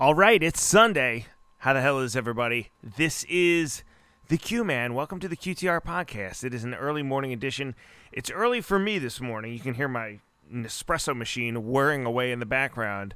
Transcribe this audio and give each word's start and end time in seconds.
All 0.00 0.14
right, 0.14 0.42
it's 0.42 0.62
Sunday. 0.62 1.26
How 1.58 1.74
the 1.74 1.82
hell 1.82 1.98
is 1.98 2.16
everybody? 2.16 2.70
This 2.82 3.24
is 3.24 3.82
the 4.28 4.38
Q 4.38 4.64
Man. 4.64 4.94
Welcome 4.94 5.20
to 5.20 5.28
the 5.28 5.36
QTR 5.36 5.82
podcast. 5.82 6.42
It 6.42 6.54
is 6.54 6.64
an 6.64 6.72
early 6.72 7.02
morning 7.02 7.34
edition. 7.34 7.74
It's 8.10 8.30
early 8.30 8.62
for 8.62 8.78
me 8.78 8.98
this 8.98 9.20
morning. 9.20 9.52
You 9.52 9.60
can 9.60 9.74
hear 9.74 9.88
my 9.88 10.20
Nespresso 10.50 11.14
machine 11.14 11.66
whirring 11.66 12.06
away 12.06 12.32
in 12.32 12.40
the 12.40 12.46
background. 12.46 13.14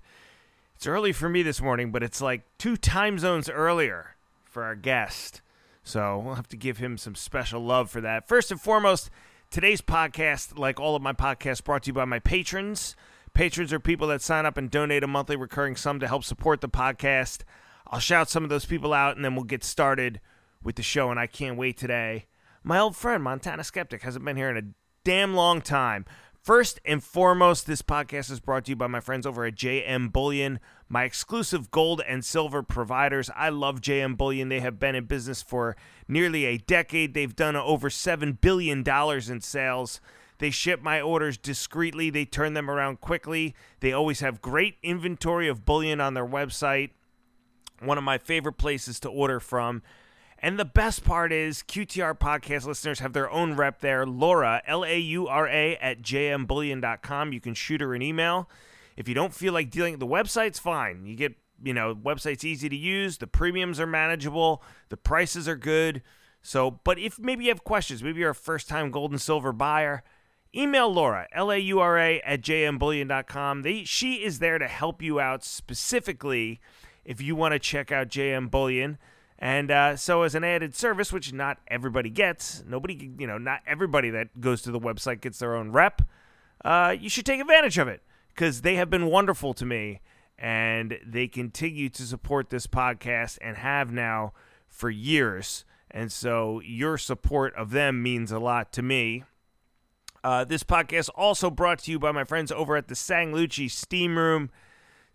It's 0.76 0.86
early 0.86 1.12
for 1.12 1.30
me 1.30 1.42
this 1.42 1.62
morning, 1.62 1.90
but 1.90 2.02
it's 2.02 2.20
like 2.20 2.42
two 2.58 2.76
time 2.76 3.18
zones 3.18 3.48
earlier 3.48 4.16
for 4.44 4.62
our 4.62 4.74
guest. 4.74 5.40
So 5.84 6.18
we'll 6.18 6.34
have 6.34 6.48
to 6.48 6.56
give 6.58 6.76
him 6.76 6.98
some 6.98 7.14
special 7.14 7.64
love 7.64 7.90
for 7.90 8.02
that. 8.02 8.28
First 8.28 8.50
and 8.50 8.60
foremost, 8.60 9.08
today's 9.50 9.80
podcast, 9.80 10.58
like 10.58 10.78
all 10.78 10.96
of 10.96 11.00
my 11.00 11.14
podcasts, 11.14 11.64
brought 11.64 11.84
to 11.84 11.88
you 11.88 11.94
by 11.94 12.04
my 12.04 12.18
patrons. 12.18 12.94
Patrons 13.34 13.72
are 13.72 13.80
people 13.80 14.06
that 14.08 14.22
sign 14.22 14.46
up 14.46 14.56
and 14.56 14.70
donate 14.70 15.02
a 15.02 15.08
monthly 15.08 15.34
recurring 15.34 15.74
sum 15.74 15.98
to 15.98 16.06
help 16.06 16.22
support 16.22 16.60
the 16.60 16.68
podcast. 16.68 17.42
I'll 17.88 17.98
shout 17.98 18.30
some 18.30 18.44
of 18.44 18.50
those 18.50 18.64
people 18.64 18.92
out 18.92 19.16
and 19.16 19.24
then 19.24 19.34
we'll 19.34 19.44
get 19.44 19.64
started 19.64 20.20
with 20.62 20.76
the 20.76 20.82
show. 20.82 21.10
And 21.10 21.18
I 21.18 21.26
can't 21.26 21.58
wait 21.58 21.76
today. 21.76 22.26
My 22.62 22.78
old 22.78 22.94
friend, 22.94 23.24
Montana 23.24 23.64
Skeptic, 23.64 24.02
hasn't 24.02 24.24
been 24.24 24.36
here 24.36 24.50
in 24.50 24.56
a 24.56 24.70
damn 25.02 25.34
long 25.34 25.60
time. 25.60 26.04
First 26.44 26.78
and 26.84 27.02
foremost, 27.02 27.66
this 27.66 27.82
podcast 27.82 28.30
is 28.30 28.38
brought 28.38 28.66
to 28.66 28.72
you 28.72 28.76
by 28.76 28.86
my 28.86 29.00
friends 29.00 29.26
over 29.26 29.44
at 29.46 29.56
JM 29.56 30.12
Bullion, 30.12 30.60
my 30.88 31.02
exclusive 31.04 31.70
gold 31.70 32.02
and 32.06 32.24
silver 32.24 32.62
providers. 32.62 33.30
I 33.34 33.48
love 33.48 33.80
JM 33.80 34.16
Bullion. 34.16 34.48
They 34.48 34.60
have 34.60 34.78
been 34.78 34.94
in 34.94 35.06
business 35.06 35.42
for 35.42 35.74
nearly 36.06 36.44
a 36.44 36.58
decade. 36.58 37.14
They've 37.14 37.34
done 37.34 37.56
over 37.56 37.88
$7 37.88 38.40
billion 38.40 38.84
in 38.86 39.40
sales. 39.40 40.00
They 40.38 40.50
ship 40.50 40.82
my 40.82 41.00
orders 41.00 41.36
discreetly, 41.36 42.10
they 42.10 42.24
turn 42.24 42.54
them 42.54 42.70
around 42.70 43.00
quickly. 43.00 43.54
They 43.80 43.92
always 43.92 44.20
have 44.20 44.42
great 44.42 44.76
inventory 44.82 45.48
of 45.48 45.64
bullion 45.64 46.00
on 46.00 46.14
their 46.14 46.26
website. 46.26 46.90
One 47.80 47.98
of 47.98 48.04
my 48.04 48.18
favorite 48.18 48.54
places 48.54 48.98
to 49.00 49.08
order 49.08 49.40
from. 49.40 49.82
And 50.38 50.58
the 50.58 50.64
best 50.64 51.04
part 51.04 51.32
is 51.32 51.62
QTR 51.62 52.18
podcast 52.18 52.66
listeners 52.66 53.00
have 53.00 53.14
their 53.14 53.30
own 53.30 53.56
rep 53.56 53.80
there, 53.80 54.04
Laura, 54.04 54.60
L 54.66 54.84
A 54.84 54.98
U 54.98 55.26
R 55.26 55.48
A, 55.48 55.76
at 55.76 56.02
jmbullion.com. 56.02 57.32
You 57.32 57.40
can 57.40 57.54
shoot 57.54 57.80
her 57.80 57.94
an 57.94 58.02
email. 58.02 58.50
If 58.96 59.08
you 59.08 59.14
don't 59.14 59.32
feel 59.34 59.52
like 59.52 59.70
dealing, 59.70 59.98
the 59.98 60.06
website's 60.06 60.58
fine. 60.58 61.06
You 61.06 61.16
get, 61.16 61.34
you 61.62 61.72
know, 61.72 61.94
website's 61.94 62.44
easy 62.44 62.68
to 62.68 62.76
use, 62.76 63.18
the 63.18 63.26
premiums 63.26 63.80
are 63.80 63.86
manageable, 63.86 64.62
the 64.88 64.96
prices 64.96 65.48
are 65.48 65.56
good. 65.56 66.02
So, 66.42 66.70
but 66.84 66.98
if 66.98 67.18
maybe 67.18 67.44
you 67.44 67.50
have 67.50 67.64
questions, 67.64 68.02
maybe 68.02 68.20
you're 68.20 68.30
a 68.30 68.34
first 68.34 68.68
time 68.68 68.90
gold 68.90 69.12
and 69.12 69.20
silver 69.20 69.52
buyer, 69.52 70.04
email 70.56 70.92
Laura, 70.92 71.26
L 71.32 71.50
A 71.50 71.58
U 71.58 71.80
R 71.80 71.98
A, 71.98 72.20
at 72.20 72.40
jmbullion.com. 72.40 73.62
They, 73.62 73.84
she 73.84 74.24
is 74.24 74.38
there 74.38 74.58
to 74.58 74.68
help 74.68 75.02
you 75.02 75.20
out 75.20 75.44
specifically 75.44 76.60
if 77.04 77.20
you 77.20 77.36
want 77.36 77.52
to 77.52 77.58
check 77.58 77.92
out 77.92 78.08
JM 78.08 78.50
Bullion. 78.50 78.98
And 79.38 79.70
uh, 79.70 79.96
so, 79.96 80.22
as 80.22 80.34
an 80.34 80.44
added 80.44 80.74
service, 80.74 81.12
which 81.12 81.32
not 81.32 81.58
everybody 81.68 82.08
gets, 82.08 82.62
nobody, 82.66 83.10
you 83.18 83.26
know, 83.26 83.36
not 83.36 83.60
everybody 83.66 84.10
that 84.10 84.40
goes 84.40 84.62
to 84.62 84.70
the 84.70 84.80
website 84.80 85.20
gets 85.20 85.38
their 85.38 85.56
own 85.56 85.72
rep, 85.72 86.02
uh, 86.64 86.94
you 86.98 87.08
should 87.08 87.26
take 87.26 87.40
advantage 87.40 87.76
of 87.76 87.88
it 87.88 88.02
because 88.28 88.62
they 88.62 88.76
have 88.76 88.88
been 88.88 89.06
wonderful 89.06 89.52
to 89.54 89.66
me 89.66 90.00
and 90.38 90.98
they 91.04 91.28
continue 91.28 91.88
to 91.88 92.02
support 92.02 92.50
this 92.50 92.66
podcast 92.66 93.38
and 93.42 93.56
have 93.58 93.92
now 93.92 94.32
for 94.68 94.88
years. 94.88 95.64
And 95.90 96.10
so, 96.10 96.60
your 96.64 96.96
support 96.96 97.54
of 97.54 97.70
them 97.70 98.02
means 98.02 98.32
a 98.32 98.38
lot 98.38 98.72
to 98.72 98.82
me. 98.82 99.24
Uh, 100.24 100.42
this 100.42 100.64
podcast 100.64 101.10
also 101.14 101.50
brought 101.50 101.80
to 101.80 101.90
you 101.90 101.98
by 101.98 102.10
my 102.10 102.24
friends 102.24 102.50
over 102.50 102.76
at 102.76 102.88
the 102.88 102.94
Sanglucci 102.94 103.70
Steam 103.70 104.16
Room. 104.16 104.48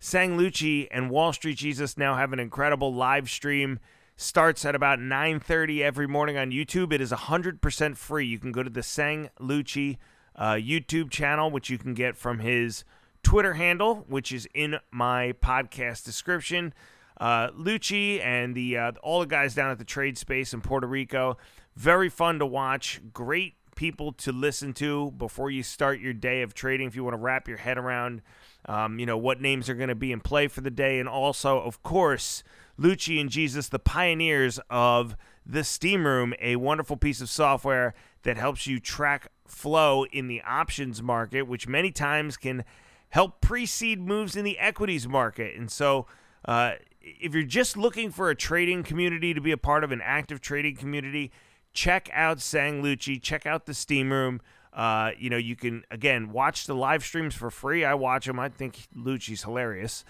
Sanglucci 0.00 0.86
and 0.92 1.10
Wall 1.10 1.32
Street 1.32 1.58
Jesus 1.58 1.98
now 1.98 2.14
have 2.14 2.32
an 2.32 2.38
incredible 2.38 2.94
live 2.94 3.28
stream. 3.28 3.80
Starts 4.14 4.64
at 4.64 4.76
about 4.76 5.00
9:30 5.00 5.82
every 5.82 6.06
morning 6.06 6.38
on 6.38 6.52
YouTube. 6.52 6.92
It 6.92 7.00
is 7.00 7.10
100% 7.10 7.96
free. 7.96 8.24
You 8.24 8.38
can 8.38 8.52
go 8.52 8.62
to 8.62 8.70
the 8.70 8.82
Sanglucci 8.82 9.98
uh, 10.36 10.52
YouTube 10.52 11.10
channel, 11.10 11.50
which 11.50 11.70
you 11.70 11.76
can 11.76 11.92
get 11.92 12.16
from 12.16 12.38
his 12.38 12.84
Twitter 13.24 13.54
handle, 13.54 14.04
which 14.08 14.30
is 14.30 14.46
in 14.54 14.76
my 14.92 15.32
podcast 15.42 16.04
description. 16.04 16.72
Uh, 17.20 17.50
Lucci 17.50 18.24
and 18.24 18.54
the 18.54 18.78
uh, 18.78 18.92
all 19.02 19.18
the 19.18 19.26
guys 19.26 19.56
down 19.56 19.72
at 19.72 19.78
the 19.78 19.84
trade 19.84 20.16
space 20.16 20.54
in 20.54 20.60
Puerto 20.60 20.86
Rico, 20.86 21.36
very 21.74 22.08
fun 22.08 22.38
to 22.38 22.46
watch. 22.46 23.00
Great 23.12 23.56
people 23.80 24.12
to 24.12 24.30
listen 24.30 24.74
to 24.74 25.10
before 25.12 25.50
you 25.50 25.62
start 25.62 26.00
your 26.00 26.12
day 26.12 26.42
of 26.42 26.52
trading 26.52 26.86
if 26.86 26.94
you 26.94 27.02
want 27.02 27.14
to 27.14 27.18
wrap 27.18 27.48
your 27.48 27.56
head 27.56 27.78
around 27.78 28.20
um, 28.66 28.98
you 28.98 29.06
know 29.06 29.16
what 29.16 29.40
names 29.40 29.70
are 29.70 29.74
going 29.74 29.88
to 29.88 29.94
be 29.94 30.12
in 30.12 30.20
play 30.20 30.46
for 30.46 30.60
the 30.60 30.70
day. 30.70 30.98
And 30.98 31.08
also 31.08 31.58
of 31.58 31.82
course 31.82 32.42
lucci 32.78 33.18
and 33.18 33.30
jesus 33.30 33.70
the 33.70 33.78
pioneers 33.78 34.60
of 34.68 35.16
the 35.46 35.64
steam 35.64 36.04
room 36.04 36.34
a 36.42 36.56
wonderful 36.56 36.98
piece 36.98 37.22
of 37.22 37.30
software 37.30 37.94
that 38.22 38.36
helps 38.36 38.66
you 38.66 38.78
track 38.78 39.28
flow 39.46 40.04
in 40.12 40.28
the 40.28 40.42
options 40.42 41.02
market 41.02 41.44
which 41.44 41.66
many 41.66 41.90
times 41.90 42.36
can 42.36 42.64
help 43.08 43.40
precede 43.40 43.98
moves 43.98 44.36
in 44.36 44.44
the 44.44 44.58
equities 44.58 45.08
market. 45.08 45.56
And 45.56 45.70
so 45.70 46.06
uh, 46.44 46.72
if 47.00 47.32
you're 47.32 47.44
just 47.44 47.78
looking 47.78 48.10
for 48.10 48.28
a 48.28 48.34
trading 48.34 48.82
community 48.82 49.32
to 49.32 49.40
be 49.40 49.52
a 49.52 49.56
part 49.56 49.84
of 49.84 49.90
an 49.90 50.02
active 50.04 50.42
trading 50.42 50.76
community 50.76 51.32
check 51.72 52.08
out 52.12 52.40
Sang 52.40 52.82
Lucci, 52.82 53.20
check 53.20 53.46
out 53.46 53.66
the 53.66 53.74
Steam 53.74 54.12
Room. 54.12 54.40
Uh, 54.72 55.10
you 55.18 55.30
know, 55.30 55.36
you 55.36 55.56
can 55.56 55.84
again 55.90 56.32
watch 56.32 56.66
the 56.66 56.74
live 56.74 57.04
streams 57.04 57.34
for 57.34 57.50
free. 57.50 57.84
I 57.84 57.94
watch 57.94 58.26
them. 58.26 58.38
I 58.38 58.48
think 58.48 58.88
Lucci's 58.96 59.42
hilarious. 59.42 60.04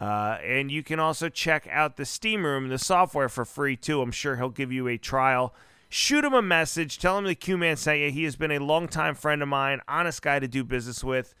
Uh, 0.00 0.38
and 0.42 0.70
you 0.70 0.82
can 0.82 0.98
also 0.98 1.28
check 1.28 1.68
out 1.70 1.96
the 1.96 2.04
Steam 2.04 2.44
Room, 2.44 2.68
the 2.68 2.78
software 2.78 3.28
for 3.28 3.44
free 3.44 3.76
too. 3.76 4.00
I'm 4.00 4.12
sure 4.12 4.36
he'll 4.36 4.48
give 4.48 4.72
you 4.72 4.88
a 4.88 4.96
trial. 4.96 5.54
Shoot 5.88 6.24
him 6.24 6.34
a 6.34 6.42
message. 6.42 6.98
Tell 6.98 7.18
him 7.18 7.24
the 7.24 7.34
Q 7.34 7.58
Man 7.58 7.76
sent 7.76 7.98
you. 7.98 8.10
He 8.10 8.24
has 8.24 8.36
been 8.36 8.52
a 8.52 8.58
longtime 8.58 9.14
friend 9.14 9.42
of 9.42 9.48
mine, 9.48 9.80
honest 9.88 10.22
guy 10.22 10.38
to 10.38 10.48
do 10.48 10.64
business 10.64 11.04
with, 11.04 11.34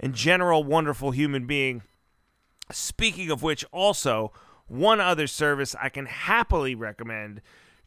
and 0.00 0.14
general 0.14 0.64
wonderful 0.64 1.10
human 1.10 1.46
being. 1.46 1.82
Speaking 2.70 3.30
of 3.30 3.42
which, 3.42 3.64
also 3.72 4.32
one 4.66 5.00
other 5.00 5.26
service 5.26 5.74
I 5.80 5.88
can 5.88 6.06
happily 6.06 6.74
recommend 6.74 7.40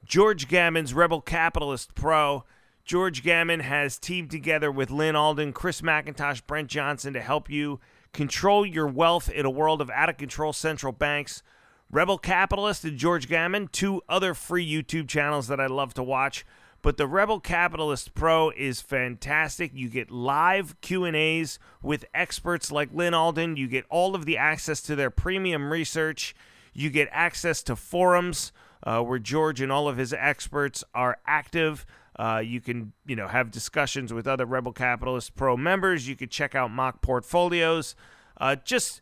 George 0.06 0.48
Gammon's 0.48 0.94
Rebel 0.94 1.22
Capitalist 1.22 1.96
Pro. 1.96 2.44
George 2.84 3.24
Gammon 3.24 3.62
has 3.62 4.00
teamed 4.00 4.32
together 4.32 4.72
with 4.72 4.90
Lyn 4.90 5.16
Alden, 5.16 5.54
Chris 5.54 5.82
McIntosh, 5.82 6.42
Brent 6.46 6.70
Johnson 6.70 7.14
to 7.14 7.22
help 7.22 7.50
you 7.50 7.80
control 8.12 8.66
your 8.66 8.88
wealth 8.88 9.30
in 9.30 9.46
a 9.46 9.50
world 9.50 9.80
of 9.80 9.90
out 9.92 10.10
of 10.10 10.18
control 10.18 10.54
central 10.54 10.92
banks. 10.92 11.44
Rebel 11.90 12.18
Capitalist 12.18 12.84
and 12.84 12.98
George 12.98 13.28
Gammon, 13.28 13.68
two 13.68 14.02
other 14.10 14.34
free 14.34 14.68
YouTube 14.68 15.08
channels 15.08 15.48
that 15.48 15.60
I 15.60 15.68
love 15.68 15.94
to 15.94 16.04
watch. 16.04 16.46
But 16.82 16.98
the 16.98 17.08
Rebel 17.08 17.40
Capitalist 17.40 18.16
Pro 18.16 18.50
is 18.50 18.82
fantastic. 18.82 19.72
You 19.76 19.88
get 19.88 20.10
live 20.10 20.80
Q&As 20.82 21.60
with 21.82 22.06
experts 22.14 22.72
like 22.72 22.90
Lyn 22.92 23.14
Alden. 23.14 23.56
You 23.56 23.68
get 23.68 23.86
all 23.90 24.16
of 24.16 24.26
the 24.26 24.38
access 24.38 24.82
to 24.84 24.96
their 24.96 25.12
premium 25.12 25.72
research. 25.72 26.34
You 26.74 26.90
get 26.90 27.08
access 27.12 27.62
to 27.64 27.76
forums 27.76 28.52
uh, 28.84 29.02
where 29.02 29.20
George 29.20 29.62
and 29.62 29.72
all 29.72 29.88
of 29.88 29.98
his 29.98 30.14
experts 30.14 30.84
are 30.94 31.18
active. 31.26 31.86
Uh, 32.18 32.42
you 32.44 32.60
can, 32.62 32.94
you 33.06 33.16
know, 33.16 33.28
have 33.28 33.52
discussions 33.52 34.12
with 34.14 34.28
other 34.28 34.46
Rebel 34.46 34.74
Capitalist 34.74 35.36
Pro 35.36 35.56
members. 35.56 36.08
You 36.08 36.16
could 36.16 36.32
check 36.32 36.56
out 36.56 36.72
mock 36.72 37.02
portfolios. 37.02 37.96
Uh, 38.40 38.56
just 38.56 39.02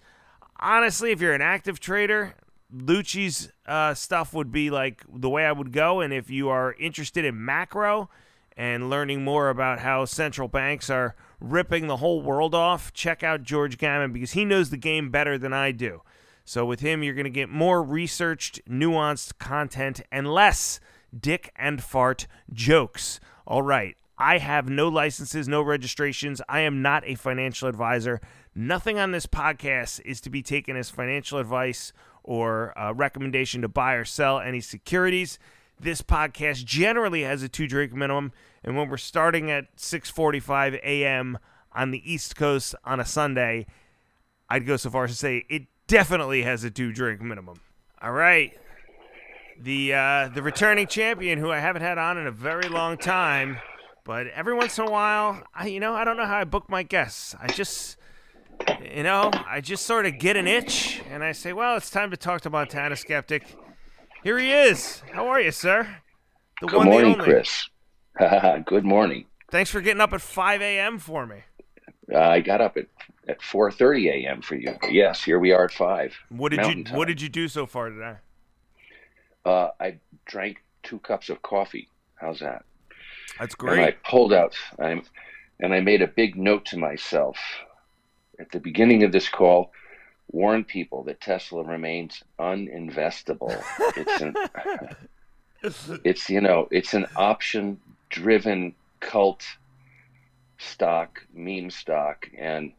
honestly, 0.60 1.12
if 1.12 1.22
you're 1.22 1.34
an 1.34 1.42
active 1.42 1.80
trader, 1.80 2.36
Lucci's 2.74 3.52
uh, 3.66 3.94
stuff 3.94 4.34
would 4.34 4.52
be 4.52 4.70
like 4.70 5.04
the 5.12 5.30
way 5.30 5.46
I 5.46 5.52
would 5.52 5.72
go. 5.72 6.02
And 6.02 6.14
if 6.14 6.30
you 6.30 6.50
are 6.50 6.74
interested 6.74 7.26
in 7.26 7.44
macro 7.44 8.10
and 8.56 8.90
learning 8.90 9.24
more 9.24 9.50
about 9.50 9.80
how 9.80 10.06
central 10.06 10.48
banks 10.48 10.90
are 10.90 11.16
ripping 11.40 11.88
the 11.88 11.98
whole 11.98 12.22
world 12.22 12.54
off, 12.54 12.94
check 12.94 13.24
out 13.24 13.44
George 13.44 13.78
Gammon 13.78 14.12
because 14.12 14.34
he 14.34 14.46
knows 14.46 14.70
the 14.70 14.78
game 14.78 15.10
better 15.10 15.38
than 15.38 15.54
I 15.54 15.72
do. 15.72 16.02
So 16.50 16.66
with 16.66 16.80
him, 16.80 17.04
you're 17.04 17.14
going 17.14 17.26
to 17.26 17.30
get 17.30 17.48
more 17.48 17.84
researched, 17.84 18.68
nuanced 18.68 19.38
content 19.38 20.02
and 20.12 20.28
less 20.28 20.80
dick 21.16 21.52
and 21.56 21.80
fart 21.80 22.26
jokes. 22.52 23.20
All 23.46 23.62
right. 23.62 23.96
I 24.18 24.40
have 24.40 24.68
no 24.68 24.88
licenses, 24.88 25.48
no 25.48 25.62
registrations. 25.62 26.42
I 26.50 26.62
am 26.62 26.82
not 26.82 27.04
a 27.06 27.14
financial 27.14 27.70
advisor. 27.70 28.20
Nothing 28.56 28.98
on 28.98 29.12
this 29.12 29.28
podcast 29.28 30.02
is 30.04 30.20
to 30.22 30.32
be 30.32 30.42
taken 30.42 30.76
as 30.76 30.90
financial 30.90 31.38
advice 31.38 31.94
or 32.24 32.74
a 32.76 32.96
recommendation 32.96 33.62
to 33.62 33.68
buy 33.68 33.94
or 33.94 34.04
sell 34.04 34.40
any 34.40 34.60
securities. 34.60 35.38
This 35.80 36.02
podcast 36.02 36.66
generally 36.66 37.22
has 37.22 37.44
a 37.44 37.48
two 37.48 37.68
drink 37.68 37.94
minimum, 37.94 38.32
and 38.64 38.76
when 38.76 38.90
we're 38.90 38.98
starting 38.98 39.52
at 39.52 39.76
6:45 39.76 40.80
a.m. 40.82 41.38
on 41.74 41.92
the 41.92 42.12
East 42.12 42.36
Coast 42.36 42.74
on 42.84 43.00
a 43.00 43.06
Sunday, 43.06 43.68
I'd 44.50 44.66
go 44.66 44.78
so 44.78 44.90
far 44.90 45.04
as 45.04 45.12
to 45.12 45.16
say 45.16 45.46
it 45.48 45.68
definitely 45.90 46.44
has 46.44 46.64
a 46.64 46.72
two 46.72 46.94
drink 46.94 47.22
minimum. 47.22 47.60
All 48.02 48.14
right. 48.14 48.58
The 49.60 49.94
uh, 49.94 50.30
the 50.30 50.42
returning 50.42 50.88
champion, 50.88 51.38
who 51.38 51.52
I 51.52 51.60
haven't 51.60 51.82
had 51.82 51.98
on 51.98 52.18
in 52.18 52.26
a 52.26 52.32
very 52.32 52.70
long 52.70 52.98
time, 52.98 53.58
but 54.06 54.28
every 54.28 54.54
once 54.54 54.78
in 54.78 54.88
a 54.88 54.90
while, 54.90 55.44
I 55.54 55.68
you 55.68 55.82
know 55.82 55.94
I 55.94 56.06
don't 56.06 56.16
know 56.16 56.26
how 56.26 56.38
I 56.38 56.46
book 56.46 56.70
my 56.70 56.84
guests. 56.84 57.36
I 57.42 57.48
just 57.48 57.98
you 58.96 59.04
know, 59.04 59.32
I 59.48 59.62
just 59.62 59.86
sort 59.86 60.06
of 60.06 60.18
get 60.18 60.38
an 60.38 60.48
itch, 60.48 61.02
and 61.10 61.24
I 61.24 61.32
say, 61.32 61.54
well, 61.54 61.76
it's 61.78 61.90
time 61.90 62.12
to 62.12 62.18
talk 62.18 62.42
to 62.42 62.50
Montana 62.50 62.96
Skeptic. 62.96 63.58
Here 64.24 64.38
he 64.38 64.52
is. 64.52 65.02
How 65.12 65.28
are 65.28 65.40
you, 65.40 65.52
sir? 65.52 65.98
The 66.62 66.68
Good 66.68 66.86
morning, 66.86 67.16
Chris. 67.16 67.70
Good 68.66 68.86
morning. 68.86 69.26
Thanks 69.50 69.70
for 69.70 69.82
getting 69.82 70.02
up 70.02 70.14
at 70.14 70.22
5 70.22 70.62
a.m. 70.62 71.00
for 71.00 71.26
me. 71.26 71.44
Uh, 72.14 72.20
I 72.20 72.42
got 72.42 72.60
up 72.60 72.76
at 72.78 72.88
at 73.30 73.40
4:30 73.42 74.26
a.m. 74.26 74.42
for 74.42 74.56
you. 74.56 74.76
Yes, 74.90 75.24
here 75.24 75.40
we 75.40 75.52
are 75.52 75.66
at 75.66 75.72
five. 75.72 76.16
What 76.30 76.50
did 76.50 76.66
you 76.66 76.84
time. 76.84 76.98
What 76.98 77.08
did 77.08 77.22
you 77.22 77.30
do 77.30 77.48
so 77.48 77.68
far 77.68 77.90
today? 77.90 78.16
Uh, 79.46 79.70
I 79.80 79.98
drank 80.26 80.64
two 80.84 81.00
cups 81.00 81.30
of 81.30 81.42
coffee. 81.44 81.88
How's 82.16 82.40
that? 82.40 82.66
That's 83.40 83.56
great. 83.56 83.80
And 83.80 83.88
I 83.88 83.92
pulled 84.04 84.34
out. 84.34 84.56
I'm, 84.80 85.04
and 85.60 85.74
I 85.74 85.80
made 85.80 86.02
a 86.02 86.08
big 86.08 86.36
note 86.36 86.66
to 86.68 86.78
myself 86.78 87.38
at 88.40 88.52
the 88.52 88.60
beginning 88.60 89.04
of 89.04 89.12
this 89.12 89.30
call. 89.30 89.72
Warn 90.32 90.64
people 90.64 91.04
that 91.06 91.22
Tesla 91.22 91.64
remains 91.64 92.24
uninvestable. 92.40 93.64
It's 93.98 94.22
an, 94.22 94.36
it's 96.04 96.30
you 96.30 96.42
know, 96.42 96.68
it's 96.70 96.94
an 96.94 97.08
option-driven 97.16 98.76
cult 99.00 99.44
stock, 100.60 101.26
meme 101.34 101.72
stock, 101.72 102.30
and 102.38 102.74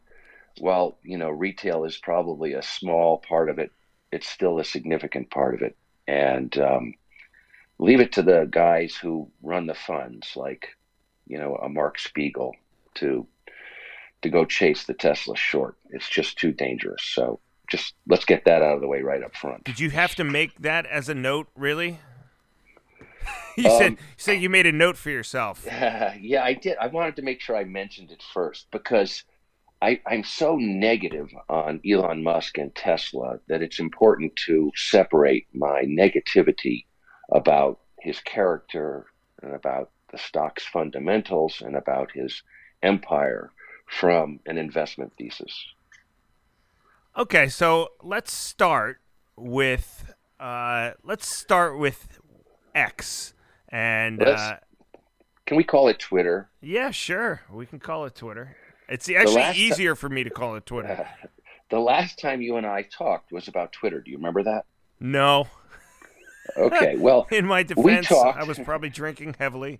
while 0.61 0.97
you 1.03 1.17
know 1.17 1.29
retail 1.29 1.85
is 1.85 1.97
probably 1.97 2.53
a 2.53 2.61
small 2.61 3.17
part 3.17 3.49
of 3.49 3.57
it, 3.57 3.71
it's 4.11 4.29
still 4.29 4.59
a 4.59 4.63
significant 4.63 5.31
part 5.31 5.55
of 5.55 5.61
it. 5.61 5.75
And 6.07 6.55
um, 6.59 6.93
leave 7.79 7.99
it 7.99 8.13
to 8.13 8.21
the 8.21 8.47
guys 8.49 8.95
who 8.95 9.29
run 9.41 9.65
the 9.65 9.73
funds, 9.73 10.33
like 10.35 10.69
you 11.27 11.39
know 11.39 11.55
a 11.55 11.67
Mark 11.67 11.97
Spiegel, 11.97 12.55
to 12.95 13.25
to 14.21 14.29
go 14.29 14.45
chase 14.45 14.83
the 14.83 14.93
Tesla 14.93 15.35
short. 15.35 15.75
It's 15.89 16.09
just 16.09 16.37
too 16.37 16.51
dangerous. 16.51 17.03
So 17.03 17.39
just 17.67 17.95
let's 18.07 18.25
get 18.25 18.45
that 18.45 18.61
out 18.61 18.75
of 18.75 18.81
the 18.81 18.87
way 18.87 19.01
right 19.01 19.23
up 19.23 19.35
front. 19.35 19.63
Did 19.63 19.79
you 19.79 19.89
have 19.89 20.13
to 20.15 20.23
make 20.23 20.59
that 20.59 20.85
as 20.85 21.09
a 21.09 21.15
note, 21.15 21.47
really? 21.55 21.99
you 23.57 23.69
um, 23.69 23.77
said 23.79 23.91
you 23.93 23.97
said 24.15 24.33
you 24.33 24.49
made 24.49 24.67
a 24.67 24.71
note 24.71 24.95
for 24.97 25.09
yourself. 25.09 25.67
Uh, 25.67 26.11
yeah, 26.21 26.43
I 26.43 26.53
did. 26.53 26.77
I 26.79 26.85
wanted 26.85 27.15
to 27.15 27.23
make 27.23 27.41
sure 27.41 27.55
I 27.55 27.63
mentioned 27.63 28.11
it 28.11 28.21
first 28.31 28.67
because 28.69 29.23
I, 29.81 29.99
I'm 30.05 30.23
so 30.23 30.57
negative 30.57 31.29
on 31.49 31.81
Elon 31.89 32.23
Musk 32.23 32.57
and 32.57 32.73
Tesla 32.75 33.39
that 33.47 33.63
it's 33.63 33.79
important 33.79 34.35
to 34.47 34.71
separate 34.75 35.47
my 35.53 35.83
negativity 35.83 36.85
about 37.31 37.79
his 37.99 38.19
character 38.19 39.07
and 39.41 39.55
about 39.55 39.89
the 40.11 40.19
stock's 40.19 40.65
fundamentals 40.65 41.61
and 41.65 41.75
about 41.75 42.11
his 42.11 42.43
empire 42.83 43.51
from 43.87 44.39
an 44.45 44.57
investment 44.57 45.13
thesis. 45.17 45.65
Okay, 47.17 47.47
so 47.47 47.89
let's 48.03 48.33
start 48.33 49.01
with 49.35 50.13
uh, 50.39 50.91
let's 51.03 51.33
start 51.33 51.77
with 51.77 52.19
X 52.73 53.33
and 53.69 54.21
uh, 54.21 54.57
can 55.45 55.57
we 55.57 55.63
call 55.63 55.87
it 55.87 55.99
Twitter? 55.99 56.49
Yeah, 56.61 56.91
sure, 56.91 57.41
we 57.51 57.65
can 57.65 57.79
call 57.79 58.05
it 58.05 58.15
Twitter. 58.15 58.55
It's 58.91 59.09
actually 59.09 59.57
easier 59.57 59.95
for 59.95 60.09
me 60.09 60.23
to 60.25 60.29
call 60.29 60.55
it 60.55 60.65
Twitter. 60.65 61.07
Uh, 61.07 61.27
the 61.69 61.79
last 61.79 62.19
time 62.19 62.41
you 62.41 62.57
and 62.57 62.67
I 62.67 62.83
talked 62.83 63.31
was 63.31 63.47
about 63.47 63.71
Twitter. 63.71 64.01
Do 64.01 64.11
you 64.11 64.17
remember 64.17 64.43
that? 64.43 64.65
No. 64.99 65.47
Okay, 66.57 66.97
well, 66.97 67.27
in 67.31 67.45
my 67.45 67.61
defense, 67.61 68.07
talked... 68.07 68.37
I 68.37 68.43
was 68.43 68.57
probably 68.57 68.89
drinking 68.89 69.35
heavily. 69.37 69.79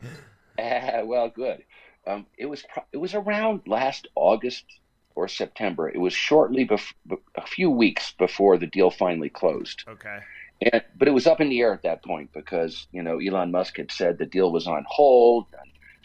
Uh, 0.59 1.01
well, 1.03 1.27
good. 1.27 1.63
Um, 2.05 2.27
it 2.37 2.45
was 2.45 2.63
pro- 2.71 2.85
it 2.93 2.97
was 2.97 3.15
around 3.15 3.61
last 3.65 4.07
August 4.13 4.63
or 5.15 5.27
September. 5.27 5.89
It 5.89 5.97
was 5.97 6.13
shortly 6.13 6.67
bef- 6.67 6.93
a 7.35 7.45
few 7.47 7.71
weeks 7.71 8.13
before 8.17 8.57
the 8.57 8.67
deal 8.67 8.91
finally 8.91 9.27
closed. 9.27 9.83
Okay. 9.87 10.19
And, 10.61 10.83
but 10.97 11.07
it 11.07 11.11
was 11.11 11.25
up 11.25 11.41
in 11.41 11.49
the 11.49 11.59
air 11.59 11.73
at 11.73 11.81
that 11.81 12.03
point 12.03 12.31
because 12.31 12.87
you 12.91 13.01
know 13.01 13.17
Elon 13.17 13.51
Musk 13.51 13.77
had 13.77 13.91
said 13.91 14.19
the 14.19 14.27
deal 14.27 14.51
was 14.51 14.67
on 14.67 14.85
hold. 14.87 15.47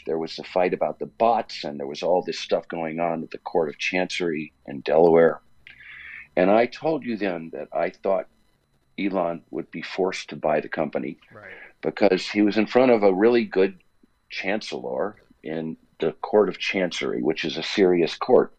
There 0.05 0.19
was 0.19 0.39
a 0.39 0.45
fight 0.45 0.75
about 0.75 0.99
the 0.99 1.07
bots, 1.07 1.65
and 1.65 1.79
there 1.79 1.87
was 1.87 2.03
all 2.03 2.23
this 2.23 2.39
stuff 2.39 2.69
going 2.69 3.01
on 3.01 3.23
at 3.23 3.31
the 3.31 3.39
Court 3.39 3.69
of 3.69 3.79
Chancery 3.79 4.53
in 4.67 4.81
Delaware. 4.81 5.41
And 6.37 6.51
I 6.51 6.67
told 6.67 7.05
you 7.05 7.17
then 7.17 7.51
that 7.53 7.69
I 7.73 7.91
thought 7.91 8.29
Elon 8.99 9.43
would 9.51 9.71
be 9.71 9.83
forced 9.83 10.31
to 10.31 10.37
buy 10.37 10.61
the 10.61 10.69
company 10.69 11.19
right. 11.33 11.53
because 11.83 12.29
he 12.29 12.43
was 12.43 12.57
in 12.57 12.67
front 12.67 12.93
of 12.93 13.03
a 13.03 13.13
really 13.13 13.45
good 13.45 13.79
chancellor 14.31 15.17
in 15.43 15.77
the 16.01 16.13
Court 16.13 16.49
of 16.49 16.59
Chancery, 16.59 17.23
which 17.23 17.45
is 17.45 17.57
a 17.57 17.63
serious 17.63 18.15
court. 18.17 18.53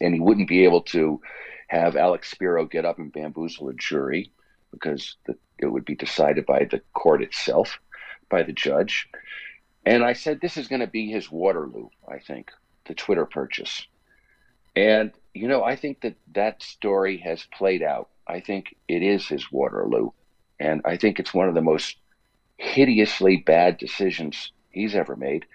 And 0.00 0.14
he 0.14 0.20
wouldn't 0.20 0.48
be 0.48 0.64
able 0.64 0.82
to 0.82 1.20
have 1.68 1.96
Alex 1.96 2.30
Spiro 2.30 2.64
get 2.64 2.84
up 2.84 2.98
and 2.98 3.12
bamboozle 3.12 3.68
a 3.68 3.74
jury 3.74 4.32
because 4.70 5.16
the, 5.26 5.36
it 5.58 5.66
would 5.66 5.84
be 5.84 5.94
decided 5.94 6.46
by 6.46 6.64
the 6.64 6.80
court 6.94 7.22
itself, 7.22 7.78
by 8.30 8.42
the 8.42 8.52
judge. 8.52 9.08
And 9.88 10.04
I 10.04 10.12
said, 10.12 10.42
this 10.42 10.58
is 10.58 10.68
going 10.68 10.82
to 10.82 10.86
be 10.86 11.10
his 11.10 11.30
Waterloo, 11.32 11.88
I 12.06 12.18
think, 12.18 12.50
the 12.86 12.94
Twitter 12.94 13.24
purchase. 13.24 13.86
And, 14.76 15.12
you 15.32 15.48
know, 15.48 15.64
I 15.64 15.76
think 15.76 16.02
that 16.02 16.14
that 16.34 16.62
story 16.62 17.16
has 17.18 17.46
played 17.56 17.82
out. 17.82 18.10
I 18.26 18.40
think 18.40 18.76
it 18.86 19.02
is 19.02 19.26
his 19.26 19.50
Waterloo. 19.50 20.10
And 20.60 20.82
I 20.84 20.98
think 20.98 21.18
it's 21.18 21.32
one 21.32 21.48
of 21.48 21.54
the 21.54 21.62
most 21.62 21.96
hideously 22.58 23.38
bad 23.38 23.78
decisions 23.78 24.52
he's 24.68 24.94
ever 24.94 25.16
made. 25.16 25.46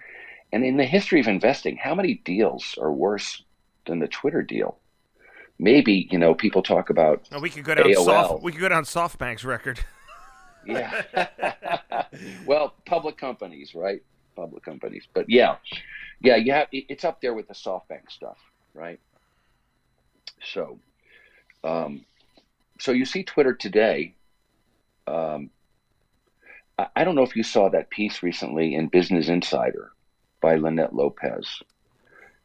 And 0.52 0.64
in 0.64 0.78
the 0.78 0.84
history 0.84 1.20
of 1.20 1.28
investing, 1.28 1.76
how 1.76 1.94
many 1.94 2.14
deals 2.14 2.76
are 2.80 2.92
worse 2.92 3.40
than 3.86 4.00
the 4.00 4.08
Twitter 4.08 4.42
deal? 4.42 4.78
Maybe, 5.60 6.08
you 6.10 6.18
know, 6.18 6.34
people 6.34 6.64
talk 6.64 6.90
about 6.90 7.30
no, 7.30 7.38
we 7.38 7.50
could 7.50 7.62
go 7.62 7.76
down 7.76 7.86
AOL. 7.86 8.04
soft 8.04 8.42
we 8.42 8.50
could 8.50 8.60
go 8.60 8.68
down 8.68 8.82
SoftBank's 8.82 9.44
record. 9.44 9.78
yeah. 10.66 11.02
well, 12.46 12.74
public 12.84 13.16
companies, 13.16 13.76
right? 13.76 14.02
Public 14.34 14.64
companies. 14.64 15.06
But 15.12 15.26
yeah, 15.28 15.56
yeah, 16.20 16.36
you 16.36 16.52
have 16.52 16.68
it's 16.72 17.04
up 17.04 17.20
there 17.20 17.34
with 17.34 17.48
the 17.48 17.54
SoftBank 17.54 18.10
stuff, 18.10 18.38
right? 18.74 19.00
So, 20.42 20.78
um, 21.62 22.04
so 22.80 22.92
you 22.92 23.04
see 23.04 23.22
Twitter 23.22 23.54
today. 23.54 24.14
Um, 25.06 25.50
I, 26.78 26.86
I 26.96 27.04
don't 27.04 27.14
know 27.14 27.22
if 27.22 27.36
you 27.36 27.42
saw 27.42 27.68
that 27.70 27.90
piece 27.90 28.22
recently 28.22 28.74
in 28.74 28.88
Business 28.88 29.28
Insider 29.28 29.92
by 30.40 30.56
Linette 30.56 30.94
Lopez, 30.94 31.62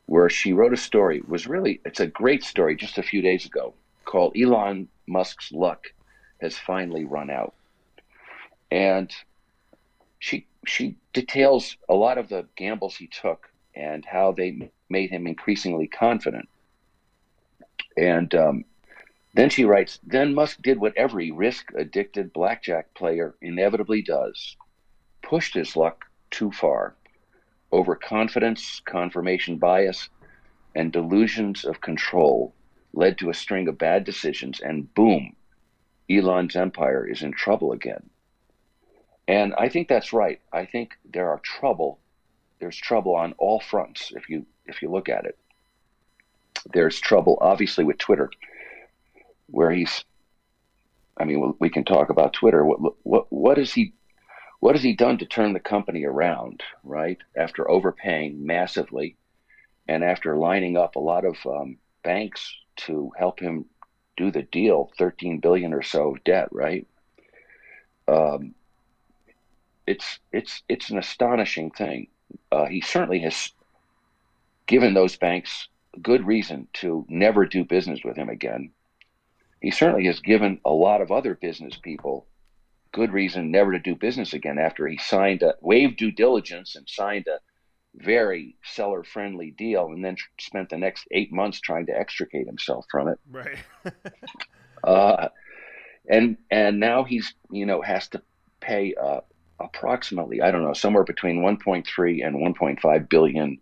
where 0.05 0.29
she 0.29 0.53
wrote 0.53 0.73
a 0.73 0.77
story. 0.77 1.17
It 1.17 1.29
was 1.29 1.47
really 1.47 1.81
it's 1.85 1.99
a 1.99 2.07
great 2.07 2.43
story 2.43 2.75
just 2.75 2.97
a 2.97 3.03
few 3.03 3.21
days 3.21 3.45
ago 3.45 3.73
called 4.05 4.35
Elon 4.35 4.87
Musk's 5.07 5.51
luck 5.51 5.93
has 6.41 6.57
finally 6.57 7.05
run 7.05 7.29
out. 7.29 7.53
And 8.71 9.11
she 10.19 10.47
she 10.65 10.95
details 11.13 11.77
a 11.87 11.93
lot 11.93 12.17
of 12.17 12.29
the 12.29 12.45
gambles 12.55 12.95
he 12.95 13.07
took 13.07 13.49
and 13.75 14.05
how 14.05 14.31
they 14.31 14.71
made 14.89 15.09
him 15.09 15.27
increasingly 15.27 15.87
confident. 15.87 16.49
And 17.97 18.33
um, 18.35 18.65
then 19.33 19.49
she 19.49 19.65
writes, 19.65 19.99
then 20.03 20.33
Musk 20.33 20.61
did 20.61 20.79
what 20.79 20.97
every 20.97 21.31
risk 21.31 21.71
addicted 21.75 22.33
blackjack 22.33 22.93
player 22.93 23.35
inevitably 23.41 24.01
does 24.01 24.55
pushed 25.21 25.53
his 25.53 25.75
luck 25.75 26.05
too 26.31 26.51
far. 26.51 26.95
Overconfidence, 27.71 28.81
confirmation 28.85 29.57
bias, 29.57 30.09
and 30.75 30.91
delusions 30.91 31.65
of 31.65 31.81
control 31.81 32.53
led 32.93 33.17
to 33.19 33.29
a 33.29 33.33
string 33.33 33.67
of 33.67 33.77
bad 33.77 34.03
decisions, 34.03 34.59
and 34.59 34.91
boom, 34.95 35.35
Elon's 36.09 36.55
empire 36.55 37.07
is 37.07 37.21
in 37.21 37.31
trouble 37.31 37.71
again. 37.71 38.09
And 39.29 39.53
I 39.59 39.69
think 39.69 39.87
that's 39.87 40.11
right. 40.11 40.41
I 40.51 40.65
think 40.65 40.97
there 41.05 41.29
are 41.29 41.39
trouble. 41.43 41.99
There's 42.59 42.75
trouble 42.75 43.15
on 43.15 43.35
all 43.37 43.59
fronts 43.59 44.11
if 44.15 44.27
you 44.27 44.47
if 44.65 44.81
you 44.81 44.89
look 44.89 45.07
at 45.07 45.25
it. 45.25 45.37
There's 46.73 46.99
trouble, 46.99 47.37
obviously, 47.39 47.83
with 47.83 47.99
Twitter, 47.99 48.31
where 49.45 49.69
he's. 49.69 50.03
I 51.15 51.25
mean, 51.25 51.53
we 51.59 51.69
can 51.69 51.83
talk 51.85 52.09
about 52.09 52.33
Twitter. 52.33 52.65
What 52.65 52.95
what 53.03 53.31
what 53.31 53.59
is 53.59 53.71
he? 53.71 53.93
What 54.61 54.73
has 54.73 54.83
he 54.83 54.95
done 54.95 55.19
to 55.19 55.27
turn 55.27 55.53
the 55.53 55.59
company 55.59 56.05
around? 56.05 56.63
Right 56.83 57.19
after 57.37 57.69
overpaying 57.69 58.43
massively, 58.43 59.15
and 59.87 60.03
after 60.03 60.37
lining 60.37 60.75
up 60.75 60.95
a 60.95 60.99
lot 60.99 61.23
of 61.23 61.35
um, 61.45 61.77
banks 62.03 62.51
to 62.77 63.11
help 63.15 63.39
him 63.39 63.65
do 64.17 64.31
the 64.31 64.41
deal, 64.41 64.89
13 64.97 65.39
billion 65.39 65.71
or 65.71 65.83
so 65.83 66.17
debt. 66.25 66.49
Right. 66.51 66.87
Um, 68.07 68.55
it's 69.89 70.19
it's 70.31 70.61
it's 70.69 70.91
an 70.91 70.99
astonishing 70.99 71.71
thing. 71.71 72.07
Uh, 72.51 72.65
he 72.65 72.79
certainly 72.79 73.19
has 73.19 73.51
given 74.67 74.93
those 74.93 75.17
banks 75.17 75.67
good 76.01 76.25
reason 76.25 76.67
to 76.73 77.05
never 77.09 77.45
do 77.45 77.65
business 77.65 78.01
with 78.05 78.15
him 78.15 78.29
again. 78.29 78.71
He 79.61 79.71
certainly 79.71 80.05
has 80.05 80.19
given 80.19 80.61
a 80.63 80.71
lot 80.71 81.01
of 81.01 81.11
other 81.11 81.33
business 81.33 81.75
people 81.75 82.27
good 82.91 83.11
reason 83.11 83.51
never 83.51 83.71
to 83.71 83.79
do 83.79 83.95
business 83.95 84.33
again 84.33 84.57
after 84.57 84.87
he 84.87 84.97
signed 84.97 85.41
a 85.43 85.55
waived 85.61 85.97
due 85.97 86.11
diligence 86.11 86.75
and 86.75 86.87
signed 86.87 87.27
a 87.27 87.39
very 87.95 88.55
seller 88.63 89.03
friendly 89.03 89.51
deal 89.51 89.87
and 89.87 90.05
then 90.05 90.15
spent 90.39 90.69
the 90.69 90.77
next 90.77 91.07
eight 91.11 91.31
months 91.31 91.59
trying 91.59 91.85
to 91.87 91.97
extricate 91.97 92.45
himself 92.45 92.85
from 92.91 93.07
it. 93.07 93.19
Right. 93.29 93.57
uh, 94.83 95.29
and 96.07 96.37
and 96.51 96.79
now 96.79 97.03
he's 97.03 97.33
you 97.51 97.65
know 97.65 97.81
has 97.81 98.07
to 98.09 98.21
pay 98.59 98.93
uh, 98.95 99.21
approximately 99.59 100.41
I 100.41 100.51
don't 100.51 100.63
know 100.63 100.73
somewhere 100.73 101.03
between 101.03 101.41
1.3 101.41 102.25
and 102.25 102.55
1.5 102.55 103.09
billion 103.09 103.59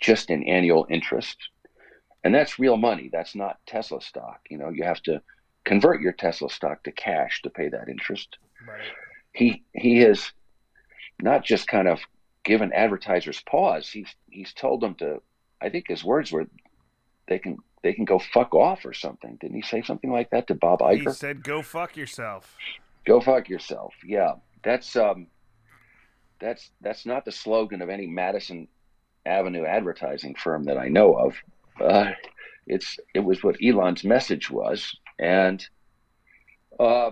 just 0.00 0.30
in 0.30 0.42
annual 0.44 0.86
interest, 0.90 1.36
and 2.24 2.34
that's 2.34 2.58
real 2.58 2.76
money. 2.76 3.10
That's 3.12 3.34
not 3.34 3.58
Tesla 3.66 4.00
stock. 4.00 4.40
You 4.48 4.58
know, 4.58 4.70
you 4.70 4.84
have 4.84 5.02
to 5.02 5.22
convert 5.64 6.00
your 6.00 6.12
Tesla 6.12 6.50
stock 6.50 6.82
to 6.84 6.92
cash 6.92 7.42
to 7.42 7.50
pay 7.50 7.68
that 7.68 7.88
interest. 7.88 8.38
Right. 8.66 8.80
He 9.32 9.62
he 9.72 9.98
has 9.98 10.32
not 11.20 11.44
just 11.44 11.68
kind 11.68 11.88
of 11.88 12.00
given 12.44 12.72
advertisers 12.72 13.40
pause. 13.42 13.88
He's 13.88 14.14
he's 14.28 14.52
told 14.52 14.80
them 14.80 14.94
to. 14.96 15.22
I 15.62 15.68
think 15.68 15.88
his 15.88 16.02
words 16.02 16.32
were, 16.32 16.46
they 17.28 17.38
can 17.38 17.58
they 17.82 17.92
can 17.92 18.04
go 18.04 18.18
fuck 18.18 18.54
off 18.54 18.84
or 18.84 18.92
something. 18.92 19.36
Didn't 19.40 19.56
he 19.56 19.62
say 19.62 19.82
something 19.82 20.10
like 20.10 20.30
that 20.30 20.46
to 20.48 20.54
Bob 20.54 20.80
Iger? 20.80 21.08
He 21.08 21.12
said, 21.12 21.42
"Go 21.44 21.62
fuck 21.62 21.96
yourself." 21.96 22.56
Go 23.06 23.20
fuck 23.20 23.48
yourself. 23.48 23.94
Yeah, 24.04 24.34
that's 24.62 24.96
um, 24.96 25.26
that's 26.40 26.70
that's 26.80 27.06
not 27.06 27.24
the 27.24 27.32
slogan 27.32 27.82
of 27.82 27.88
any 27.88 28.06
Madison 28.06 28.68
Avenue 29.26 29.64
advertising 29.64 30.34
firm 30.34 30.64
that 30.64 30.78
I 30.78 30.88
know 30.88 31.14
of. 31.14 31.34
Uh, 31.80 32.12
it's 32.66 32.98
it 33.14 33.20
was 33.20 33.42
what 33.42 33.56
Elon's 33.62 34.04
message 34.04 34.50
was, 34.50 34.96
and 35.18 35.66
uh, 36.78 37.10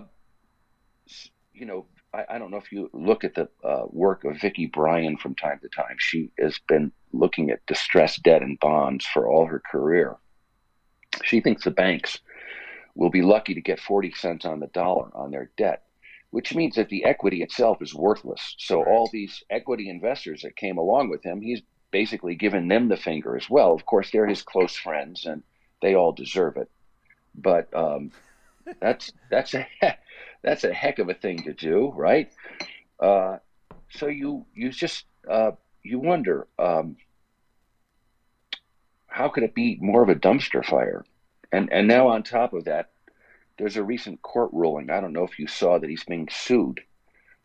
you 1.53 1.65
know, 1.65 1.85
I, 2.13 2.25
I, 2.29 2.37
don't 2.39 2.51
know 2.51 2.57
if 2.57 2.71
you 2.71 2.89
look 2.93 3.23
at 3.23 3.35
the 3.35 3.49
uh, 3.63 3.83
work 3.89 4.23
of 4.23 4.39
Vicki 4.39 4.65
Bryan 4.65 5.17
from 5.17 5.35
time 5.35 5.59
to 5.61 5.69
time. 5.69 5.97
She 5.99 6.31
has 6.39 6.57
been 6.67 6.91
looking 7.11 7.51
at 7.51 7.65
distressed 7.67 8.23
debt 8.23 8.41
and 8.41 8.59
bonds 8.59 9.05
for 9.05 9.27
all 9.27 9.45
her 9.45 9.61
career. 9.71 10.15
She 11.23 11.41
thinks 11.41 11.63
the 11.63 11.71
banks 11.71 12.19
will 12.95 13.09
be 13.09 13.21
lucky 13.21 13.53
to 13.53 13.61
get 13.61 13.79
40 13.79 14.13
cents 14.13 14.45
on 14.45 14.59
the 14.59 14.67
dollar 14.67 15.09
on 15.13 15.31
their 15.31 15.51
debt, 15.57 15.83
which 16.31 16.53
means 16.55 16.75
that 16.75 16.89
the 16.89 17.05
equity 17.05 17.41
itself 17.41 17.81
is 17.81 17.93
worthless. 17.93 18.55
So 18.59 18.83
all 18.83 19.09
these 19.11 19.43
equity 19.49 19.89
investors 19.89 20.43
that 20.43 20.55
came 20.55 20.77
along 20.77 21.09
with 21.09 21.23
him, 21.23 21.41
he's 21.41 21.61
basically 21.91 22.35
given 22.35 22.67
them 22.67 22.87
the 22.87 22.97
finger 22.97 23.35
as 23.35 23.49
well. 23.49 23.73
Of 23.73 23.85
course, 23.85 24.11
they're 24.11 24.27
his 24.27 24.43
close 24.43 24.75
friends, 24.75 25.25
and 25.25 25.41
they 25.81 25.95
all 25.95 26.11
deserve 26.11 26.57
it. 26.57 26.69
But 27.35 27.73
um, 27.73 28.11
that's 28.79 29.11
that's 29.29 29.53
a 29.55 29.67
that's 30.43 30.63
a 30.63 30.73
heck 30.73 30.99
of 30.99 31.09
a 31.09 31.13
thing 31.13 31.43
to 31.43 31.53
do, 31.53 31.91
right? 31.95 32.31
Uh, 32.99 33.37
so 33.91 34.07
you 34.07 34.45
you 34.53 34.69
just 34.69 35.05
uh, 35.29 35.51
you 35.83 35.99
wonder 35.99 36.47
um, 36.59 36.97
how 39.07 39.29
could 39.29 39.43
it 39.43 39.55
be 39.55 39.77
more 39.81 40.03
of 40.03 40.09
a 40.09 40.15
dumpster 40.15 40.63
fire? 40.63 41.05
And 41.51 41.71
and 41.71 41.87
now 41.87 42.09
on 42.09 42.21
top 42.21 42.53
of 42.53 42.65
that, 42.65 42.89
there's 43.59 43.75
a 43.75 43.83
recent 43.83 44.21
court 44.21 44.49
ruling. 44.53 44.89
I 44.89 45.01
don't 45.01 45.13
know 45.13 45.25
if 45.25 45.37
you 45.37 45.45
saw 45.45 45.77
that 45.77 45.89
he's 45.89 46.05
being 46.05 46.29
sued 46.31 46.79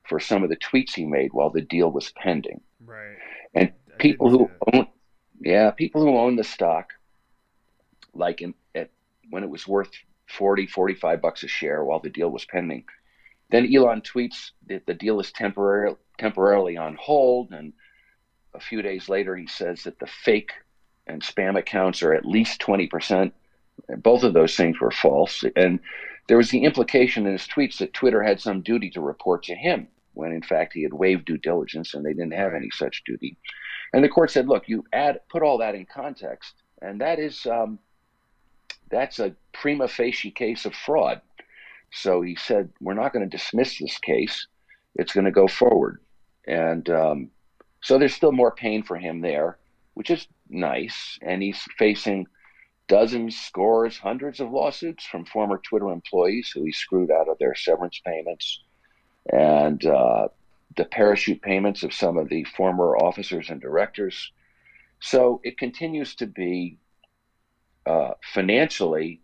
for 0.09 0.21
some 0.21 0.43
of 0.43 0.49
the 0.49 0.57
tweets 0.57 0.95
he 0.95 1.05
made 1.05 1.33
while 1.33 1.51
the 1.51 1.61
deal 1.61 1.91
was 1.91 2.13
pending. 2.13 2.61
Right. 2.87 3.17
And 3.53 3.73
I 3.93 3.97
people 3.99 4.31
who 4.31 4.51
own, 4.73 4.87
yeah, 5.41 5.73
people 5.73 6.03
who 6.03 6.17
own 6.17 6.37
the 6.37 6.45
stock, 6.45 6.91
like 8.15 8.41
in, 8.41 8.55
at, 8.75 8.91
when 9.31 9.43
it 9.43 9.51
was 9.51 9.67
worth 9.67 9.91
40, 10.29 10.69
45 10.69 11.21
bucks 11.21 11.43
a 11.43 11.49
share 11.49 11.85
while 11.85 12.01
the 12.01 12.11
deal 12.11 12.31
was 12.31 12.45
pending. 12.45 12.85
Then 13.51 13.75
Elon 13.75 14.03
tweets 14.03 14.53
that 14.69 14.87
the 14.87 14.95
deal 14.95 15.21
is 15.21 15.33
temporary, 15.33 15.95
temporarily 16.19 16.77
on 16.77 16.97
hold. 17.01 17.53
And 17.53 17.73
a 18.55 18.61
few 18.61 18.83
days 18.83 19.09
later, 19.09 19.37
he 19.37 19.49
says 19.49 19.83
that 19.83 19.99
the 19.99 20.07
fake 20.07 20.53
and 21.07 21.21
spam 21.21 21.59
accounts 21.59 22.03
are 22.03 22.15
at 22.15 22.25
least 22.25 22.61
20%. 22.61 23.33
Both 23.99 24.23
of 24.23 24.35
those 24.35 24.57
things 24.57 24.81
were 24.81 24.91
false. 24.91 25.45
And 25.57 25.81
there 26.29 26.37
was 26.37 26.51
the 26.51 26.65
implication 26.65 27.27
in 27.27 27.33
his 27.33 27.47
tweets 27.47 27.79
that 27.79 27.93
Twitter 27.93 28.23
had 28.23 28.41
some 28.41 28.63
duty 28.63 28.91
to 28.91 29.01
report 29.01 29.43
to 29.45 29.55
him 29.55 29.89
when 30.15 30.33
in 30.33 30.43
fact 30.43 30.73
he 30.73 30.83
had 30.83 30.93
waived 30.93 31.25
due 31.25 31.37
diligence 31.37 31.93
and 31.93 32.05
they 32.05 32.13
didn't 32.13 32.33
have 32.33 32.55
any 32.55 32.71
such 32.71 33.03
duty. 33.05 33.37
And 33.93 34.03
the 34.03 34.09
court 34.09 34.31
said, 34.31 34.49
look, 34.49 34.69
you 34.69 34.85
add 34.93 35.21
put 35.29 35.43
all 35.43 35.59
that 35.59 35.75
in 35.75 35.87
context, 35.87 36.55
and 36.81 37.01
that 37.01 37.19
is 37.19 37.47
um, 37.47 37.79
that's 38.91 39.19
a 39.19 39.35
prima 39.53 39.89
facie 39.89 40.31
case 40.31 40.65
of 40.65 40.75
fraud. 40.75 41.21
So 41.91 42.23
he 42.23 42.37
said, 42.37 42.71
We're 42.81 42.95
not 42.95 43.13
going 43.13 43.29
to 43.29 43.37
dismiss 43.37 43.79
this 43.79 43.99
case. 43.99 44.47
It's 44.97 45.13
going 45.13 45.25
to 45.25 45.31
go 45.31 45.49
forward. 45.49 46.01
And 46.47 46.89
um, 46.91 47.31
so 47.81 47.99
there's 47.99 48.15
still 48.15 48.33
more 48.33 48.51
pain 48.51 48.83
for 48.83 48.97
him 48.97 49.21
there, 49.21 49.59
which 49.95 50.11
is 50.11 50.27
nice. 50.49 51.19
And 51.23 51.43
he's 51.43 51.61
facing 51.79 52.27
dozens, 52.89 53.37
scores, 53.39 53.99
hundreds 53.99 54.41
of 54.41 54.51
lawsuits 54.51 55.05
from 55.05 55.25
former 55.25 55.59
Twitter 55.59 55.91
employees 55.91 56.51
who 56.55 56.65
he 56.65 56.73
screwed 56.73 57.11
out 57.11 57.29
of 57.29 57.39
their 57.39 57.55
severance 57.55 58.01
payments 58.05 58.63
and 59.33 59.85
uh, 59.87 60.29
the 60.77 60.85
parachute 60.85 61.41
payments 61.41 61.83
of 61.83 61.93
some 61.93 62.19
of 62.19 62.29
the 62.29 62.45
former 62.45 62.97
officers 62.97 63.49
and 63.49 63.61
directors. 63.61 64.33
So 65.01 65.41
it 65.45 65.59
continues 65.59 66.15
to 66.17 66.27
be 66.27 66.79
uh, 67.87 68.13
financially 68.33 69.21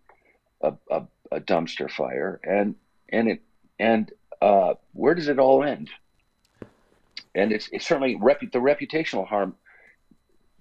a, 0.62 0.74
a, 0.90 1.02
a, 1.32 1.40
dumpster 1.40 1.90
fire, 1.90 2.40
and 2.44 2.74
and 3.08 3.28
it 3.28 3.42
and 3.78 4.12
uh, 4.42 4.74
where 4.92 5.14
does 5.14 5.28
it 5.28 5.38
all 5.38 5.64
end? 5.64 5.90
And 7.34 7.52
it's, 7.52 7.68
it's 7.72 7.86
certainly 7.86 8.16
repu- 8.16 8.52
the 8.52 8.58
reputational 8.58 9.26
harm. 9.26 9.54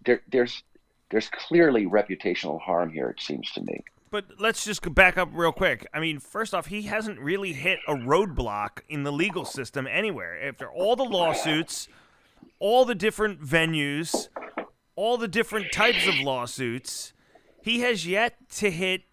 There, 0.05 0.21
there's 0.31 0.63
there's 1.09 1.29
clearly 1.29 1.85
reputational 1.85 2.59
harm 2.61 2.91
here. 2.91 3.09
It 3.09 3.21
seems 3.21 3.51
to 3.53 3.61
me. 3.61 3.83
But 4.11 4.25
let's 4.39 4.65
just 4.65 4.81
go 4.81 4.89
back 4.89 5.17
up 5.17 5.29
real 5.33 5.51
quick. 5.51 5.87
I 5.93 5.99
mean, 5.99 6.19
first 6.19 6.53
off, 6.53 6.67
he 6.67 6.83
hasn't 6.83 7.19
really 7.19 7.53
hit 7.53 7.79
a 7.87 7.93
roadblock 7.93 8.81
in 8.89 9.03
the 9.03 9.11
legal 9.11 9.45
system 9.45 9.87
anywhere. 9.87 10.47
After 10.47 10.67
all 10.67 10.95
the 10.95 11.03
lawsuits, 11.03 11.87
all 12.59 12.85
the 12.85 12.95
different 12.95 13.41
venues, 13.41 14.29
all 14.95 15.17
the 15.17 15.27
different 15.27 15.71
types 15.71 16.07
of 16.07 16.15
lawsuits, 16.19 17.13
he 17.61 17.81
has 17.81 18.07
yet 18.07 18.35
to 18.55 18.71
hit 18.71 19.03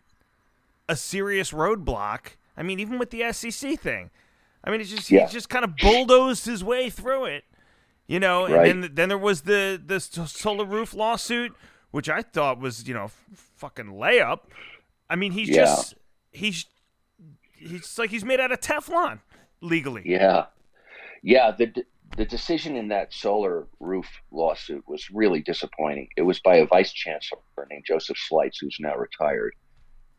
a 0.88 0.96
serious 0.96 1.52
roadblock. 1.52 2.36
I 2.56 2.62
mean, 2.62 2.80
even 2.80 2.98
with 2.98 3.10
the 3.10 3.30
SEC 3.32 3.78
thing. 3.78 4.10
I 4.64 4.70
mean, 4.70 4.80
it's 4.80 4.90
just 4.90 5.10
yeah. 5.10 5.26
he 5.26 5.32
just 5.32 5.48
kind 5.48 5.64
of 5.64 5.76
bulldozed 5.76 6.46
his 6.46 6.64
way 6.64 6.90
through 6.90 7.26
it, 7.26 7.44
you 8.06 8.18
know. 8.18 8.48
Right. 8.48 8.68
And 8.68 8.82
then 8.82 8.94
then 8.94 9.08
there 9.10 9.18
was 9.18 9.42
the 9.42 9.80
the 9.84 10.00
solar 10.00 10.64
roof 10.64 10.92
lawsuit, 10.92 11.52
which 11.90 12.08
I 12.08 12.22
thought 12.22 12.60
was 12.60 12.86
you 12.86 12.94
know 12.94 13.10
fucking 13.56 13.86
layup. 13.86 14.40
I 15.08 15.16
mean, 15.16 15.32
he's 15.32 15.48
yeah. 15.48 15.56
just 15.56 15.94
he's 16.32 16.66
he's 17.56 17.98
like 17.98 18.10
he's 18.10 18.24
made 18.24 18.40
out 18.40 18.52
of 18.52 18.60
Teflon 18.60 19.20
legally. 19.60 20.02
Yeah, 20.04 20.46
yeah. 21.22 21.52
The 21.52 21.72
the 22.16 22.24
decision 22.24 22.76
in 22.76 22.88
that 22.88 23.12
solar 23.12 23.66
roof 23.80 24.06
lawsuit 24.30 24.84
was 24.88 25.10
really 25.10 25.40
disappointing. 25.40 26.08
It 26.16 26.22
was 26.22 26.40
by 26.40 26.56
a 26.56 26.66
vice 26.66 26.92
chancellor 26.92 27.40
named 27.70 27.84
Joseph 27.86 28.18
Slights, 28.18 28.58
who's 28.58 28.76
now 28.80 28.96
retired, 28.96 29.54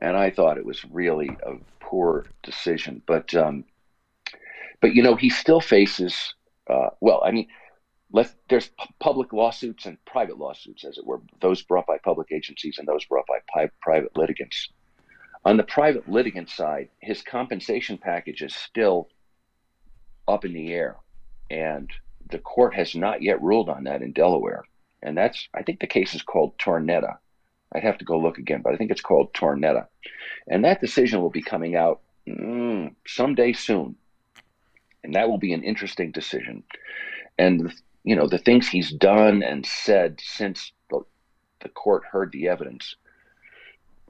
and 0.01 0.15
I 0.15 0.29
thought 0.29 0.57
it 0.57 0.65
was 0.65 0.83
really 0.86 1.29
a 1.45 1.53
poor 1.79 2.25
decision. 2.43 3.01
But 3.05 3.33
um, 3.36 3.65
but 4.81 4.93
you 4.93 5.03
know, 5.03 5.15
he 5.15 5.29
still 5.29 5.62
faces. 5.62 6.33
Uh, 6.69 6.89
well, 7.00 7.21
I 7.24 7.31
mean, 7.31 7.47
there's 8.49 8.67
p- 8.67 8.93
public 8.99 9.33
lawsuits 9.33 9.85
and 9.85 10.03
private 10.05 10.37
lawsuits, 10.37 10.85
as 10.85 10.97
it 10.97 11.05
were, 11.05 11.21
those 11.41 11.61
brought 11.61 11.87
by 11.87 11.97
public 11.97 12.31
agencies 12.31 12.77
and 12.77 12.87
those 12.87 13.05
brought 13.05 13.27
by 13.27 13.39
pi- 13.53 13.71
private 13.81 14.15
litigants. 14.15 14.69
On 15.45 15.57
the 15.57 15.63
private 15.63 16.09
litigant 16.09 16.49
side, 16.49 16.89
his 16.99 17.21
compensation 17.21 17.97
package 17.97 18.41
is 18.41 18.55
still 18.55 19.09
up 20.27 20.45
in 20.45 20.53
the 20.53 20.73
air 20.73 20.97
and 21.49 21.89
the 22.29 22.39
court 22.39 22.75
has 22.75 22.95
not 22.95 23.21
yet 23.21 23.41
ruled 23.41 23.69
on 23.69 23.85
that 23.85 24.01
in 24.01 24.11
Delaware. 24.11 24.63
And 25.01 25.17
that's, 25.17 25.47
I 25.53 25.63
think 25.63 25.79
the 25.79 25.87
case 25.87 26.15
is 26.15 26.21
called 26.21 26.57
Tornetta. 26.57 27.17
I'd 27.73 27.83
have 27.83 27.97
to 27.99 28.05
go 28.05 28.19
look 28.19 28.37
again, 28.37 28.61
but 28.61 28.73
I 28.73 28.77
think 28.77 28.91
it's 28.91 29.01
called 29.01 29.33
Tornetta. 29.33 29.87
And 30.47 30.65
that 30.65 30.81
decision 30.81 31.21
will 31.21 31.29
be 31.29 31.41
coming 31.41 31.75
out 31.75 32.01
mm, 32.27 32.93
someday 33.05 33.53
soon. 33.53 33.95
And 35.03 35.15
that 35.15 35.29
will 35.29 35.37
be 35.37 35.53
an 35.53 35.63
interesting 35.63 36.11
decision. 36.11 36.63
And, 37.37 37.73
you 38.07 38.15
know, 38.15 38.25
the 38.25 38.37
things 38.37 38.69
he's 38.69 38.89
done 38.89 39.43
and 39.43 39.65
said 39.65 40.17
since 40.23 40.71
the, 40.89 41.01
the 41.59 41.67
court 41.67 42.03
heard 42.09 42.31
the 42.31 42.47
evidence 42.47 42.95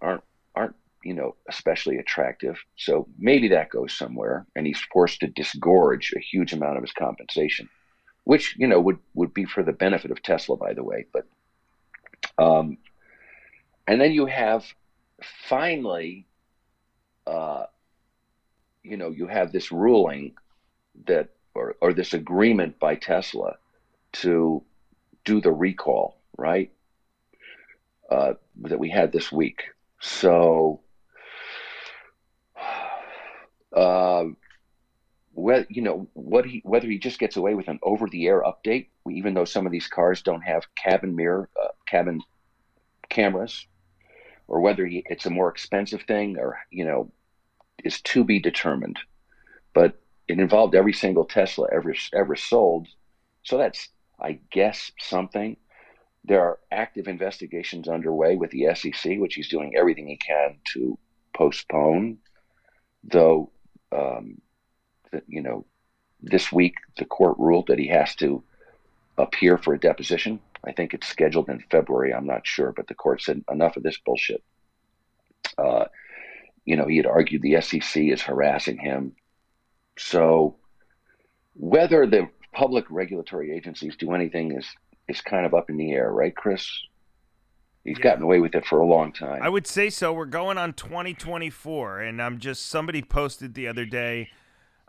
aren't, 0.03 0.23
aren't 0.55 0.75
you 1.03 1.15
know, 1.15 1.33
especially 1.49 1.97
attractive. 1.97 2.59
So 2.75 3.07
maybe 3.17 3.47
that 3.47 3.71
goes 3.71 3.97
somewhere, 3.97 4.45
and 4.55 4.67
he's 4.67 4.79
forced 4.93 5.21
to 5.21 5.27
disgorge 5.27 6.13
a 6.15 6.19
huge 6.19 6.53
amount 6.53 6.77
of 6.77 6.83
his 6.83 6.91
compensation, 6.91 7.69
which 8.23 8.55
you 8.59 8.67
know 8.67 8.79
would 8.79 8.99
would 9.15 9.33
be 9.33 9.45
for 9.45 9.63
the 9.63 9.71
benefit 9.71 10.11
of 10.11 10.21
Tesla, 10.21 10.57
by 10.57 10.73
the 10.73 10.83
way. 10.83 11.07
But 11.11 11.25
um, 12.37 12.77
and 13.87 13.99
then 13.99 14.11
you 14.11 14.27
have 14.27 14.63
finally, 15.23 16.27
uh, 17.25 17.65
you 18.83 18.97
know, 18.97 19.09
you 19.09 19.25
have 19.25 19.51
this 19.51 19.71
ruling 19.71 20.35
that 21.07 21.29
or 21.55 21.73
or 21.81 21.93
this 21.93 22.13
agreement 22.13 22.77
by 22.79 22.93
Tesla 22.93 23.55
to 24.21 24.63
do 25.25 25.41
the 25.41 25.51
recall, 25.51 26.17
right? 26.37 26.71
Uh, 28.09 28.33
that 28.61 28.79
we 28.79 28.89
had 28.89 29.11
this 29.11 29.31
week. 29.31 29.63
So, 29.99 30.81
uh, 33.75 34.25
whether 35.33 35.67
you 35.69 35.83
know 35.83 36.07
what 36.13 36.45
he 36.45 36.61
whether 36.63 36.87
he 36.87 36.97
just 36.97 37.19
gets 37.19 37.37
away 37.37 37.53
with 37.53 37.67
an 37.67 37.79
over-the-air 37.83 38.41
update, 38.41 38.87
even 39.09 39.33
though 39.33 39.45
some 39.45 39.65
of 39.65 39.71
these 39.71 39.87
cars 39.87 40.21
don't 40.21 40.41
have 40.41 40.63
cabin 40.75 41.15
mirror, 41.15 41.49
uh, 41.61 41.67
cabin 41.87 42.21
cameras, 43.09 43.67
or 44.47 44.61
whether 44.61 44.85
he, 44.85 45.03
it's 45.07 45.25
a 45.25 45.29
more 45.29 45.49
expensive 45.49 46.01
thing, 46.03 46.37
or 46.39 46.57
you 46.71 46.85
know, 46.85 47.11
is 47.83 48.01
to 48.01 48.23
be 48.23 48.39
determined. 48.39 48.97
But 49.73 50.01
it 50.27 50.39
involved 50.39 50.73
every 50.73 50.93
single 50.93 51.25
Tesla 51.25 51.67
ever 51.71 51.93
ever 52.13 52.35
sold, 52.35 52.87
so 53.43 53.57
that's 53.57 53.89
I 54.19 54.39
guess 54.51 54.91
something. 54.99 55.57
There 56.23 56.41
are 56.41 56.59
active 56.71 57.07
investigations 57.07 57.87
underway 57.87 58.35
with 58.35 58.51
the 58.51 58.75
SEC, 58.75 59.17
which 59.17 59.35
he's 59.35 59.49
doing 59.49 59.75
everything 59.77 60.07
he 60.07 60.17
can 60.17 60.57
to 60.73 60.97
postpone. 61.33 62.17
Though, 63.03 63.51
um, 63.91 64.41
you 65.27 65.41
know, 65.41 65.65
this 66.21 66.51
week 66.51 66.75
the 66.97 67.05
court 67.05 67.37
ruled 67.37 67.67
that 67.67 67.79
he 67.79 67.87
has 67.87 68.15
to 68.15 68.43
appear 69.17 69.57
for 69.57 69.73
a 69.73 69.79
deposition. 69.79 70.39
I 70.63 70.71
think 70.71 70.93
it's 70.93 71.07
scheduled 71.07 71.49
in 71.49 71.63
February. 71.71 72.13
I'm 72.13 72.25
not 72.25 72.45
sure, 72.45 72.71
but 72.71 72.87
the 72.87 72.95
court 72.95 73.21
said 73.21 73.43
enough 73.49 73.77
of 73.77 73.83
this 73.83 73.97
bullshit. 73.97 74.43
Uh, 75.57 75.85
you 76.65 76.75
know, 76.75 76.87
he 76.87 76.97
had 76.97 77.05
argued 77.05 77.41
the 77.41 77.61
SEC 77.61 78.03
is 78.03 78.21
harassing 78.21 78.77
him. 78.77 79.15
So, 79.97 80.57
whether 81.53 82.05
the 82.05 82.29
public 82.57 82.85
regulatory 82.89 83.55
agencies 83.55 83.95
do 83.95 84.13
anything 84.13 84.51
is 84.51 84.65
is 85.07 85.21
kind 85.21 85.45
of 85.45 85.53
up 85.53 85.69
in 85.69 85.77
the 85.77 85.91
air, 85.91 86.11
right, 86.11 86.35
Chris? 86.35 86.67
He's 87.85 87.97
yeah. 87.99 88.03
gotten 88.03 88.23
away 88.23 88.39
with 88.39 88.55
it 88.55 88.65
for 88.65 88.79
a 88.79 88.85
long 88.85 89.13
time. 89.13 89.41
I 89.41 89.47
would 89.47 89.67
say 89.67 89.89
so. 89.89 90.11
We're 90.11 90.25
going 90.25 90.57
on 90.57 90.73
2024, 90.73 91.99
and 91.99 92.21
I'm 92.21 92.39
just 92.39 92.65
somebody 92.65 93.01
posted 93.01 93.53
the 93.53 93.67
other 93.67 93.85
day 93.85 94.29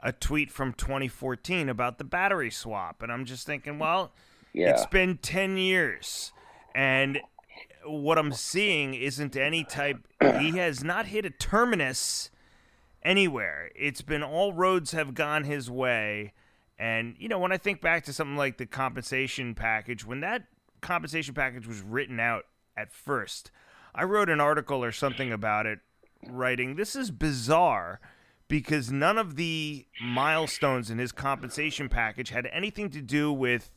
a 0.03 0.13
tweet 0.13 0.51
from 0.51 0.73
2014 0.73 1.69
about 1.69 1.99
the 1.99 2.05
battery 2.05 2.51
swap, 2.51 3.03
and 3.03 3.13
I'm 3.13 3.27
just 3.27 3.47
thinking, 3.47 3.79
well, 3.79 4.13
yeah. 4.53 4.71
it's 4.71 4.87
been 4.87 5.19
10 5.19 5.59
years, 5.59 6.33
and 6.75 7.21
what 7.85 8.19
I'm 8.19 8.33
seeing 8.33 8.95
isn't 8.95 9.37
any 9.37 9.63
type. 9.63 10.09
he 10.41 10.51
has 10.57 10.83
not 10.83 11.07
hit 11.07 11.27
a 11.27 11.31
terminus 11.31 12.31
anywhere. 13.03 13.71
It's 13.77 14.03
been 14.03 14.23
all 14.23 14.55
roads 14.55 14.93
have 14.93 15.15
gone 15.15 15.45
his 15.45 15.71
way. 15.71 16.33
And, 16.79 17.17
you 17.19 17.29
know, 17.29 17.39
when 17.39 17.53
I 17.53 17.57
think 17.57 17.81
back 17.81 18.05
to 18.05 18.13
something 18.13 18.37
like 18.37 18.59
the 18.59 18.67
compensation 18.67 19.55
package, 19.55 20.05
when 20.05 20.21
that 20.21 20.45
compensation 20.81 21.35
package 21.35 21.67
was 21.67 21.81
written 21.81 22.21
out 22.21 22.45
at 22.77 22.93
first, 22.93 23.51
I 23.95 24.05
wrote 24.05 24.31
an 24.31 24.41
article 24.41 24.85
or 24.85 24.93
something 24.93 25.33
about 25.33 25.67
it, 25.67 25.81
writing, 26.29 26.77
This 26.77 26.95
is 26.95 27.11
bizarre 27.11 28.01
because 28.47 28.91
none 28.91 29.19
of 29.19 29.37
the 29.37 29.87
milestones 30.01 30.91
in 30.91 30.99
his 30.99 31.13
compensation 31.13 31.89
package 31.89 32.31
had 32.31 32.47
anything 32.47 32.91
to 32.91 33.03
do 33.03 33.33
with 33.33 33.71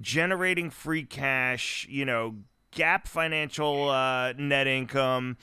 generating 0.00 0.70
free 0.70 1.04
cash, 1.04 1.86
you 1.88 2.04
know, 2.04 2.36
GAAP 2.72 3.06
financial 3.06 3.90
uh, 3.90 4.32
net 4.34 4.66
income, 4.66 5.36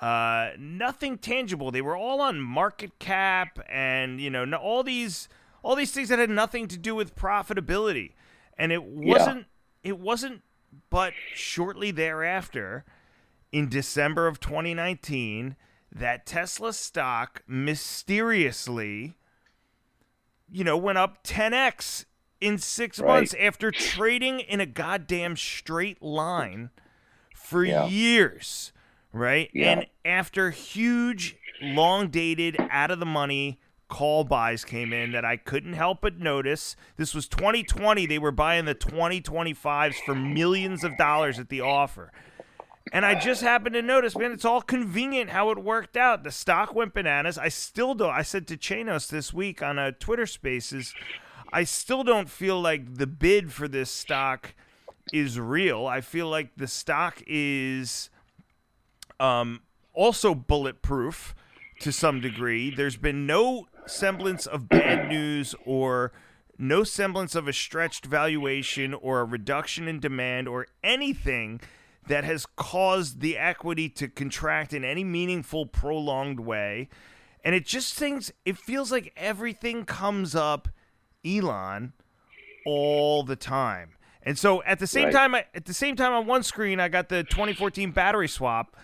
uh, 0.00 0.50
nothing 0.58 1.16
tangible. 1.18 1.70
They 1.70 1.80
were 1.82 1.96
all 1.96 2.20
on 2.20 2.40
market 2.40 2.98
cap 2.98 3.58
and, 3.70 4.20
you 4.20 4.30
know, 4.30 4.44
all 4.54 4.82
these 4.82 5.28
all 5.64 5.74
these 5.74 5.90
things 5.90 6.10
that 6.10 6.18
had 6.18 6.30
nothing 6.30 6.68
to 6.68 6.76
do 6.76 6.94
with 6.94 7.16
profitability. 7.16 8.12
And 8.56 8.70
it 8.70 8.84
wasn't 8.84 9.46
yeah. 9.82 9.90
it 9.90 9.98
wasn't 9.98 10.42
but 10.90 11.14
shortly 11.34 11.90
thereafter 11.90 12.84
in 13.50 13.68
December 13.68 14.28
of 14.28 14.38
2019 14.38 15.56
that 15.90 16.26
Tesla 16.26 16.72
stock 16.72 17.42
mysteriously 17.48 19.16
you 20.50 20.62
know 20.62 20.76
went 20.76 20.98
up 20.98 21.24
10x 21.24 22.04
in 22.40 22.58
6 22.58 22.98
right. 22.98 23.08
months 23.08 23.34
after 23.40 23.70
trading 23.70 24.40
in 24.40 24.60
a 24.60 24.66
goddamn 24.66 25.36
straight 25.36 26.02
line 26.02 26.70
for 27.34 27.64
yeah. 27.64 27.86
years, 27.86 28.72
right? 29.12 29.48
Yeah. 29.54 29.70
And 29.70 29.86
after 30.04 30.50
huge 30.50 31.36
long 31.62 32.08
dated 32.08 32.56
out 32.70 32.90
of 32.90 32.98
the 32.98 33.06
money 33.06 33.60
call 33.94 34.24
buys 34.24 34.64
came 34.64 34.92
in 34.92 35.12
that 35.12 35.24
I 35.24 35.36
couldn't 35.36 35.74
help 35.74 36.00
but 36.00 36.18
notice. 36.18 36.74
This 36.96 37.14
was 37.14 37.28
2020. 37.28 38.06
They 38.06 38.18
were 38.18 38.32
buying 38.32 38.64
the 38.64 38.74
2025s 38.74 39.94
for 40.04 40.16
millions 40.16 40.82
of 40.82 40.98
dollars 40.98 41.38
at 41.38 41.48
the 41.48 41.60
offer. 41.60 42.10
And 42.92 43.06
I 43.06 43.14
just 43.14 43.40
happened 43.40 43.74
to 43.74 43.82
notice, 43.82 44.18
man, 44.18 44.32
it's 44.32 44.44
all 44.44 44.62
convenient 44.62 45.30
how 45.30 45.50
it 45.50 45.62
worked 45.62 45.96
out. 45.96 46.24
The 46.24 46.32
stock 46.32 46.74
went 46.74 46.92
bananas. 46.92 47.38
I 47.38 47.48
still 47.48 47.94
don't. 47.94 48.10
I 48.10 48.22
said 48.22 48.48
to 48.48 48.56
Chanos 48.56 49.08
this 49.08 49.32
week 49.32 49.62
on 49.62 49.78
a 49.78 49.92
Twitter 49.92 50.26
Spaces, 50.26 50.92
I 51.52 51.62
still 51.62 52.02
don't 52.02 52.28
feel 52.28 52.60
like 52.60 52.96
the 52.96 53.06
bid 53.06 53.52
for 53.52 53.68
this 53.68 53.92
stock 53.92 54.56
is 55.12 55.38
real. 55.38 55.86
I 55.86 56.00
feel 56.00 56.26
like 56.26 56.56
the 56.56 56.66
stock 56.66 57.22
is 57.28 58.10
um, 59.20 59.60
also 59.92 60.34
bulletproof 60.34 61.36
to 61.78 61.92
some 61.92 62.20
degree. 62.20 62.74
There's 62.74 62.96
been 62.96 63.24
no 63.24 63.68
semblance 63.86 64.46
of 64.46 64.68
bad 64.68 65.08
news 65.08 65.54
or 65.64 66.12
no 66.58 66.84
semblance 66.84 67.34
of 67.34 67.48
a 67.48 67.52
stretched 67.52 68.06
valuation 68.06 68.94
or 68.94 69.20
a 69.20 69.24
reduction 69.24 69.88
in 69.88 70.00
demand 70.00 70.48
or 70.48 70.66
anything 70.82 71.60
that 72.06 72.24
has 72.24 72.46
caused 72.56 73.20
the 73.20 73.36
equity 73.36 73.88
to 73.88 74.08
contract 74.08 74.72
in 74.72 74.84
any 74.84 75.04
meaningful 75.04 75.66
prolonged 75.66 76.40
way. 76.40 76.88
And 77.44 77.54
it 77.54 77.66
just 77.66 77.94
things 77.94 78.32
it 78.44 78.56
feels 78.56 78.90
like 78.90 79.12
everything 79.16 79.84
comes 79.84 80.34
up 80.34 80.68
elon 81.24 81.92
all 82.66 83.22
the 83.22 83.36
time. 83.36 83.90
And 84.22 84.38
so 84.38 84.62
at 84.62 84.78
the 84.78 84.86
same 84.86 85.06
right. 85.06 85.12
time 85.12 85.34
at 85.34 85.64
the 85.66 85.74
same 85.74 85.96
time 85.96 86.12
on 86.12 86.26
one 86.26 86.42
screen 86.42 86.80
i 86.80 86.88
got 86.88 87.10
the 87.10 87.24
2014 87.24 87.90
battery 87.90 88.28
swap 88.28 88.74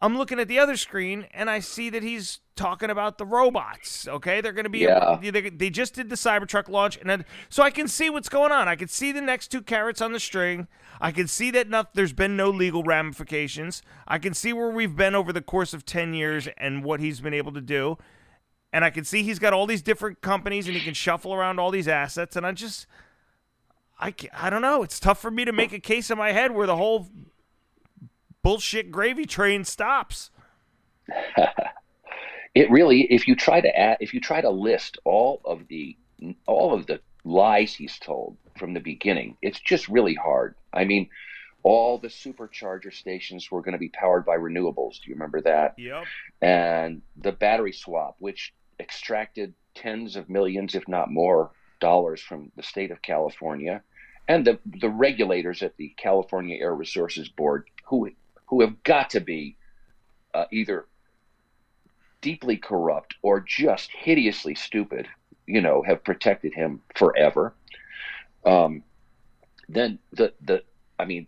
I'm 0.00 0.16
looking 0.16 0.38
at 0.38 0.46
the 0.46 0.58
other 0.60 0.76
screen 0.76 1.26
and 1.32 1.50
I 1.50 1.58
see 1.58 1.90
that 1.90 2.02
he's 2.02 2.38
talking 2.54 2.90
about 2.90 3.18
the 3.18 3.26
robots. 3.26 4.06
Okay, 4.06 4.40
they're 4.40 4.52
going 4.52 4.64
to 4.64 4.70
be. 4.70 4.80
Yeah. 4.80 5.18
They, 5.20 5.50
they 5.50 5.70
just 5.70 5.94
did 5.94 6.08
the 6.08 6.16
Cybertruck 6.16 6.68
launch, 6.68 6.96
and 6.98 7.08
then, 7.08 7.24
so 7.48 7.62
I 7.62 7.70
can 7.70 7.88
see 7.88 8.10
what's 8.10 8.28
going 8.28 8.52
on. 8.52 8.68
I 8.68 8.76
can 8.76 8.88
see 8.88 9.12
the 9.12 9.20
next 9.20 9.48
two 9.48 9.62
carrots 9.62 10.00
on 10.00 10.12
the 10.12 10.20
string. 10.20 10.68
I 11.00 11.12
can 11.12 11.28
see 11.28 11.50
that 11.52 11.68
not, 11.68 11.94
there's 11.94 12.12
been 12.12 12.36
no 12.36 12.50
legal 12.50 12.82
ramifications. 12.82 13.82
I 14.06 14.18
can 14.18 14.34
see 14.34 14.52
where 14.52 14.70
we've 14.70 14.96
been 14.96 15.14
over 15.14 15.32
the 15.32 15.40
course 15.40 15.72
of 15.72 15.84
ten 15.84 16.14
years 16.14 16.48
and 16.58 16.84
what 16.84 17.00
he's 17.00 17.20
been 17.20 17.34
able 17.34 17.52
to 17.52 17.60
do, 17.60 17.96
and 18.72 18.84
I 18.84 18.90
can 18.90 19.04
see 19.04 19.22
he's 19.22 19.38
got 19.38 19.52
all 19.52 19.66
these 19.66 19.82
different 19.82 20.20
companies 20.20 20.66
and 20.66 20.76
he 20.76 20.82
can 20.82 20.94
shuffle 20.94 21.32
around 21.32 21.58
all 21.58 21.70
these 21.70 21.88
assets. 21.88 22.36
And 22.36 22.44
I 22.44 22.52
just, 22.52 22.86
I 24.00 24.12
I 24.36 24.50
don't 24.50 24.62
know. 24.62 24.82
It's 24.82 25.00
tough 25.00 25.20
for 25.20 25.30
me 25.30 25.44
to 25.44 25.52
make 25.52 25.72
a 25.72 25.80
case 25.80 26.10
in 26.10 26.18
my 26.18 26.32
head 26.32 26.50
where 26.52 26.66
the 26.66 26.76
whole 26.76 27.08
bullshit 28.48 28.90
gravy 28.90 29.26
train 29.26 29.62
stops. 29.62 30.30
it 32.54 32.70
really, 32.70 33.02
if 33.12 33.28
you 33.28 33.36
try 33.36 33.60
to 33.60 33.78
add, 33.78 33.98
if 34.00 34.14
you 34.14 34.20
try 34.20 34.40
to 34.40 34.48
list 34.48 34.96
all 35.04 35.42
of 35.44 35.68
the 35.68 35.94
all 36.46 36.72
of 36.72 36.86
the 36.86 36.98
lies 37.24 37.74
he's 37.74 37.98
told 37.98 38.38
from 38.58 38.72
the 38.72 38.80
beginning, 38.80 39.36
it's 39.42 39.60
just 39.60 39.86
really 39.88 40.14
hard. 40.14 40.54
I 40.72 40.86
mean, 40.86 41.10
all 41.62 41.98
the 41.98 42.08
supercharger 42.08 42.90
stations 42.90 43.50
were 43.50 43.60
going 43.60 43.72
to 43.72 43.78
be 43.78 43.90
powered 43.90 44.24
by 44.24 44.38
renewables. 44.38 44.94
Do 44.94 45.10
you 45.10 45.14
remember 45.14 45.42
that? 45.42 45.74
Yep. 45.76 46.04
And 46.40 47.02
the 47.18 47.32
battery 47.32 47.72
swap, 47.72 48.16
which 48.18 48.54
extracted 48.80 49.52
tens 49.74 50.16
of 50.16 50.30
millions, 50.30 50.74
if 50.74 50.88
not 50.88 51.10
more, 51.10 51.50
dollars 51.80 52.22
from 52.22 52.50
the 52.56 52.62
state 52.62 52.92
of 52.92 53.02
California, 53.02 53.82
and 54.26 54.46
the 54.46 54.58
the 54.64 54.88
regulators 54.88 55.62
at 55.62 55.76
the 55.76 55.90
California 55.98 56.56
Air 56.58 56.74
Resources 56.74 57.28
Board, 57.28 57.68
who 57.84 58.10
who 58.48 58.60
have 58.60 58.82
got 58.82 59.10
to 59.10 59.20
be 59.20 59.56
uh, 60.34 60.44
either 60.50 60.86
deeply 62.20 62.56
corrupt 62.56 63.14
or 63.22 63.40
just 63.40 63.90
hideously 63.92 64.54
stupid, 64.54 65.08
you 65.46 65.60
know, 65.60 65.82
have 65.82 66.02
protected 66.04 66.52
him 66.52 66.80
forever. 66.94 67.54
Um, 68.44 68.82
then 69.68 69.98
the 70.12 70.32
the 70.40 70.62
I 70.98 71.04
mean, 71.04 71.26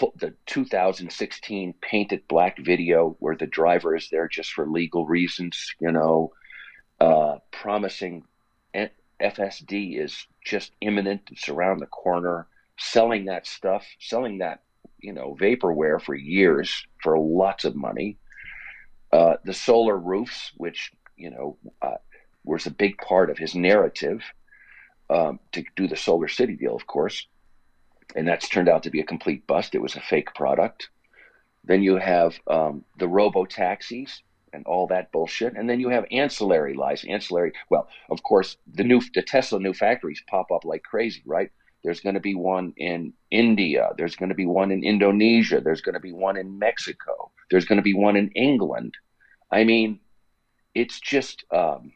f- 0.00 0.12
the 0.16 0.34
2016 0.46 1.74
painted 1.80 2.28
black 2.28 2.58
video 2.58 3.16
where 3.20 3.36
the 3.36 3.46
driver 3.46 3.96
is 3.96 4.08
there 4.10 4.28
just 4.28 4.52
for 4.52 4.68
legal 4.68 5.06
reasons, 5.06 5.74
you 5.80 5.92
know, 5.92 6.32
uh, 7.00 7.36
promising 7.50 8.24
FSD 9.20 9.98
is 9.98 10.26
just 10.44 10.72
imminent, 10.80 11.22
it's 11.30 11.48
around 11.48 11.80
the 11.80 11.86
corner. 11.86 12.46
Selling 12.78 13.24
that 13.24 13.46
stuff, 13.46 13.84
selling 13.98 14.38
that 14.38 14.60
you 15.00 15.12
know 15.12 15.36
vaporware 15.40 16.00
for 16.00 16.14
years 16.14 16.86
for 17.02 17.18
lots 17.18 17.64
of 17.64 17.76
money. 17.76 18.18
Uh, 19.12 19.36
the 19.44 19.54
solar 19.54 19.96
roofs, 19.98 20.52
which 20.56 20.92
you 21.16 21.30
know 21.30 21.58
uh, 21.82 21.96
was 22.44 22.66
a 22.66 22.70
big 22.70 22.98
part 22.98 23.30
of 23.30 23.38
his 23.38 23.54
narrative 23.54 24.22
um, 25.10 25.40
to 25.52 25.64
do 25.76 25.88
the 25.88 25.96
Solar 25.96 26.28
City 26.28 26.56
deal, 26.56 26.76
of 26.76 26.86
course. 26.86 27.26
and 28.16 28.26
that's 28.26 28.48
turned 28.48 28.68
out 28.68 28.82
to 28.84 28.90
be 28.90 29.00
a 29.00 29.04
complete 29.04 29.46
bust. 29.46 29.74
It 29.74 29.82
was 29.82 29.96
a 29.96 30.00
fake 30.00 30.34
product. 30.34 30.88
Then 31.64 31.82
you 31.82 31.96
have 31.96 32.38
um, 32.48 32.84
the 32.98 33.08
robo 33.08 33.44
taxis 33.44 34.22
and 34.52 34.64
all 34.66 34.86
that 34.88 35.12
bullshit, 35.12 35.54
and 35.56 35.68
then 35.68 35.80
you 35.80 35.90
have 35.90 36.06
ancillary 36.10 36.74
lies. 36.74 37.04
Ancillary, 37.08 37.52
well, 37.70 37.88
of 38.10 38.22
course, 38.22 38.56
the 38.72 38.84
new 38.84 39.00
the 39.14 39.22
Tesla 39.22 39.60
new 39.60 39.74
factories 39.74 40.22
pop 40.28 40.50
up 40.50 40.64
like 40.64 40.82
crazy, 40.82 41.22
right? 41.26 41.50
There's 41.84 42.00
going 42.00 42.14
to 42.14 42.20
be 42.20 42.34
one 42.34 42.74
in 42.76 43.12
India. 43.30 43.90
There's 43.96 44.16
going 44.16 44.30
to 44.30 44.34
be 44.34 44.46
one 44.46 44.70
in 44.70 44.82
Indonesia. 44.82 45.60
There's 45.60 45.80
going 45.80 45.94
to 45.94 46.00
be 46.00 46.12
one 46.12 46.36
in 46.36 46.58
Mexico. 46.58 47.30
There's 47.50 47.64
going 47.64 47.76
to 47.76 47.82
be 47.82 47.94
one 47.94 48.16
in 48.16 48.30
England. 48.32 48.94
I 49.50 49.64
mean, 49.64 50.00
it's 50.74 51.00
just. 51.00 51.44
Um, 51.52 51.92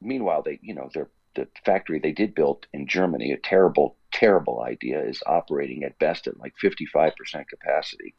meanwhile, 0.00 0.42
they, 0.42 0.58
you 0.62 0.74
know, 0.74 0.90
the 1.36 1.46
factory 1.64 2.00
they 2.00 2.12
did 2.12 2.34
build 2.34 2.66
in 2.72 2.88
Germany, 2.88 3.30
a 3.30 3.36
terrible, 3.36 3.96
terrible 4.10 4.62
idea, 4.62 5.00
is 5.02 5.22
operating 5.26 5.84
at 5.84 5.98
best 5.98 6.26
at 6.26 6.38
like 6.38 6.54
55% 6.62 7.12
capacity, 7.48 8.14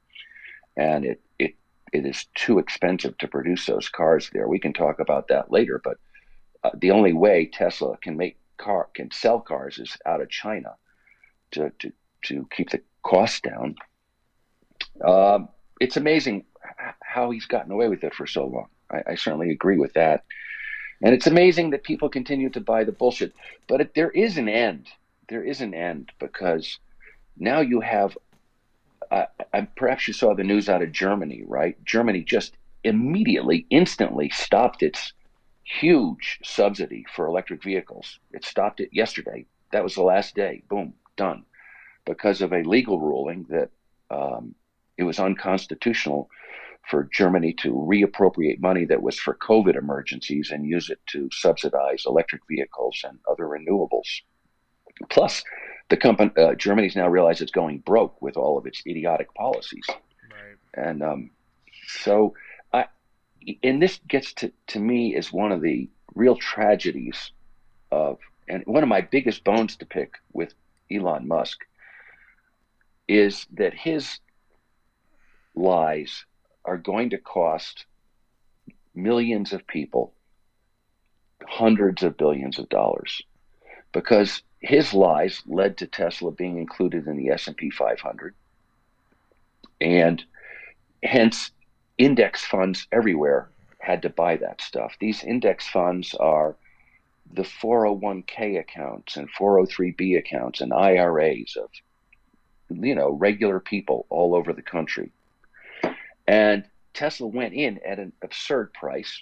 and 0.77 1.03
it 1.03 1.21
it 1.37 1.55
it 1.91 2.05
is 2.05 2.25
too 2.35 2.59
expensive 2.59 3.17
to 3.17 3.27
produce 3.27 3.65
those 3.65 3.89
cars 3.89 4.29
there. 4.31 4.47
We 4.47 4.59
can 4.59 4.73
talk 4.73 4.99
about 4.99 5.27
that 5.29 5.51
later, 5.51 5.81
but 5.83 5.97
uh, 6.63 6.71
the 6.77 6.91
only 6.91 7.13
way 7.13 7.49
Tesla 7.51 7.97
can 7.97 8.17
make 8.17 8.37
car 8.57 8.89
can 8.93 9.11
sell 9.11 9.39
cars 9.39 9.79
is 9.79 9.97
out 10.05 10.21
of 10.21 10.29
China 10.29 10.75
to 11.51 11.71
to 11.79 11.91
to 12.23 12.47
keep 12.51 12.69
the 12.71 12.81
cost 13.03 13.43
down. 13.43 13.75
Um, 15.05 15.49
it's 15.79 15.97
amazing 15.97 16.45
how 17.01 17.31
he's 17.31 17.45
gotten 17.45 17.71
away 17.71 17.87
with 17.87 18.03
it 18.03 18.13
for 18.13 18.27
so 18.27 18.45
long. 18.45 18.67
I, 18.91 19.11
I 19.11 19.15
certainly 19.15 19.51
agree 19.51 19.77
with 19.77 19.93
that. 19.93 20.23
And 21.01 21.13
it's 21.13 21.27
amazing 21.27 21.71
that 21.71 21.83
people 21.83 22.09
continue 22.09 22.49
to 22.51 22.61
buy 22.61 22.83
the 22.83 22.91
bullshit. 22.91 23.33
But 23.67 23.81
it, 23.81 23.93
there 23.93 24.09
is 24.09 24.37
an 24.37 24.49
end. 24.49 24.87
There 25.29 25.43
is 25.43 25.61
an 25.61 25.73
end 25.73 26.11
because 26.19 26.79
now 27.37 27.59
you 27.59 27.81
have, 27.81 28.17
uh, 29.11 29.25
perhaps 29.75 30.07
you 30.07 30.13
saw 30.13 30.33
the 30.33 30.43
news 30.43 30.69
out 30.69 30.81
of 30.81 30.91
Germany, 30.91 31.43
right? 31.45 31.77
Germany 31.85 32.23
just 32.23 32.57
immediately, 32.83 33.67
instantly 33.69 34.29
stopped 34.29 34.81
its 34.81 35.13
huge 35.67 36.39
subsidy 36.43 37.05
for 37.13 37.27
electric 37.27 37.63
vehicles. 37.63 38.19
It 38.31 38.45
stopped 38.45 38.79
it 38.79 38.89
yesterday. 38.91 39.45
That 39.71 39.83
was 39.83 39.95
the 39.95 40.03
last 40.03 40.35
day. 40.35 40.63
Boom, 40.69 40.93
done. 41.17 41.45
Because 42.05 42.41
of 42.41 42.53
a 42.53 42.63
legal 42.63 42.99
ruling 42.99 43.45
that 43.49 43.69
um, 44.09 44.55
it 44.97 45.03
was 45.03 45.19
unconstitutional 45.19 46.29
for 46.89 47.09
Germany 47.13 47.51
to 47.51 47.73
reappropriate 47.73 48.61
money 48.61 48.85
that 48.85 49.01
was 49.01 49.19
for 49.19 49.35
COVID 49.35 49.75
emergencies 49.75 50.51
and 50.51 50.65
use 50.65 50.89
it 50.89 50.99
to 51.07 51.29
subsidize 51.33 52.03
electric 52.05 52.41
vehicles 52.49 53.03
and 53.03 53.19
other 53.29 53.43
renewables. 53.43 54.21
Plus, 55.09 55.43
the 55.89 55.97
company 55.97 56.31
uh, 56.37 56.55
Germany's 56.55 56.95
now 56.95 57.09
realized 57.09 57.41
it's 57.41 57.51
going 57.51 57.79
broke 57.79 58.21
with 58.21 58.37
all 58.37 58.57
of 58.57 58.65
its 58.65 58.81
idiotic 58.87 59.33
policies, 59.33 59.85
right. 59.89 60.57
and 60.85 61.03
um, 61.03 61.29
so 61.87 62.33
and 63.63 63.81
this 63.81 63.99
gets 64.07 64.33
to 64.33 64.51
to 64.67 64.79
me 64.79 65.15
is 65.15 65.31
one 65.31 65.51
of 65.51 65.61
the 65.61 65.89
real 66.15 66.35
tragedies 66.35 67.31
of, 67.91 68.19
and 68.47 68.63
one 68.65 68.83
of 68.83 68.89
my 68.89 69.01
biggest 69.01 69.43
bones 69.43 69.75
to 69.77 69.85
pick 69.85 70.15
with 70.33 70.53
Elon 70.91 71.27
Musk 71.27 71.65
is 73.07 73.45
that 73.53 73.73
his 73.73 74.19
lies 75.55 76.25
are 76.65 76.77
going 76.77 77.09
to 77.11 77.17
cost 77.17 77.85
millions 78.93 79.53
of 79.53 79.65
people 79.67 80.13
hundreds 81.47 82.03
of 82.03 82.17
billions 82.17 82.59
of 82.59 82.67
dollars 82.67 83.21
because 83.93 84.41
his 84.59 84.93
lies 84.93 85.41
led 85.45 85.77
to 85.77 85.87
Tesla 85.87 86.31
being 86.31 86.57
included 86.57 87.07
in 87.07 87.15
the 87.15 87.29
S&P 87.29 87.69
500 87.69 88.33
and 89.79 90.23
hence 91.03 91.51
index 91.97 92.45
funds 92.45 92.87
everywhere 92.91 93.49
had 93.79 94.01
to 94.01 94.09
buy 94.09 94.35
that 94.35 94.61
stuff 94.61 94.95
these 94.99 95.23
index 95.23 95.67
funds 95.67 96.13
are 96.15 96.55
the 97.33 97.43
401k 97.43 98.59
accounts 98.59 99.17
and 99.17 99.29
403b 99.33 100.17
accounts 100.17 100.61
and 100.61 100.73
IRAs 100.73 101.57
of 101.57 101.69
you 102.69 102.95
know 102.95 103.11
regular 103.11 103.59
people 103.59 104.05
all 104.09 104.35
over 104.35 104.53
the 104.53 104.61
country 104.61 105.11
and 106.27 106.65
Tesla 106.97 107.27
went 107.27 107.53
in 107.53 107.79
at 107.85 107.99
an 107.99 108.11
absurd 108.23 108.73
price, 108.73 109.21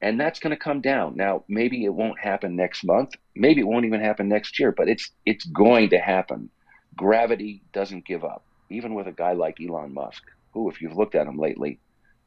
and 0.00 0.18
that's 0.18 0.40
going 0.40 0.50
to 0.52 0.56
come 0.56 0.80
down. 0.80 1.16
Now, 1.16 1.44
maybe 1.48 1.84
it 1.84 1.92
won't 1.92 2.18
happen 2.18 2.56
next 2.56 2.82
month. 2.82 3.10
Maybe 3.36 3.60
it 3.60 3.66
won't 3.66 3.84
even 3.84 4.00
happen 4.00 4.26
next 4.26 4.58
year, 4.58 4.72
but 4.72 4.88
it's 4.88 5.10
it's 5.26 5.44
going 5.44 5.90
to 5.90 5.98
happen. 5.98 6.48
Gravity 6.96 7.62
doesn't 7.72 8.06
give 8.06 8.24
up, 8.24 8.44
even 8.70 8.94
with 8.94 9.06
a 9.06 9.12
guy 9.12 9.32
like 9.32 9.60
Elon 9.60 9.92
Musk, 9.92 10.22
who, 10.52 10.70
if 10.70 10.80
you've 10.80 10.96
looked 10.96 11.14
at 11.14 11.26
him 11.26 11.38
lately, 11.38 11.78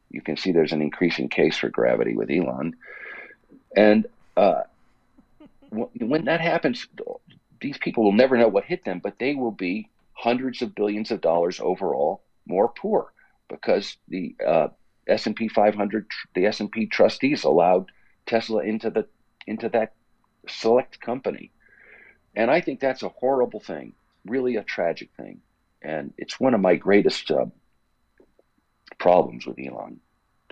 you 0.09 0.21
can 0.21 0.37
see 0.37 0.51
there's 0.51 0.73
an 0.73 0.81
increasing 0.81 1.29
case 1.29 1.57
for 1.57 1.69
gravity 1.69 2.15
with 2.15 2.29
Elon. 2.31 2.75
And 3.75 4.07
uh, 4.35 4.63
when 5.69 6.25
that 6.25 6.41
happens, 6.41 6.87
these 7.59 7.77
people 7.77 8.03
will 8.03 8.13
never 8.13 8.37
know 8.37 8.47
what 8.47 8.63
hit 8.63 8.85
them, 8.85 8.99
but 8.99 9.19
they 9.19 9.35
will 9.35 9.51
be 9.51 9.89
hundreds 10.13 10.61
of 10.61 10.75
billions 10.75 11.11
of 11.11 11.21
dollars 11.21 11.59
overall 11.59 12.21
more 12.45 12.69
poor 12.69 13.11
because 13.49 13.97
the 14.07 14.35
uh, 14.45 14.67
S&P 15.07 15.47
500, 15.47 16.07
the 16.33 16.45
S&P 16.45 16.87
trustees 16.87 17.43
allowed 17.43 17.91
Tesla 18.25 18.63
into 18.63 18.89
the 18.89 19.07
into 19.45 19.69
that 19.69 19.93
select 20.49 20.99
company, 20.99 21.51
and 22.35 22.51
I 22.51 22.59
think 22.59 22.81
that's 22.81 23.03
a 23.03 23.09
horrible 23.09 23.61
thing, 23.61 23.93
really 24.25 24.57
a 24.57 24.63
tragic 24.63 25.09
thing, 25.15 25.39
and 25.81 26.13
it's 26.17 26.39
one 26.39 26.53
of 26.53 26.59
my 26.59 26.75
greatest 26.75 27.31
uh, 27.31 27.45
problems 28.99 29.45
with 29.45 29.57
Elon. 29.59 29.99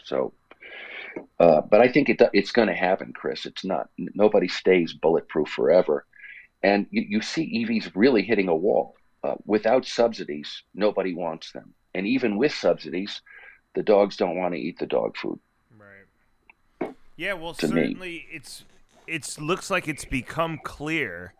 So, 0.04 0.34
uh, 1.40 1.62
but 1.62 1.82
I 1.82 1.88
think 1.88 2.10
it 2.10 2.22
it's 2.34 2.52
going 2.52 2.68
to 2.68 2.76
happen, 2.76 3.14
Chris. 3.14 3.46
It's 3.46 3.64
not 3.64 3.90
nobody 3.98 4.48
stays 4.48 4.94
bulletproof 4.94 5.50
forever, 5.50 6.06
and 6.64 6.88
you, 6.92 7.06
you 7.08 7.22
see 7.22 7.66
EVs 7.66 7.92
really 7.96 8.24
hitting 8.24 8.48
a 8.48 8.56
wall. 8.56 8.96
Uh, 9.24 9.36
without 9.46 9.86
subsidies, 9.86 10.62
nobody 10.76 11.16
wants 11.16 11.52
them 11.52 11.74
and 11.96 12.06
even 12.06 12.36
with 12.36 12.54
subsidies, 12.54 13.22
the 13.74 13.82
dogs 13.82 14.18
don't 14.18 14.38
want 14.38 14.54
to 14.54 14.60
eat 14.60 14.78
the 14.80 14.86
dog 14.86 15.16
food. 15.16 15.40
Right. 15.78 16.94
Yeah. 17.16 17.34
Well, 17.34 17.54
certainly 17.54 17.96
me. 17.96 18.28
it's 18.30 18.66
it's 19.08 19.40
looks 19.40 19.72
like 19.72 19.88
it's 19.88 20.04
become 20.04 20.60
clear 20.62 21.34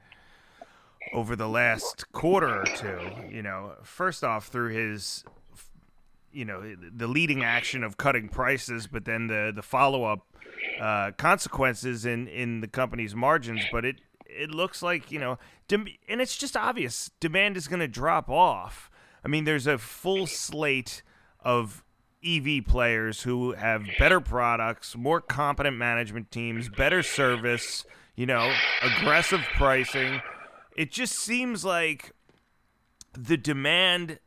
over 1.14 1.36
the 1.36 1.50
last 1.50 2.10
quarter 2.14 2.62
or 2.62 2.64
two. 2.64 3.00
You 3.30 3.44
know, 3.44 3.74
first 3.84 4.24
off 4.24 4.48
through 4.48 4.70
his 4.70 5.26
you 6.36 6.46
know 6.46 6.76
the 6.94 7.08
leading 7.08 7.44
action 7.44 7.84
of 7.84 7.98
cutting 7.98 8.30
prices, 8.30 8.88
but 8.88 9.06
then 9.06 9.28
the 9.28 9.52
the 9.56 9.62
follow 9.62 10.04
up 10.04 10.28
uh, 10.80 11.12
consequences 11.18 12.06
in 12.06 12.28
in 12.28 12.62
the 12.62 12.68
company's 12.68 13.16
margins. 13.16 13.64
But 13.72 13.86
it 13.86 14.02
it 14.26 14.52
looks 14.52 14.82
like 14.84 15.12
you 15.12 15.20
know, 15.20 15.40
dem- 15.68 15.88
and 16.08 16.22
it's 16.22 16.38
just 16.38 16.58
obvious 16.58 17.10
demand 17.20 17.58
is 17.58 17.68
going 17.68 17.80
to 17.80 17.88
drop 17.88 18.30
off. 18.30 18.90
I 19.24 19.28
mean, 19.28 19.46
there's 19.46 19.66
a 19.66 19.78
full 19.78 20.28
slate 20.28 21.02
of 21.40 21.84
EV 22.24 22.66
players 22.68 23.22
who 23.22 23.54
have 23.54 23.86
better 23.98 24.20
products, 24.20 24.96
more 24.96 25.22
competent 25.22 25.78
management 25.78 26.32
teams, 26.32 26.70
better 26.70 27.02
service, 27.02 27.86
you 28.16 28.26
know, 28.26 28.52
aggressive 28.82 29.42
pricing. 29.56 30.22
It 30.76 30.92
just 30.92 31.14
seems 31.14 31.64
like 31.64 32.12
the 33.14 33.38
demand 33.38 34.20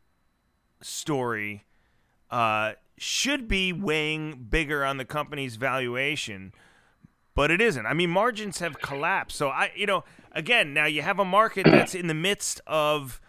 story 0.81 1.65
uh, 2.31 2.73
should 2.97 3.49
be 3.49 3.73
weighing 3.73 4.47
bigger 4.51 4.85
on 4.85 4.97
the 4.97 5.05
company's 5.05 5.57
valuation, 5.57 6.53
but 7.35 7.51
it 7.51 7.61
isn't. 7.61 7.87
I 7.87 7.95
mean, 7.95 8.11
margins 8.11 8.59
have 8.59 8.81
collapsed. 8.81 9.37
So 9.37 9.49
I, 9.49 9.71
you 9.77 9.87
know, 9.87 10.05
again, 10.33 10.75
now 10.75 10.87
you 10.87 11.03
have 11.03 11.19
a 11.19 11.25
market 11.25 11.67
that's 11.67 11.95
in 11.95 12.07
the 12.07 12.15
midst 12.15 12.61
of 12.67 13.21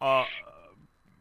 uh, 0.00 0.24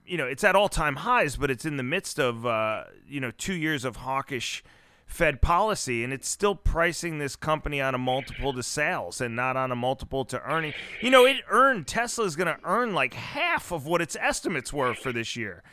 you 0.07 0.17
know, 0.17 0.25
it's 0.25 0.43
at 0.43 0.55
all 0.55 0.69
time 0.69 0.97
highs, 0.97 1.35
but 1.35 1.51
it's 1.51 1.65
in 1.65 1.77
the 1.77 1.83
midst 1.83 2.19
of, 2.19 2.45
uh, 2.45 2.85
you 3.07 3.19
know, 3.19 3.31
two 3.31 3.53
years 3.53 3.83
of 3.83 3.97
hawkish 3.97 4.63
Fed 5.05 5.41
policy, 5.41 6.03
and 6.03 6.11
it's 6.11 6.27
still 6.27 6.55
pricing 6.55 7.17
this 7.17 7.35
company 7.35 7.79
on 7.79 7.95
a 7.95 7.97
multiple 7.97 8.51
to 8.53 8.63
sales 8.63 9.21
and 9.21 9.35
not 9.35 9.55
on 9.55 9.71
a 9.71 9.75
multiple 9.75 10.25
to 10.25 10.41
earning. 10.41 10.73
You 11.01 11.11
know, 11.11 11.25
it 11.25 11.37
earned 11.49 11.87
Tesla 11.87 12.25
is 12.25 12.35
going 12.35 12.47
to 12.47 12.59
earn 12.65 12.93
like 12.93 13.13
half 13.13 13.71
of 13.71 13.85
what 13.85 14.01
its 14.01 14.17
estimates 14.19 14.73
were 14.73 14.93
for 14.93 15.13
this 15.13 15.35
year. 15.35 15.63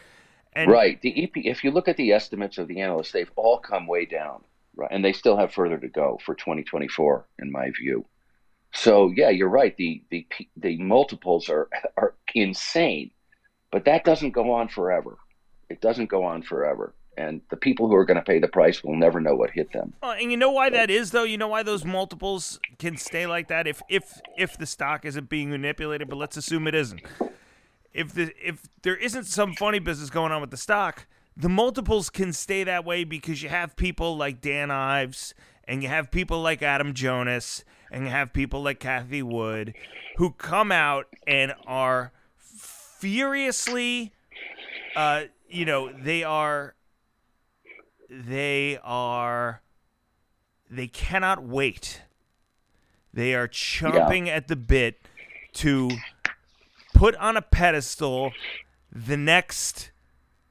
And 0.57 0.71
right. 0.71 1.01
The 1.01 1.25
EP, 1.25 1.33
if 1.35 1.65
you 1.65 1.71
look 1.71 1.89
at 1.89 1.97
the 1.97 2.13
estimates 2.13 2.59
of 2.59 2.69
the 2.69 2.81
analysts, 2.81 3.13
they've 3.13 3.31
all 3.37 3.59
come 3.59 3.87
way 3.87 4.05
down, 4.05 4.45
right? 4.77 4.91
And 4.91 5.05
they 5.05 5.13
still 5.13 5.37
have 5.37 5.53
further 5.53 5.79
to 5.79 5.89
go 5.89 6.19
for 6.25 6.35
2024, 6.35 7.27
in 7.41 7.51
my 7.51 7.71
view. 7.71 8.05
So 8.73 9.13
yeah, 9.15 9.31
you're 9.31 9.49
right. 9.49 9.77
The 9.77 10.03
the 10.11 10.27
the 10.57 10.77
multiples 10.79 11.49
are 11.49 11.69
are 11.97 12.15
insane 12.35 13.11
but 13.75 13.87
that 13.87 14.05
doesn't 14.05 14.31
go 14.31 14.53
on 14.53 14.69
forever. 14.69 15.19
It 15.69 15.81
doesn't 15.81 16.09
go 16.09 16.23
on 16.23 16.43
forever. 16.43 16.95
And 17.19 17.41
the 17.51 17.57
people 17.57 17.89
who 17.89 17.97
are 17.97 18.05
going 18.05 18.19
to 18.19 18.23
pay 18.23 18.39
the 18.39 18.47
price 18.47 18.85
will 18.85 18.95
never 18.95 19.21
know 19.21 19.35
what 19.35 19.51
hit 19.51 19.73
them. 19.73 19.95
Oh, 20.01 20.13
and 20.13 20.31
you 20.31 20.37
know 20.37 20.53
why 20.53 20.71
that 20.71 20.91
is, 20.91 21.11
though. 21.11 21.25
You 21.25 21.39
know 21.39 21.49
why 21.49 21.65
those 21.65 21.85
multiples 21.85 22.61
can 22.79 22.97
stay 22.97 23.27
like 23.27 23.49
that 23.49 23.67
if 23.67 23.83
if 23.89 24.21
if 24.39 24.57
the 24.57 24.67
stock 24.67 25.05
isn't 25.05 25.29
being 25.29 25.51
manipulated. 25.51 26.09
But 26.09 26.19
let's 26.19 26.37
assume 26.37 26.69
it 26.69 26.77
isn't. 26.77 27.03
If 27.95 28.13
the 28.13 28.33
if 28.43 28.63
there 28.83 28.97
isn't 28.97 29.25
some 29.25 29.55
funny 29.55 29.79
business 29.79 30.11
going 30.11 30.33
on 30.33 30.41
with 30.41 30.51
the 30.51 30.57
stock, 30.57 31.07
the 31.37 31.49
multiples 31.49 32.11
can 32.11 32.33
stay 32.33 32.65
that 32.65 32.85
way 32.85 33.05
because 33.05 33.43
you 33.43 33.49
have 33.49 33.77
people 33.77 34.17
like 34.17 34.41
Dan 34.41 34.71
Ives 34.71 35.33
and 35.67 35.83
you 35.83 35.89
have 35.89 36.11
people 36.11 36.43
like 36.43 36.61
Adam 36.61 36.93
Jonas 36.93 37.65
and 37.91 38.05
you 38.05 38.11
have 38.11 38.33
people 38.33 38.63
like 38.63 38.81
Cathie 38.81 39.23
Wood 39.23 39.75
who 40.17 40.33
come 40.33 40.73
out 40.73 41.07
and 41.27 41.55
are 41.67 42.13
furiously 42.37 44.13
uh 44.97 45.25
you 45.49 45.65
know, 45.65 45.93
they 45.93 46.25
are 46.25 46.75
they 48.11 48.79
are 48.83 49.63
they 50.69 50.89
cannot 50.89 51.45
wait. 51.45 52.03
They 53.13 53.35
are 53.35 53.47
chomping 53.47 54.27
yeah. 54.27 54.35
at 54.35 54.49
the 54.49 54.57
bit 54.57 55.01
to 55.55 55.91
put 56.95 57.15
on 57.17 57.37
a 57.37 57.43
pedestal 57.43 58.33
the 58.91 59.17
next 59.17 59.91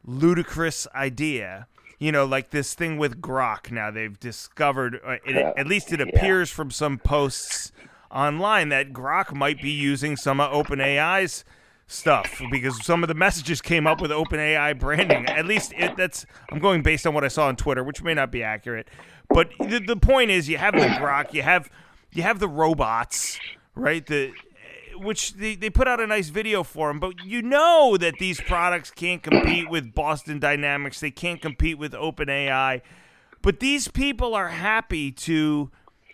ludicrous 0.05 0.85
idea. 0.93 1.67
You 1.97 2.11
know, 2.11 2.25
like 2.25 2.49
this 2.49 2.73
thing 2.73 2.97
with 2.97 3.21
Grok. 3.21 3.71
Now 3.71 3.89
they've 3.89 4.19
discovered, 4.19 4.99
uh, 5.05 5.17
it, 5.25 5.53
at 5.57 5.67
least 5.67 5.93
it 5.93 6.01
appears 6.01 6.51
yeah. 6.51 6.55
from 6.55 6.69
some 6.69 6.97
posts 6.97 7.71
online, 8.11 8.69
that 8.69 8.91
Grok 8.91 9.33
might 9.33 9.61
be 9.61 9.71
using 9.71 10.17
some 10.17 10.41
of 10.41 10.51
OpenAI's 10.51 11.45
stuff 11.87 12.41
because 12.51 12.83
some 12.83 13.03
of 13.03 13.07
the 13.07 13.13
messages 13.13 13.61
came 13.61 13.87
up 13.87 14.01
with 14.01 14.11
OpenAI 14.11 14.77
branding. 14.77 15.25
At 15.27 15.45
least 15.45 15.73
it, 15.77 15.95
that's 15.95 16.25
I'm 16.51 16.59
going 16.59 16.83
based 16.83 17.07
on 17.07 17.13
what 17.13 17.23
I 17.23 17.29
saw 17.29 17.47
on 17.47 17.55
Twitter, 17.55 17.83
which 17.83 18.03
may 18.03 18.13
not 18.13 18.31
be 18.31 18.43
accurate. 18.43 18.89
But 19.29 19.49
the, 19.59 19.79
the 19.79 19.95
point 19.95 20.29
is, 20.29 20.49
you 20.49 20.57
have 20.57 20.73
the 20.73 20.81
Grok, 20.81 21.33
you 21.33 21.41
have 21.41 21.69
you 22.11 22.23
have 22.23 22.39
the 22.39 22.47
robots, 22.47 23.39
right? 23.75 24.05
The 24.05 24.33
which 24.97 25.33
they, 25.33 25.55
they 25.55 25.69
put 25.69 25.87
out 25.87 25.99
a 25.99 26.07
nice 26.07 26.29
video 26.29 26.63
for 26.63 26.89
them, 26.89 26.99
but 26.99 27.23
you 27.23 27.41
know 27.41 27.97
that 27.97 28.15
these 28.19 28.39
products 28.41 28.91
can't 28.91 29.21
compete 29.21 29.69
with 29.69 29.93
Boston 29.93 30.39
Dynamics. 30.39 30.99
They 30.99 31.11
can't 31.11 31.41
compete 31.41 31.77
with 31.77 31.93
OpenAI. 31.93 32.81
But 33.41 33.59
these 33.59 33.87
people 33.87 34.33
are 34.35 34.49
happy 34.49 35.11
to. 35.11 35.69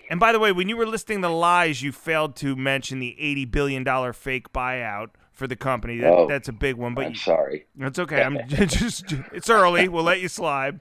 And 0.09 0.19
by 0.19 0.31
the 0.31 0.39
way, 0.39 0.51
when 0.51 0.67
you 0.67 0.75
were 0.75 0.87
listing 0.87 1.21
the 1.21 1.29
lies, 1.29 1.83
you 1.83 1.91
failed 1.91 2.35
to 2.37 2.55
mention 2.55 2.99
the 2.99 3.15
$80 3.21 3.51
billion 3.51 4.13
fake 4.13 4.51
buyout 4.51 5.09
for 5.31 5.45
the 5.45 5.55
company. 5.55 5.99
That, 5.99 6.11
oh, 6.11 6.27
that's 6.27 6.49
a 6.49 6.53
big 6.53 6.75
one. 6.75 6.95
But 6.95 7.05
I'm 7.05 7.15
sorry. 7.15 7.67
That's 7.75 7.99
okay. 7.99 8.23
I'm 8.23 8.39
just. 8.47 9.13
It's 9.31 9.49
early. 9.49 9.87
We'll 9.87 10.03
let 10.03 10.19
you 10.19 10.27
slide. 10.27 10.79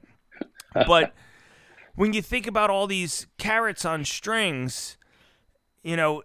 But 0.72 1.14
when 1.94 2.12
you 2.12 2.22
think 2.22 2.46
about 2.46 2.70
all 2.70 2.86
these 2.86 3.26
carrots 3.36 3.84
on 3.84 4.04
strings, 4.04 4.96
you 5.82 5.96
know, 5.96 6.22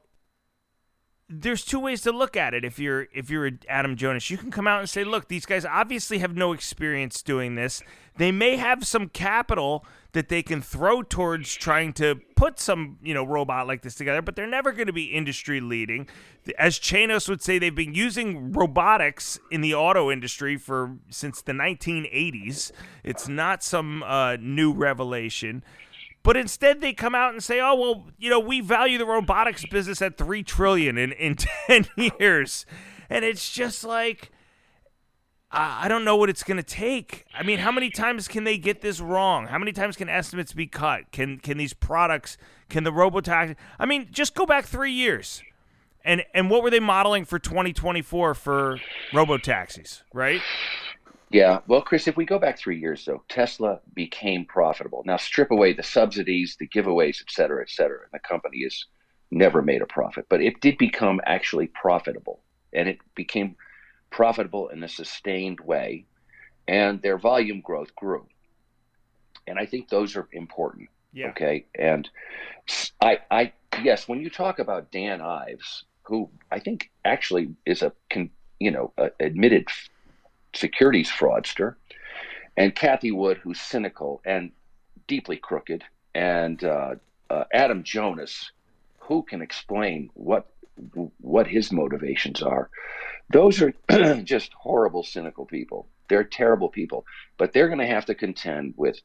there's 1.29 1.63
two 1.63 1.79
ways 1.79 2.01
to 2.01 2.12
look 2.12 2.36
at 2.36 2.53
it 2.53 2.65
if 2.65 2.77
you're 2.79 3.07
if 3.13 3.29
you're 3.29 3.49
Adam 3.67 3.95
Jonas. 3.95 4.29
You 4.29 4.38
can 4.38 4.51
come 4.51 4.67
out 4.67 4.79
and 4.79 4.89
say, 4.89 5.03
"Look, 5.03 5.27
these 5.27 5.45
guys 5.45 5.65
obviously 5.65 6.19
have 6.19 6.36
no 6.36 6.53
experience 6.53 7.21
doing 7.21 7.55
this. 7.55 7.81
They 8.17 8.31
may 8.31 8.57
have 8.57 8.86
some 8.86 9.09
capital 9.09 9.86
that 10.12 10.29
they 10.29 10.43
can 10.43 10.62
throw 10.62 11.01
towards 11.01 11.55
trying 11.55 11.93
to 11.93 12.19
put 12.36 12.59
some, 12.59 12.99
you 13.01 13.13
know, 13.13 13.25
robot 13.25 13.65
like 13.65 13.81
this 13.81 13.95
together, 13.95 14.21
but 14.21 14.36
they're 14.36 14.45
never 14.45 14.71
going 14.71 14.86
to 14.88 14.93
be 14.93 15.05
industry 15.05 15.59
leading. 15.59 16.07
As 16.59 16.77
Chanos 16.77 17.27
would 17.27 17.41
say, 17.41 17.57
they've 17.57 17.73
been 17.73 17.95
using 17.95 18.51
robotics 18.51 19.39
in 19.49 19.62
the 19.62 19.73
auto 19.73 20.12
industry 20.12 20.55
for 20.57 20.97
since 21.09 21.41
the 21.41 21.53
1980s. 21.53 22.71
It's 23.03 23.27
not 23.27 23.63
some 23.63 24.03
uh, 24.03 24.38
new 24.39 24.71
revelation. 24.71 25.63
But 26.23 26.38
instead, 26.38 26.79
they 26.79 26.93
come 26.93 27.13
out 27.13 27.33
and 27.33 27.43
say, 27.43 27.59
"Oh 27.59 27.75
well, 27.75 28.05
you 28.17 28.29
know, 28.29 28.39
we 28.39 28.62
value 28.62 28.97
the 28.97 29.05
robotics 29.05 29.65
business 29.65 30.01
at 30.01 30.17
three 30.17 30.41
trillion 30.41 30.97
in 30.97 31.12
in 31.12 31.36
ten 31.67 31.86
years," 32.19 32.65
and 33.09 33.23
it's 33.25 33.51
just 33.51 33.83
like. 33.83 34.31
I 35.55 35.88
don't 35.88 36.03
know 36.03 36.15
what 36.15 36.31
it's 36.31 36.41
going 36.41 36.57
to 36.57 36.63
take. 36.63 37.27
I 37.31 37.43
mean, 37.43 37.59
how 37.59 37.71
many 37.71 37.91
times 37.91 38.27
can 38.27 38.43
they 38.43 38.57
get 38.57 38.81
this 38.81 38.99
wrong? 38.99 39.45
How 39.45 39.59
many 39.59 39.71
times 39.71 39.95
can 39.95 40.09
estimates 40.09 40.51
be 40.51 40.65
cut? 40.65 41.12
Can 41.12 41.38
can 41.38 41.59
these 41.59 41.73
products? 41.73 42.38
Can 42.69 42.83
the 42.83 42.91
robotaxi? 42.91 43.55
I 43.77 43.86
mean, 43.86 44.07
just 44.12 44.33
go 44.33 44.47
back 44.47 44.65
three 44.65 44.91
years, 44.91 45.43
and 46.03 46.23
and 46.33 46.49
what 46.49 46.63
were 46.63 46.71
they 46.71 46.79
modeling 46.79 47.23
for 47.23 47.38
2024 47.38 48.33
for 48.33 48.79
robotaxis? 49.12 50.01
Right? 50.12 50.41
Yeah. 51.33 51.59
Well, 51.67 51.81
Chris, 51.81 52.07
if 52.07 52.15
we 52.15 52.25
go 52.25 52.37
back 52.37 52.59
three 52.59 52.79
years, 52.79 53.03
though, 53.05 53.23
Tesla 53.27 53.79
became 53.95 54.45
profitable. 54.45 55.01
Now, 55.03 55.17
strip 55.17 55.49
away 55.49 55.73
the 55.73 55.81
subsidies, 55.81 56.55
the 56.59 56.67
giveaways, 56.67 57.21
et 57.21 57.31
cetera, 57.31 57.63
et 57.63 57.71
cetera. 57.71 58.01
And 58.03 58.11
the 58.13 58.19
company 58.19 58.63
has 58.63 58.85
never 59.31 59.63
made 59.63 59.81
a 59.81 59.87
profit, 59.87 60.27
but 60.29 60.41
it 60.41 60.61
did 60.61 60.77
become 60.77 61.19
actually 61.25 61.67
profitable. 61.67 62.39
And 62.71 62.87
it 62.87 62.99
became 63.15 63.55
profitable 64.11 64.69
in 64.69 64.83
a 64.83 64.87
sustained 64.87 65.59
way. 65.59 66.05
And 66.67 67.01
their 67.01 67.17
volume 67.17 67.61
growth 67.61 67.95
grew. 67.95 68.27
And 69.47 69.57
I 69.57 69.65
think 69.65 69.89
those 69.89 70.15
are 70.15 70.29
important. 70.31 70.89
Yeah. 71.13 71.29
Okay. 71.29 71.65
And 71.73 72.07
I, 73.01 73.19
I, 73.31 73.53
yes, 73.81 74.07
when 74.07 74.21
you 74.21 74.29
talk 74.29 74.59
about 74.59 74.91
Dan 74.91 75.19
Ives, 75.19 75.85
who 76.03 76.29
I 76.51 76.59
think 76.59 76.91
actually 77.03 77.55
is 77.65 77.81
a, 77.81 77.91
you 78.59 78.71
know, 78.71 78.93
a 78.97 79.09
admitted 79.19 79.67
securities 80.55 81.09
fraudster, 81.09 81.75
and 82.57 82.75
Cathie 82.75 83.11
Wood, 83.11 83.37
who's 83.37 83.59
cynical 83.59 84.21
and 84.25 84.51
deeply 85.07 85.37
crooked, 85.37 85.83
and 86.13 86.63
uh, 86.63 86.95
uh, 87.29 87.43
Adam 87.53 87.83
Jonas, 87.83 88.51
who 88.99 89.23
can 89.23 89.41
explain 89.41 90.09
what 90.13 90.47
what 91.19 91.47
his 91.47 91.71
motivations 91.71 92.41
are. 92.41 92.69
Those 93.31 93.61
are 93.61 93.73
just 94.23 94.51
horrible, 94.53 95.03
cynical 95.03 95.45
people. 95.45 95.87
They're 96.09 96.23
terrible 96.23 96.69
people, 96.69 97.05
but 97.37 97.53
they're 97.53 97.67
going 97.67 97.79
to 97.79 97.87
have 97.87 98.05
to 98.05 98.15
contend 98.15 98.73
with 98.75 98.99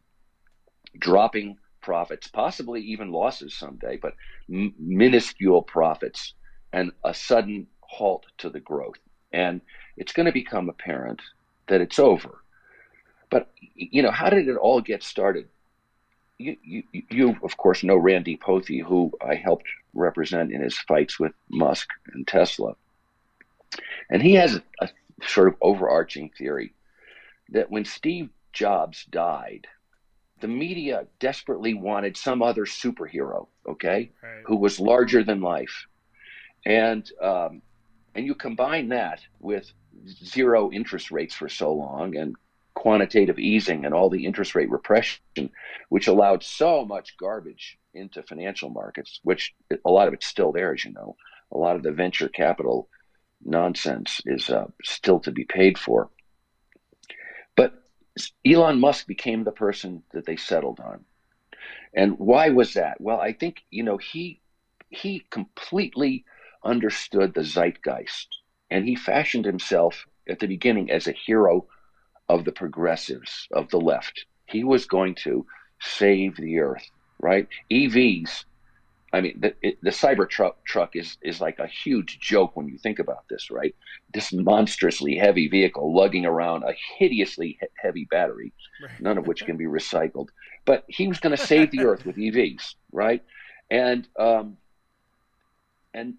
dropping 0.98 1.56
profits, 1.80 2.28
possibly 2.28 2.80
even 2.82 3.12
losses 3.12 3.54
someday, 3.56 3.98
but 4.00 4.14
m- 4.52 4.74
minuscule 4.78 5.62
profits 5.62 6.34
and 6.72 6.92
a 7.04 7.14
sudden 7.14 7.66
halt 7.80 8.26
to 8.38 8.50
the 8.50 8.60
growth. 8.60 8.96
And 9.32 9.60
it's 9.96 10.12
going 10.12 10.26
to 10.26 10.32
become 10.32 10.68
apparent 10.68 11.20
that 11.68 11.80
it's 11.80 11.98
over. 11.98 12.38
But 13.30 13.50
you 13.74 14.02
know, 14.02 14.10
how 14.10 14.30
did 14.30 14.48
it 14.48 14.56
all 14.56 14.80
get 14.80 15.02
started? 15.02 15.48
You, 16.38 16.56
you, 16.62 16.82
you 16.92 17.36
of 17.42 17.56
course 17.56 17.82
know 17.82 17.96
Randy 17.96 18.36
Hothi, 18.38 18.82
who 18.82 19.12
I 19.20 19.34
helped 19.34 19.66
represent 19.94 20.52
in 20.52 20.62
his 20.62 20.78
fights 20.78 21.18
with 21.18 21.32
Musk 21.48 21.88
and 22.12 22.26
Tesla, 22.26 22.74
and 24.08 24.22
he 24.22 24.34
has 24.34 24.54
a, 24.54 24.62
a 24.80 24.88
sort 25.26 25.48
of 25.48 25.54
overarching 25.60 26.30
theory 26.38 26.72
that 27.50 27.70
when 27.70 27.84
Steve 27.84 28.30
Jobs 28.52 29.04
died, 29.10 29.66
the 30.40 30.48
media 30.48 31.06
desperately 31.18 31.74
wanted 31.74 32.16
some 32.16 32.42
other 32.42 32.64
superhero, 32.64 33.48
okay, 33.66 34.10
right. 34.22 34.42
who 34.46 34.56
was 34.56 34.78
larger 34.78 35.24
than 35.24 35.40
life, 35.40 35.86
and 36.64 37.10
um, 37.20 37.62
and 38.14 38.26
you 38.26 38.34
combine 38.34 38.88
that 38.88 39.20
with 39.40 39.72
zero 40.06 40.70
interest 40.70 41.10
rates 41.10 41.34
for 41.34 41.48
so 41.48 41.72
long 41.72 42.16
and 42.16 42.34
quantitative 42.74 43.38
easing 43.38 43.84
and 43.84 43.92
all 43.92 44.08
the 44.08 44.24
interest 44.24 44.54
rate 44.54 44.70
repression, 44.70 45.50
which 45.88 46.06
allowed 46.06 46.42
so 46.42 46.84
much 46.84 47.16
garbage 47.16 47.76
into 47.92 48.22
financial 48.22 48.70
markets, 48.70 49.18
which 49.24 49.52
a 49.84 49.90
lot 49.90 50.06
of 50.06 50.14
it's 50.14 50.26
still 50.26 50.52
there, 50.52 50.72
as 50.72 50.84
you 50.84 50.92
know. 50.92 51.16
A 51.50 51.58
lot 51.58 51.76
of 51.76 51.82
the 51.82 51.90
venture 51.90 52.28
capital 52.28 52.88
nonsense 53.44 54.20
is 54.26 54.48
uh, 54.48 54.66
still 54.84 55.18
to 55.20 55.32
be 55.32 55.44
paid 55.44 55.76
for. 55.76 56.08
But 57.56 57.72
Elon 58.46 58.78
Musk 58.78 59.06
became 59.06 59.42
the 59.42 59.52
person 59.52 60.04
that 60.12 60.26
they 60.26 60.36
settled 60.36 60.78
on. 60.80 61.04
And 61.94 62.18
why 62.18 62.50
was 62.50 62.74
that? 62.74 63.00
Well, 63.00 63.20
I 63.20 63.32
think, 63.32 63.62
you 63.70 63.82
know, 63.82 63.96
he 63.96 64.40
he 64.90 65.24
completely 65.30 66.24
understood 66.64 67.34
the 67.34 67.42
zeitgeist 67.42 68.37
and 68.70 68.86
he 68.86 68.94
fashioned 68.94 69.44
himself 69.44 70.06
at 70.28 70.40
the 70.40 70.46
beginning 70.46 70.90
as 70.90 71.06
a 71.06 71.12
hero 71.12 71.66
of 72.28 72.44
the 72.44 72.52
progressives, 72.52 73.48
of 73.52 73.68
the 73.70 73.80
left. 73.80 74.26
He 74.46 74.64
was 74.64 74.86
going 74.86 75.14
to 75.24 75.46
save 75.80 76.36
the 76.36 76.58
earth, 76.58 76.84
right? 77.20 77.48
EVs, 77.70 78.44
I 79.12 79.22
mean, 79.22 79.40
the, 79.40 79.54
it, 79.62 79.78
the 79.82 79.90
cyber 79.90 80.28
truck 80.28 80.62
truck 80.66 80.94
is 80.94 81.16
is 81.22 81.40
like 81.40 81.58
a 81.58 81.66
huge 81.66 82.20
joke 82.20 82.56
when 82.56 82.68
you 82.68 82.76
think 82.76 82.98
about 82.98 83.24
this, 83.30 83.50
right? 83.50 83.74
This 84.12 84.32
monstrously 84.34 85.16
heavy 85.16 85.48
vehicle 85.48 85.94
lugging 85.94 86.26
around 86.26 86.64
a 86.64 86.74
hideously 86.98 87.56
he- 87.58 87.66
heavy 87.76 88.06
battery, 88.10 88.52
none 89.00 89.16
of 89.16 89.26
which 89.26 89.46
can 89.46 89.56
be 89.56 89.64
recycled. 89.64 90.28
But 90.66 90.84
he 90.88 91.08
was 91.08 91.20
going 91.20 91.34
to 91.34 91.42
save 91.42 91.70
the 91.70 91.84
earth 91.84 92.04
with 92.04 92.16
EVs, 92.16 92.74
right? 92.92 93.22
And 93.70 94.06
um, 94.18 94.58
and 95.94 96.14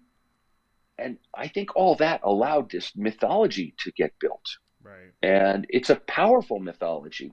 and 1.00 1.18
I 1.34 1.48
think 1.48 1.74
all 1.76 1.94
that 1.96 2.20
allowed 2.22 2.70
this 2.70 2.92
mythology 2.96 3.74
to 3.78 3.92
get 3.92 4.18
built. 4.18 4.58
Right. 4.82 5.12
And 5.22 5.66
it's 5.68 5.90
a 5.90 5.96
powerful 5.96 6.58
mythology. 6.58 7.32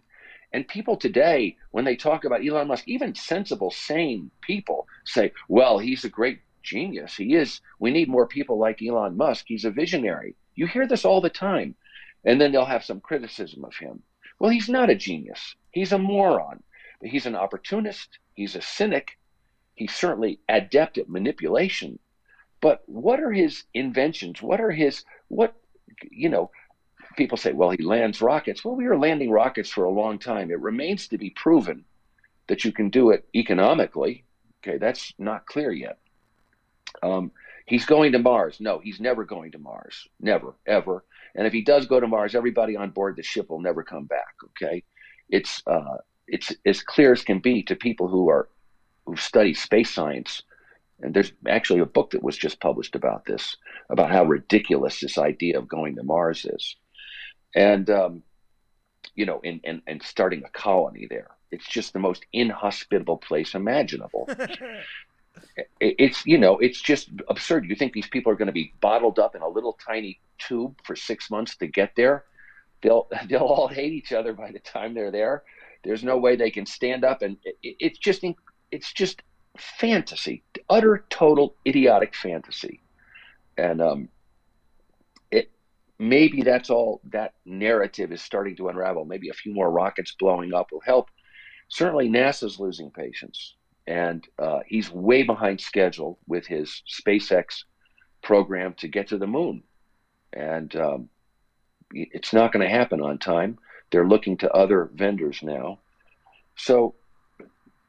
And 0.54 0.68
people 0.68 0.96
today, 0.96 1.58
when 1.72 1.86
they 1.86 1.96
talk 1.96 2.24
about 2.24 2.46
Elon 2.46 2.68
Musk, 2.68 2.88
even 2.88 3.14
sensible, 3.14 3.70
sane 3.70 4.32
people 4.42 4.88
say, 5.06 5.32
well, 5.50 5.78
he's 5.78 6.06
a 6.06 6.10
great 6.10 6.40
genius. 6.64 7.16
He 7.16 7.36
is. 7.36 7.62
We 7.80 7.92
need 7.92 8.08
more 8.08 8.28
people 8.28 8.58
like 8.58 8.82
Elon 8.82 9.18
Musk. 9.18 9.46
He's 9.48 9.66
a 9.66 9.72
visionary. 9.72 10.36
You 10.56 10.68
hear 10.68 10.88
this 10.88 11.06
all 11.06 11.22
the 11.22 11.30
time. 11.30 11.76
And 12.26 12.40
then 12.40 12.52
they'll 12.52 12.66
have 12.66 12.84
some 12.84 13.02
criticism 13.02 13.64
of 13.66 13.76
him. 13.76 14.02
Well, 14.40 14.50
he's 14.50 14.70
not 14.70 14.90
a 14.90 14.96
genius. 14.96 15.56
He's 15.72 15.92
a 15.92 15.98
moron. 15.98 16.64
He's 17.04 17.26
an 17.26 17.36
opportunist. 17.36 18.20
He's 18.34 18.56
a 18.56 18.62
cynic. 18.62 19.18
He's 19.76 19.94
certainly 19.94 20.40
adept 20.50 20.98
at 20.98 21.10
manipulation. 21.10 22.00
But 22.62 22.82
what 22.86 23.20
are 23.20 23.32
his 23.32 23.64
inventions? 23.74 24.42
What 24.42 24.60
are 24.60 24.72
his, 24.72 25.04
what, 25.28 25.56
you 26.10 26.30
know, 26.30 26.52
people 27.16 27.38
say, 27.38 27.54
well, 27.54 27.72
he 27.72 27.84
lands 27.84 28.22
rockets. 28.22 28.64
Well, 28.64 28.76
we 28.76 28.88
were 28.88 28.98
landing 28.98 29.32
rockets 29.32 29.70
for 29.70 29.84
a 29.84 29.92
long 29.92 30.20
time. 30.20 30.52
It 30.52 30.60
remains 30.60 31.08
to 31.10 31.18
be 31.18 31.30
proven 31.32 31.86
that 32.48 32.66
you 32.66 32.72
can 32.72 32.90
do 32.90 33.12
it 33.12 33.28
economically. 33.36 34.24
Okay, 34.64 34.78
that's 34.78 35.14
not 35.20 35.46
clear 35.46 35.72
yet. 35.72 35.98
Um, 37.04 37.32
he's 37.66 37.86
going 37.86 38.14
to 38.14 38.20
Mars. 38.20 38.58
No, 38.60 38.80
he's 38.80 39.00
never 39.00 39.24
going 39.24 39.52
to 39.52 39.60
Mars. 39.60 40.08
Never, 40.20 40.56
ever. 40.66 41.04
And 41.36 41.46
if 41.46 41.54
he 41.54 41.62
does 41.62 41.86
go 41.86 42.00
to 42.00 42.08
Mars, 42.08 42.36
everybody 42.36 42.76
on 42.76 42.90
board 42.92 43.16
the 43.16 43.24
ship 43.24 43.50
will 43.50 43.62
never 43.62 43.84
come 43.84 44.06
back. 44.06 44.36
Okay, 44.46 44.84
it's 45.30 45.62
uh, 45.68 45.98
it's 46.28 46.52
as 46.66 46.82
clear 46.82 47.12
as 47.12 47.24
can 47.24 47.40
be 47.40 47.64
to 47.64 47.76
people 47.76 48.08
who 48.08 48.30
are 48.30 48.50
who 49.06 49.16
study 49.16 49.54
space 49.54 49.92
science. 49.92 50.42
And 51.02 51.14
there's 51.14 51.32
actually 51.48 51.82
a 51.82 51.86
book 51.86 52.12
that 52.12 52.24
was 52.24 52.38
just 52.38 52.60
published 52.60 52.96
about 52.96 53.26
this, 53.26 53.56
about 53.90 54.12
how 54.12 54.26
ridiculous 54.26 55.00
this 55.00 55.18
idea 55.18 55.58
of 55.58 55.68
going 55.68 55.96
to 55.96 56.04
Mars 56.04 56.46
is, 56.46 56.76
and 57.56 57.90
um, 57.90 58.24
you 59.14 59.26
know, 59.26 59.40
and, 59.44 59.62
and 59.64 59.82
and 59.86 60.02
starting 60.02 60.44
a 60.44 60.50
colony 60.50 61.06
there. 61.08 61.30
It's 61.52 61.68
just 61.68 61.94
the 61.94 62.00
most 62.00 62.26
inhospitable 62.34 63.18
place 63.18 63.54
imaginable. 63.54 64.28
it's 65.80 66.26
you 66.26 66.38
know 66.38 66.58
it's 66.58 66.82
just 66.82 67.10
absurd 67.30 67.66
you 67.66 67.76
think 67.76 67.94
these 67.94 68.08
people 68.08 68.32
are 68.32 68.36
going 68.36 68.48
to 68.48 68.52
be 68.52 68.74
bottled 68.82 69.20
up 69.20 69.36
in 69.36 69.42
a 69.42 69.48
little 69.48 69.78
tiny 69.86 70.20
tube 70.38 70.76
for 70.84 70.96
six 70.96 71.30
months 71.30 71.56
to 71.56 71.68
get 71.68 71.92
there 71.96 72.26
they'll 72.82 73.08
they'll 73.30 73.42
all 73.42 73.68
hate 73.68 73.94
each 73.94 74.12
other 74.12 74.34
by 74.34 74.52
the 74.52 74.60
time 74.60 74.94
they're 74.94 75.12
there 75.12 75.44
there's 75.84 76.04
no 76.04 76.18
way 76.18 76.36
they 76.36 76.52
can 76.52 76.66
stand 76.66 77.04
up 77.04 77.22
and 77.22 77.38
it, 77.46 77.56
it's 77.80 78.00
just 78.00 78.24
it's 78.72 78.92
just 78.94 79.22
fantasy 79.60 80.44
utter 80.70 81.06
total 81.10 81.56
idiotic 81.66 82.16
fantasy. 82.16 82.82
And 83.58 83.82
um 83.82 84.10
it 85.32 85.52
maybe 86.00 86.42
that's 86.42 86.70
all 86.70 87.02
that 87.12 87.34
narrative 87.46 88.12
is 88.12 88.22
starting 88.22 88.56
to 88.58 88.70
unravel. 88.70 89.06
Maybe 89.06 89.30
a 89.30 89.34
few 89.34 89.54
more 89.54 89.72
rockets 89.72 90.16
blowing 90.20 90.54
up 90.54 90.72
will 90.72 90.82
help. 90.82 91.10
Certainly 91.70 92.10
nasa's 92.10 92.60
losing 92.60 92.92
patience. 92.92 93.56
And 93.88 94.28
uh, 94.38 94.60
he's 94.68 94.92
way 94.92 95.24
behind 95.24 95.62
schedule 95.62 96.20
with 96.28 96.46
his 96.46 96.84
SpaceX 96.88 97.64
program 98.22 98.74
to 98.74 98.88
get 98.90 99.08
to 99.08 99.18
the 99.18 99.28
moon, 99.28 99.64
and 100.34 100.76
um, 100.76 101.10
it's 101.92 102.34
not 102.34 102.52
going 102.52 102.68
to 102.68 102.74
happen 102.74 103.02
on 103.02 103.18
time. 103.18 103.58
They're 103.90 104.08
looking 104.08 104.36
to 104.40 104.52
other 104.52 104.90
vendors 104.94 105.40
now, 105.42 105.80
so 106.58 106.96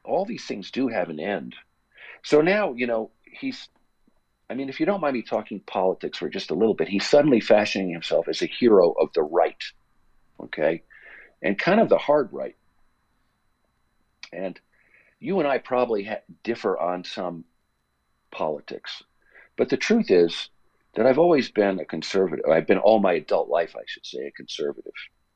all 0.09 0.25
these 0.25 0.45
things 0.45 0.71
do 0.71 0.87
have 0.87 1.09
an 1.09 1.19
end. 1.19 1.55
So 2.23 2.41
now, 2.41 2.73
you 2.73 2.87
know, 2.87 3.11
he's. 3.23 3.69
I 4.49 4.55
mean, 4.55 4.67
if 4.67 4.79
you 4.79 4.87
don't 4.87 4.99
mind 4.99 5.13
me 5.13 5.21
talking 5.21 5.59
politics 5.59 6.17
for 6.17 6.27
just 6.27 6.49
a 6.49 6.55
little 6.55 6.73
bit, 6.73 6.87
he's 6.87 7.07
suddenly 7.07 7.39
fashioning 7.39 7.91
himself 7.91 8.27
as 8.27 8.41
a 8.41 8.47
hero 8.47 8.93
of 8.99 9.09
the 9.13 9.21
right, 9.21 9.63
okay, 10.43 10.81
and 11.43 11.57
kind 11.57 11.79
of 11.79 11.87
the 11.87 11.99
hard 11.99 12.29
right. 12.31 12.55
And 14.33 14.59
you 15.19 15.39
and 15.39 15.47
I 15.47 15.59
probably 15.59 16.05
ha- 16.05 16.23
differ 16.43 16.79
on 16.79 17.03
some 17.03 17.45
politics, 18.31 19.03
but 19.55 19.69
the 19.69 19.77
truth 19.77 20.09
is 20.09 20.49
that 20.95 21.05
I've 21.05 21.19
always 21.19 21.51
been 21.51 21.79
a 21.79 21.85
conservative. 21.85 22.45
I've 22.49 22.65
been 22.65 22.79
all 22.79 22.99
my 22.99 23.13
adult 23.13 23.49
life, 23.49 23.75
I 23.75 23.83
should 23.85 24.05
say, 24.05 24.25
a 24.25 24.31
conservative. 24.31 24.93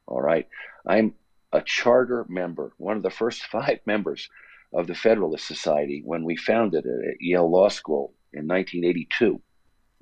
All 0.07 0.21
right. 0.21 0.47
I'm 0.88 1.13
a 1.51 1.62
charter 1.62 2.25
member, 2.27 2.73
one 2.77 2.97
of 2.97 3.03
the 3.03 3.12
first 3.12 3.43
five 3.51 3.79
members 3.86 4.27
of 4.73 4.88
the 4.88 4.95
Federalist 4.95 5.47
Society 5.47 6.01
when 6.05 6.23
we 6.23 6.36
founded 6.36 6.86
it 6.86 7.09
at 7.09 7.21
Yale 7.21 7.49
Law 7.49 7.69
School 7.69 8.13
in 8.33 8.47
1982. 8.47 9.41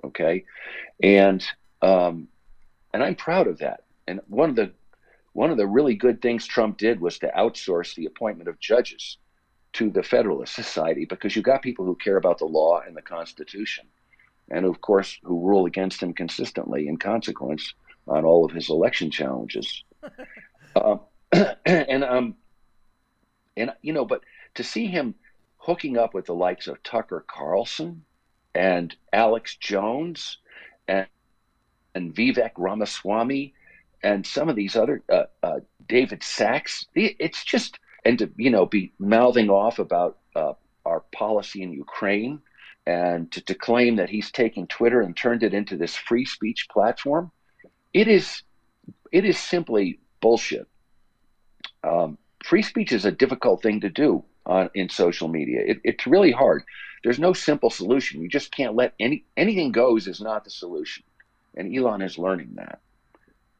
Okay. 0.03 0.45
And, 1.03 1.45
um, 1.81 2.27
and 2.93 3.03
I'm 3.03 3.15
proud 3.15 3.47
of 3.47 3.59
that. 3.59 3.83
And 4.07 4.21
one 4.27 4.49
of 4.49 4.55
the 4.55 4.71
one 5.33 5.49
of 5.49 5.57
the 5.57 5.67
really 5.67 5.95
good 5.95 6.21
things 6.21 6.45
Trump 6.45 6.77
did 6.77 6.99
was 6.99 7.17
to 7.19 7.31
outsource 7.37 7.95
the 7.95 8.05
appointment 8.05 8.49
of 8.49 8.59
judges 8.59 9.17
to 9.73 9.89
the 9.89 10.03
Federalist 10.03 10.53
Society 10.53 11.05
because 11.05 11.35
you 11.35 11.41
got 11.41 11.61
people 11.61 11.85
who 11.85 11.95
care 11.95 12.17
about 12.17 12.37
the 12.37 12.45
law 12.45 12.81
and 12.85 12.95
the 12.95 13.01
Constitution, 13.01 13.85
and 14.49 14.65
of 14.65 14.81
course, 14.81 15.17
who 15.23 15.47
rule 15.47 15.65
against 15.65 16.03
him 16.03 16.13
consistently 16.13 16.87
in 16.87 16.97
consequence 16.97 17.73
on 18.07 18.25
all 18.25 18.43
of 18.43 18.51
his 18.51 18.69
election 18.69 19.09
challenges. 19.09 19.85
uh, 20.75 20.97
and 21.65 22.03
um, 22.03 22.35
and 23.55 23.71
you 23.81 23.93
know, 23.93 24.03
but 24.03 24.21
to 24.55 24.63
see 24.63 24.87
him 24.87 25.15
hooking 25.57 25.97
up 25.97 26.13
with 26.13 26.25
the 26.25 26.35
likes 26.35 26.67
of 26.67 26.81
Tucker 26.83 27.25
Carlson 27.27 28.03
and 28.55 28.95
Alex 29.13 29.55
Jones 29.55 30.37
and 30.87 31.07
and 31.93 32.15
Vivek 32.15 32.51
Ramaswamy 32.57 33.53
and 34.03 34.25
some 34.25 34.49
of 34.49 34.55
these 34.55 34.75
other 34.75 35.03
uh, 35.11 35.23
uh, 35.43 35.59
David 35.87 36.23
Sacks, 36.23 36.85
it's 36.95 37.43
just 37.43 37.79
and 38.05 38.17
to 38.19 38.31
you 38.37 38.49
know 38.49 38.65
be 38.65 38.91
mouthing 38.97 39.49
off 39.49 39.79
about 39.79 40.17
uh, 40.35 40.53
our 40.85 41.01
policy 41.11 41.61
in 41.61 41.71
Ukraine 41.71 42.41
and 42.87 43.31
to, 43.31 43.41
to 43.41 43.53
claim 43.53 43.97
that 43.97 44.09
he's 44.09 44.31
taken 44.31 44.65
Twitter 44.67 45.01
and 45.01 45.15
turned 45.15 45.43
it 45.43 45.53
into 45.53 45.77
this 45.77 45.95
free 45.95 46.25
speech 46.25 46.67
platform, 46.71 47.31
it 47.93 48.07
is 48.07 48.41
it 49.11 49.25
is 49.25 49.37
simply 49.37 49.99
bullshit. 50.21 50.67
Um, 51.83 52.17
free 52.43 52.63
speech 52.63 52.91
is 52.91 53.05
a 53.05 53.11
difficult 53.11 53.61
thing 53.61 53.81
to 53.81 53.89
do 53.89 54.23
on 54.45 54.69
in 54.73 54.89
social 54.89 55.27
media. 55.27 55.61
It, 55.65 55.81
it's 55.83 56.07
really 56.07 56.31
hard. 56.31 56.63
There's 57.03 57.19
no 57.19 57.33
simple 57.33 57.69
solution. 57.69 58.21
You 58.21 58.29
just 58.29 58.51
can't 58.51 58.75
let 58.75 58.93
any 58.99 59.23
anything 59.35 59.71
goes 59.71 60.07
is 60.07 60.21
not 60.21 60.43
the 60.43 60.49
solution, 60.49 61.03
and 61.55 61.75
Elon 61.75 62.01
is 62.01 62.17
learning 62.17 62.55
that. 62.55 62.79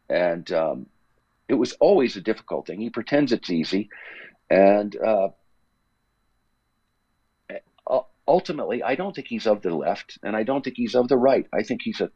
And 0.09 0.51
um, 0.51 0.85
it 1.47 1.55
was 1.55 1.73
always 1.73 2.15
a 2.15 2.21
difficult 2.21 2.67
thing. 2.67 2.79
He 2.79 2.89
pretends 2.89 3.31
it's 3.31 3.49
easy, 3.49 3.89
and 4.49 4.95
uh, 4.95 5.29
ultimately, 8.31 8.81
I 8.81 8.95
don't 8.95 9.13
think 9.13 9.27
he's 9.27 9.47
of 9.47 9.61
the 9.61 9.75
left, 9.75 10.17
and 10.23 10.35
I 10.35 10.43
don't 10.43 10.63
think 10.63 10.77
he's 10.77 10.95
of 10.95 11.07
the 11.07 11.17
right. 11.17 11.45
I 11.53 11.63
think 11.63 11.81
he's 11.83 12.01
a 12.01 12.09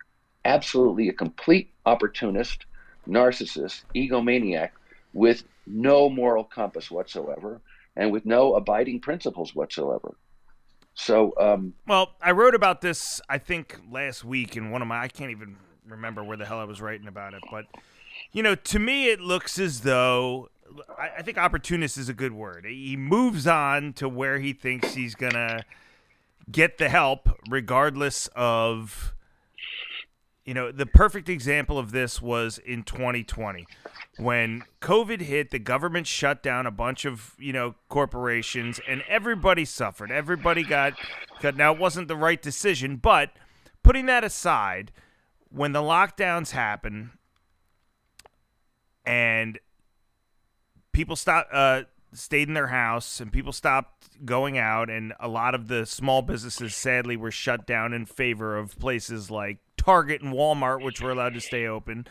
absolutely 0.46 1.10
a 1.10 1.14
complete 1.14 1.72
opportunist, 1.86 2.66
narcissist, 3.08 3.84
egomaniac 3.96 4.70
with 5.14 5.44
no 5.66 6.10
moral 6.10 6.44
compass 6.44 6.92
whatsoever, 6.92 7.62
and 7.96 8.12
with 8.12 8.26
no 8.26 8.56
abiding 8.56 9.00
principles 9.00 9.56
whatsoever. 9.56 10.16
So, 10.94 11.34
um, 11.40 11.74
well, 11.88 12.14
I 12.22 12.32
wrote 12.32 12.56
about 12.56 12.82
this, 12.82 13.20
I 13.28 13.38
think, 13.38 13.80
last 13.90 14.24
week 14.24 14.56
in 14.56 14.72
one 14.72 14.82
of 14.82 14.88
my, 14.88 15.02
I 15.02 15.08
can't 15.08 15.32
even 15.32 15.58
remember 15.88 16.24
where 16.24 16.38
the 16.38 16.46
hell 16.46 16.60
I 16.60 16.64
was 16.64 16.82
writing 16.82 17.08
about 17.08 17.34
it, 17.34 17.44
but, 17.52 17.66
you 18.32 18.42
know, 18.44 18.56
to 18.56 18.80
me, 18.80 19.10
it 19.10 19.20
looks 19.20 19.60
as 19.60 19.82
though 19.82 20.50
I, 20.98 21.10
I 21.18 21.22
think 21.22 21.38
opportunist 21.38 21.98
is 21.98 22.10
a 22.10 22.14
good 22.14 22.32
word. 22.32 22.66
He 22.66 22.96
moves 22.96 23.46
on 23.48 23.94
to 23.94 24.08
where 24.08 24.40
he 24.40 24.54
thinks 24.54 24.94
he's 24.94 25.16
gonna 25.16 25.66
get 26.52 26.78
the 26.78 26.90
help, 26.90 27.30
regardless 27.50 28.30
of. 28.36 29.15
You 30.46 30.54
know, 30.54 30.72
the 30.72 30.86
perfect 30.86 31.28
example 31.28 31.80
of 31.80 31.92
this 31.92 32.22
was 32.22 32.60
in 32.60 32.84
2020 32.84 33.66
when 34.18 34.64
COVID 34.80 35.22
hit, 35.22 35.50
the 35.50 35.60
government 35.60 36.06
shut 36.08 36.44
down 36.44 36.66
a 36.68 36.72
bunch 36.72 37.04
of, 37.04 37.34
you 37.40 37.52
know, 37.52 37.76
corporations 37.90 38.80
and 38.88 39.04
everybody 39.10 39.66
suffered. 39.66 40.12
Everybody 40.12 40.64
got, 40.64 40.94
got 41.42 41.58
now 41.58 41.74
it 41.74 41.80
wasn't 41.80 42.08
the 42.08 42.16
right 42.16 42.42
decision, 42.42 42.98
but 42.98 43.32
putting 43.84 44.06
that 44.06 44.24
aside, 44.24 44.92
when 45.50 45.72
the 45.72 45.82
lockdowns 45.82 46.52
happen 46.52 47.12
and 49.06 49.60
people 50.92 51.16
stopped 51.16 51.54
uh, 51.54 51.84
stayed 52.14 52.48
in 52.48 52.54
their 52.54 52.68
house 52.68 53.20
and 53.20 53.32
people 53.32 53.52
stopped 53.52 54.26
going 54.26 54.58
out 54.58 54.90
and 54.90 55.14
a 55.20 55.28
lot 55.28 55.54
of 55.54 55.68
the 55.68 55.86
small 55.86 56.22
businesses 56.22 56.76
sadly 56.76 57.18
were 57.18 57.32
shut 57.32 57.66
down 57.66 57.94
in 57.94 58.06
favor 58.06 58.58
of 58.58 58.78
places 58.80 59.30
like 59.30 59.58
Target 59.86 60.22
and 60.22 60.34
Walmart 60.34 60.84
which 60.84 61.00
were 61.00 61.12
allowed 61.12 61.36
to 61.36 61.42
stay 61.42 61.68
open 61.68 62.08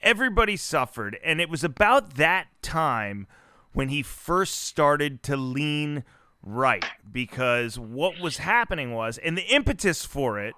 everybody 0.00 0.56
suffered 0.56 1.18
and 1.24 1.40
it 1.40 1.50
was 1.50 1.64
about 1.64 2.14
that 2.14 2.46
time 2.62 3.26
when 3.72 3.88
he 3.88 4.02
first 4.02 4.62
started 4.62 5.22
to 5.24 5.36
lean 5.36 6.04
right 6.42 6.84
because 7.10 7.78
what 7.78 8.20
was 8.20 8.38
happening 8.38 8.94
was 8.94 9.18
and 9.18 9.36
the 9.36 9.46
impetus 9.52 10.04
for 10.04 10.38
it 10.38 10.54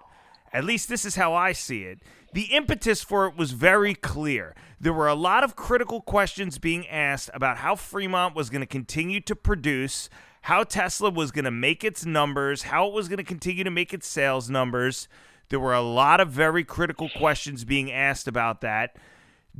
at 0.52 0.64
least 0.64 0.88
this 0.88 1.06
is 1.06 1.16
how 1.16 1.32
I 1.32 1.52
see 1.52 1.84
it 1.84 2.00
the 2.32 2.44
impetus 2.44 3.02
for 3.02 3.26
it 3.26 3.36
was 3.36 3.52
very 3.52 3.94
clear. 3.94 4.54
There 4.80 4.92
were 4.92 5.08
a 5.08 5.14
lot 5.14 5.42
of 5.42 5.56
critical 5.56 6.00
questions 6.00 6.58
being 6.58 6.86
asked 6.86 7.30
about 7.34 7.58
how 7.58 7.74
Fremont 7.74 8.36
was 8.36 8.50
going 8.50 8.61
to 8.61 8.66
continue 8.66 9.20
to 9.22 9.34
produce, 9.34 10.08
how 10.42 10.62
Tesla 10.62 11.11
was 11.11 11.32
going 11.32 11.44
to 11.44 11.50
make 11.50 11.82
its 11.82 12.06
numbers, 12.06 12.62
how 12.62 12.86
it 12.86 12.94
was 12.94 13.08
going 13.08 13.18
to 13.18 13.24
continue 13.24 13.64
to 13.64 13.70
make 13.70 13.92
its 13.92 14.06
sales 14.06 14.48
numbers 14.48 15.08
There 15.51 15.61
were 15.61 15.74
a 15.74 15.82
lot 15.82 16.20
of 16.20 16.30
very 16.30 16.64
critical 16.64 17.11
questions 17.11 17.64
being 17.64 17.92
asked 17.92 18.26
about 18.26 18.61
that 18.62 18.96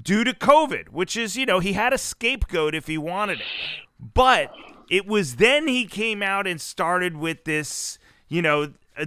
due 0.01 0.25
to 0.25 0.33
COVID, 0.33 0.91
which 0.91 1.17
is, 1.17 1.37
you 1.37 1.45
know, 1.45 1.59
he 1.59 1.73
had 1.75 1.93
a 1.93 1.99
scapegoat 1.99 2.75
if 2.75 2.87
he 2.87 2.97
wanted 2.97 3.41
it. 3.41 3.47
But 3.99 4.55
it 4.89 5.07
was 5.07 5.37
then 5.37 5.69
he 5.69 5.87
came 5.87 6.23
out 6.23 6.47
and 6.47 6.61
started 6.61 7.17
with 7.17 7.45
this, 7.45 7.99
you 8.29 8.41
know, 8.41 8.73
uh, 8.97 9.05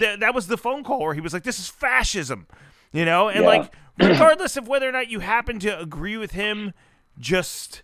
that 0.00 0.34
was 0.34 0.46
the 0.46 0.56
phone 0.56 0.84
call 0.84 1.00
where 1.00 1.14
he 1.14 1.20
was 1.20 1.32
like, 1.32 1.42
"This 1.42 1.58
is 1.58 1.68
fascism," 1.68 2.46
you 2.92 3.04
know, 3.04 3.28
and 3.28 3.42
yeah. 3.42 3.48
like 3.48 3.74
regardless 3.98 4.56
of 4.56 4.68
whether 4.68 4.88
or 4.88 4.92
not 4.92 5.08
you 5.08 5.20
happen 5.20 5.58
to 5.60 5.78
agree 5.78 6.16
with 6.16 6.32
him, 6.32 6.72
just 7.18 7.82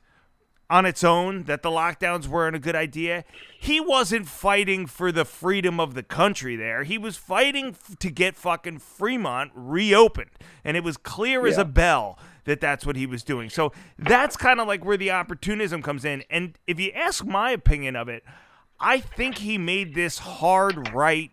on 0.73 0.87
its 0.87 1.05
own 1.05 1.43
that 1.45 1.63
the 1.63 1.69
lockdowns 1.69 2.27
weren't 2.27 2.57
a 2.57 2.59
good 2.59 2.75
idea. 2.75 3.25
He 3.61 3.79
wasn't 3.79 4.27
fighting 4.27 4.87
for 4.87 5.13
the 5.13 5.27
freedom 5.27 5.79
of 5.79 5.93
the 5.93 6.03
country 6.03 6.57
there. 6.57 6.85
He 6.85 6.97
was 6.97 7.19
fighting 7.19 7.77
f- 7.79 7.99
to 7.99 8.11
get 8.11 8.37
fucking 8.37 8.79
Fremont 8.79 9.53
reopened. 9.55 10.31
And 10.65 10.75
it 10.75 10.83
was 10.83 10.97
clear 10.97 11.43
yeah. 11.43 11.53
as 11.53 11.59
a 11.59 11.67
bell 11.67 12.19
that 12.45 12.63
that's 12.63 12.87
what 12.87 12.97
he 12.97 13.05
was 13.05 13.23
doing. 13.23 13.51
So 13.51 13.71
that's 13.99 14.35
kind 14.35 14.61
of 14.61 14.67
like 14.67 14.83
where 14.83 14.97
the 14.97 15.11
opportunism 15.11 15.83
comes 15.83 16.07
in. 16.07 16.25
And 16.31 16.57
if 16.67 16.81
you 16.81 16.91
ask 16.93 17.23
my 17.23 17.51
opinion 17.51 17.95
of 17.95 18.09
it, 18.09 18.25
I 18.81 18.99
think 18.99 19.39
he 19.39 19.59
made 19.59 19.95
this 19.95 20.21
hard 20.21 20.91
right 20.95 21.33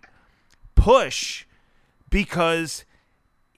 push 0.76 1.46
because 2.10 2.84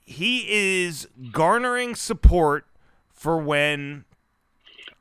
he 0.06 0.46
is 0.48 1.08
garnering 1.32 1.96
support 1.96 2.68
for 3.12 3.40
when 3.40 4.06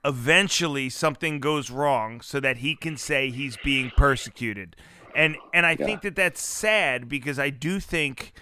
eventually 0.04 0.88
something 0.88 1.40
goes 1.40 1.70
wrong 1.70 2.20
so 2.20 2.40
that 2.40 2.58
he 2.58 2.74
can 2.74 2.96
say 2.96 3.30
he's 3.30 3.56
being 3.58 3.90
persecuted. 3.96 4.76
And 5.14 5.36
and 5.52 5.66
I 5.66 5.76
yeah. 5.78 5.84
think 5.84 6.02
that 6.02 6.16
that's 6.16 6.42
sad 6.42 7.08
because 7.08 7.38
I 7.38 7.50
do 7.50 7.80
think 7.80 8.32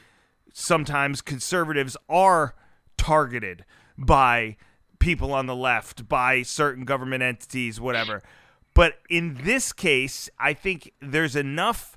sometimes 0.52 1.20
conservatives 1.20 1.96
are 2.08 2.54
targeted 2.96 3.64
by 3.96 4.56
people 4.98 5.32
on 5.32 5.46
the 5.46 5.56
left, 5.56 6.08
by 6.08 6.42
certain 6.42 6.84
government 6.84 7.22
entities, 7.22 7.80
whatever. 7.80 8.22
But 8.74 8.94
in 9.08 9.38
this 9.42 9.72
case, 9.72 10.28
I 10.38 10.52
think 10.52 10.92
there's 11.00 11.36
enough 11.36 11.96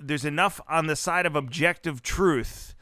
there's 0.00 0.24
enough 0.24 0.60
on 0.68 0.88
the 0.88 0.96
side 0.96 1.26
of 1.26 1.36
objective 1.36 2.02
truth 2.02 2.74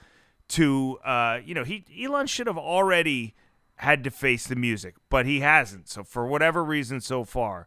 to 0.48 0.98
uh, 1.04 1.40
you 1.44 1.54
know, 1.54 1.64
he 1.64 1.84
Elon 2.02 2.26
should 2.26 2.46
have 2.46 2.58
already 2.58 3.34
had 3.80 4.04
to 4.04 4.10
face 4.10 4.46
the 4.46 4.56
music, 4.56 4.94
but 5.08 5.26
he 5.26 5.40
hasn't. 5.40 5.88
So 5.88 6.04
for 6.04 6.26
whatever 6.26 6.62
reason 6.62 7.00
so 7.00 7.24
far. 7.24 7.66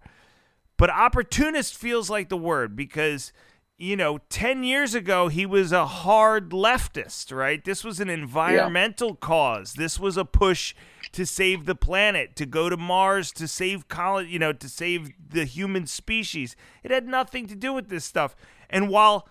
But 0.78 0.90
opportunist 0.90 1.76
feels 1.76 2.10
like 2.10 2.30
the 2.30 2.38
word 2.38 2.76
because 2.76 3.32
you 3.78 3.96
know, 3.96 4.20
10 4.30 4.64
years 4.64 4.94
ago 4.94 5.28
he 5.28 5.46
was 5.46 5.72
a 5.72 5.86
hard 5.86 6.52
leftist, 6.52 7.36
right? 7.36 7.64
This 7.66 7.84
was 7.84 8.00
an 8.00 8.10
environmental 8.10 9.10
yeah. 9.10 9.16
cause. 9.20 9.74
This 9.74 10.00
was 10.00 10.16
a 10.16 10.26
push 10.26 10.76
to 11.12 11.26
save 11.26 11.66
the 11.66 11.76
planet, 11.76 12.36
to 12.36 12.46
go 12.46 12.70
to 12.70 12.78
Mars, 12.78 13.32
to 13.34 13.48
save 13.48 13.88
college, 13.88 14.28
you 14.30 14.40
know, 14.40 14.54
to 14.54 14.70
save 14.70 15.12
the 15.30 15.46
human 15.46 15.88
species. 15.88 16.56
It 16.84 16.92
had 16.92 17.08
nothing 17.08 17.48
to 17.48 17.56
do 17.56 17.74
with 17.74 17.90
this 17.90 18.06
stuff. 18.06 18.36
And 18.70 18.90
while 18.90 19.28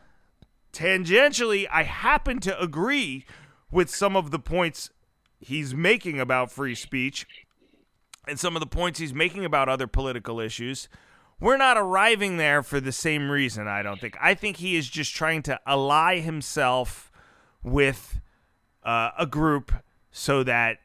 tangentially 0.73 1.67
I 1.71 1.85
happen 1.85 2.41
to 2.41 2.61
agree 2.61 3.25
with 3.71 3.91
some 3.91 4.17
of 4.17 4.31
the 4.33 4.39
points 4.39 4.91
he's 5.43 5.75
making 5.75 6.21
about 6.21 6.51
free 6.51 6.75
speech 6.75 7.27
and 8.27 8.39
some 8.39 8.57
of 8.57 8.61
the 8.61 8.67
points 8.67 8.99
he's 8.99 9.13
making 9.13 9.45
about 9.45 9.69
other 9.69 9.87
political 9.87 10.41
issues, 10.41 10.89
we're 11.41 11.57
not 11.57 11.77
arriving 11.77 12.37
there 12.37 12.63
for 12.63 12.81
the 12.81 12.93
same 12.93 13.31
reason, 13.31 13.67
I 13.67 13.83
don't 13.83 14.01
think. 14.01 14.17
I 14.21 14.35
think 14.35 14.59
he 14.59 14.77
is 14.77 14.89
just 14.89 15.15
trying 15.15 15.43
to 15.43 15.59
ally 15.67 16.21
himself 16.21 17.11
with 17.63 18.21
uh, 18.85 19.11
a 19.19 19.27
group 19.27 19.73
so 20.13 20.43
that 20.45 20.79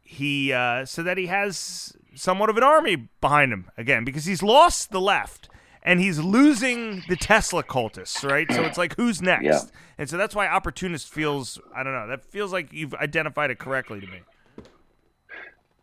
he 0.00 0.52
uh, 0.52 0.84
so 0.84 1.02
that 1.02 1.18
he 1.18 1.26
has 1.26 1.96
somewhat 2.14 2.50
of 2.50 2.56
an 2.56 2.62
army 2.62 3.08
behind 3.20 3.52
him 3.52 3.70
again 3.76 4.04
because 4.04 4.24
he's 4.24 4.42
lost 4.42 4.90
the 4.90 5.00
left 5.00 5.48
and 5.84 6.00
he's 6.00 6.18
losing 6.18 7.02
the 7.08 7.16
Tesla 7.16 7.62
cultists, 7.62 8.28
right? 8.28 8.50
So 8.50 8.62
it's 8.64 8.78
like, 8.78 8.96
who's 8.96 9.20
next? 9.20 9.44
Yeah. 9.44 9.60
And 9.98 10.08
so 10.08 10.16
that's 10.16 10.34
why 10.34 10.48
opportunist 10.48 11.08
feels, 11.08 11.60
I 11.74 11.82
don't 11.82 11.92
know, 11.92 12.08
that 12.08 12.24
feels 12.24 12.52
like 12.52 12.72
you've 12.72 12.94
identified 12.94 13.50
it 13.50 13.58
correctly 13.58 14.00
to 14.00 14.06
me. 14.06 14.20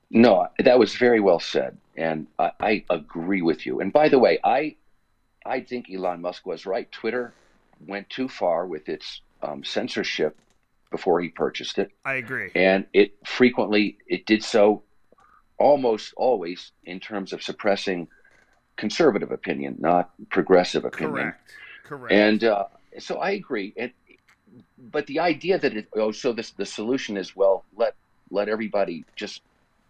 No, 0.10 0.48
that 0.60 0.78
was 0.78 0.96
very 0.96 1.22
well 1.22 1.40
said, 1.40 1.78
and 1.96 2.28
I, 2.38 2.52
I 2.60 2.86
agree 2.90 3.42
with 3.42 3.66
you. 3.66 3.80
And 3.80 3.94
by 3.94 4.10
the 4.10 4.20
way, 4.20 4.40
I, 4.44 4.76
I 5.46 5.62
think 5.62 5.86
Elon 5.90 6.22
Musk 6.22 6.46
was 6.46 6.66
right. 6.66 6.92
Twitter 6.92 7.34
went 7.88 8.10
too 8.10 8.28
far 8.28 8.68
with 8.68 8.90
its 8.90 9.22
um, 9.42 9.64
censorship 9.64 10.38
before 10.90 11.22
he 11.22 11.30
purchased 11.30 11.78
it. 11.78 11.92
I 12.04 12.16
agree. 12.16 12.52
And 12.56 12.86
it 12.94 13.14
frequently 13.26 13.98
it 14.06 14.26
did 14.26 14.44
so 14.44 14.84
almost 15.58 16.14
always 16.18 16.72
in 16.84 17.00
terms 17.00 17.32
of 17.32 17.42
suppressing 17.42 18.08
conservative 18.78 19.32
opinion, 19.32 19.76
not 19.80 20.12
progressive 20.30 20.86
opinion. 20.86 21.14
Correct. 21.14 21.52
Correct. 21.84 22.14
And 22.14 22.44
uh, 22.44 22.66
so 23.00 23.18
I 23.18 23.32
agree. 23.32 23.74
And 23.78 23.92
but 24.78 25.08
the 25.08 25.20
idea 25.20 25.58
that 25.60 25.76
it 25.76 25.88
oh 25.96 26.12
so 26.12 26.34
this 26.34 26.52
the 26.52 26.66
solution 26.66 27.16
is 27.18 27.36
well 27.36 27.64
let 27.76 27.96
let 28.32 28.50
everybody 28.50 29.06
just 29.16 29.42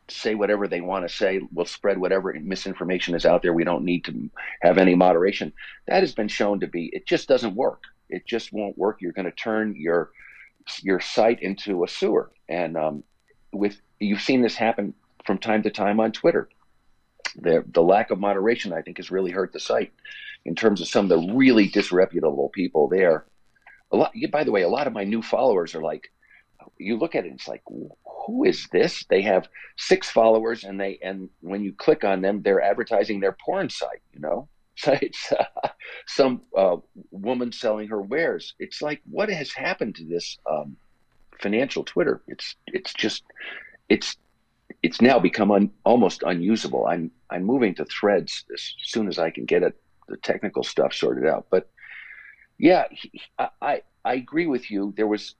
say 0.07 0.35
whatever 0.35 0.67
they 0.67 0.81
want 0.81 1.07
to 1.07 1.13
say. 1.13 1.41
We'll 1.53 1.65
spread 1.65 1.97
whatever 1.97 2.33
misinformation 2.33 3.15
is 3.15 3.25
out 3.25 3.41
there. 3.41 3.53
We 3.53 3.63
don't 3.63 3.85
need 3.85 4.03
to 4.05 4.29
have 4.61 4.77
any 4.77 4.95
moderation. 4.95 5.53
That 5.87 6.01
has 6.01 6.13
been 6.13 6.27
shown 6.27 6.59
to 6.59 6.67
be 6.67 6.87
it 6.93 7.05
just 7.05 7.27
doesn't 7.27 7.55
work. 7.55 7.83
It 8.09 8.25
just 8.25 8.51
won't 8.51 8.77
work. 8.77 9.01
You're 9.01 9.13
going 9.13 9.25
to 9.25 9.31
turn 9.31 9.75
your 9.75 10.11
your 10.81 10.99
site 10.99 11.41
into 11.41 11.83
a 11.83 11.87
sewer. 11.87 12.31
And 12.49 12.77
um, 12.77 13.03
with 13.51 13.79
you've 13.99 14.21
seen 14.21 14.41
this 14.41 14.55
happen 14.55 14.93
from 15.25 15.37
time 15.37 15.63
to 15.63 15.69
time 15.69 15.99
on 15.99 16.11
Twitter 16.11 16.49
the 17.35 17.63
the 17.67 17.81
lack 17.83 18.11
of 18.11 18.19
moderation, 18.19 18.73
I 18.73 18.81
think, 18.81 18.97
has 18.97 19.11
really 19.11 19.31
hurt 19.31 19.53
the 19.53 19.59
site 19.59 19.91
in 20.45 20.55
terms 20.55 20.81
of 20.81 20.87
some 20.87 21.05
of 21.05 21.09
the 21.09 21.33
really 21.33 21.67
disreputable 21.67 22.49
people 22.49 22.87
there. 22.87 23.25
A 23.91 23.97
lot. 23.97 24.13
By 24.31 24.43
the 24.43 24.51
way, 24.51 24.61
a 24.61 24.69
lot 24.69 24.87
of 24.87 24.93
my 24.93 25.03
new 25.03 25.21
followers 25.21 25.75
are 25.75 25.81
like, 25.81 26.11
you 26.77 26.97
look 26.97 27.15
at 27.15 27.25
it, 27.25 27.33
it's 27.33 27.47
like, 27.47 27.63
who 27.67 28.43
is 28.43 28.67
this? 28.71 29.05
They 29.09 29.21
have 29.23 29.49
six 29.77 30.09
followers, 30.09 30.63
and 30.63 30.79
they 30.79 30.99
and 31.01 31.29
when 31.41 31.63
you 31.63 31.73
click 31.73 32.03
on 32.03 32.21
them, 32.21 32.41
they're 32.41 32.61
advertising 32.61 33.19
their 33.19 33.35
porn 33.45 33.69
site. 33.69 34.01
You 34.13 34.21
know, 34.21 34.47
so 34.75 34.97
it's 35.01 35.31
uh, 35.31 35.69
some 36.07 36.41
uh, 36.57 36.77
woman 37.11 37.51
selling 37.51 37.89
her 37.89 38.01
wares. 38.01 38.55
It's 38.59 38.81
like, 38.81 39.01
what 39.09 39.29
has 39.29 39.51
happened 39.51 39.95
to 39.95 40.05
this 40.05 40.37
um, 40.49 40.77
financial 41.41 41.83
Twitter? 41.83 42.21
It's 42.27 42.55
it's 42.67 42.93
just 42.93 43.23
it's 43.89 44.17
it's 44.83 45.01
now 45.01 45.19
become 45.19 45.51
un, 45.51 45.71
almost 45.83 46.23
unusable. 46.23 46.85
I'm 46.87 47.11
I'm 47.29 47.43
moving 47.43 47.75
to 47.75 47.85
Threads 47.85 48.45
as 48.53 48.73
soon 48.83 49.07
as 49.07 49.19
I 49.19 49.29
can 49.29 49.45
get 49.45 49.63
it, 49.63 49.75
the 50.07 50.17
technical 50.17 50.63
stuff 50.63 50.93
sorted 50.93 51.27
out. 51.27 51.47
But 51.49 51.69
yeah, 52.57 52.85
he, 52.91 53.11
I 53.39 53.81
I 54.03 54.13
agree 54.13 54.47
with 54.47 54.69
you. 54.71 54.93
There 54.95 55.07
was, 55.07 55.35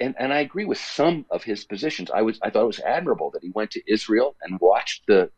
and 0.00 0.14
and 0.18 0.32
I 0.32 0.40
agree 0.40 0.64
with 0.64 0.78
some 0.78 1.26
of 1.30 1.42
his 1.42 1.64
positions. 1.64 2.10
I 2.10 2.22
was 2.22 2.38
I 2.42 2.50
thought 2.50 2.64
it 2.64 2.66
was 2.66 2.80
admirable 2.80 3.30
that 3.32 3.42
he 3.42 3.52
went 3.54 3.70
to 3.72 3.82
Israel 3.92 4.36
and 4.42 4.60
watched 4.60 5.06
the 5.06 5.30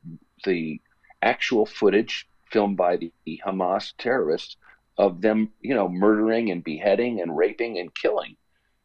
the 0.45 0.81
actual 1.23 1.67
footage 1.67 2.29
filmed 2.51 2.77
by 2.77 2.97
the, 2.97 3.13
the 3.27 3.41
Hamas 3.45 3.93
terrorists 3.99 4.57
of 4.97 5.21
them, 5.21 5.53
you 5.61 5.75
know, 5.75 5.89
murdering 5.89 6.51
and 6.51 6.65
beheading 6.65 7.21
and 7.21 7.37
raping 7.37 7.79
and 7.79 7.95
killing 7.95 8.37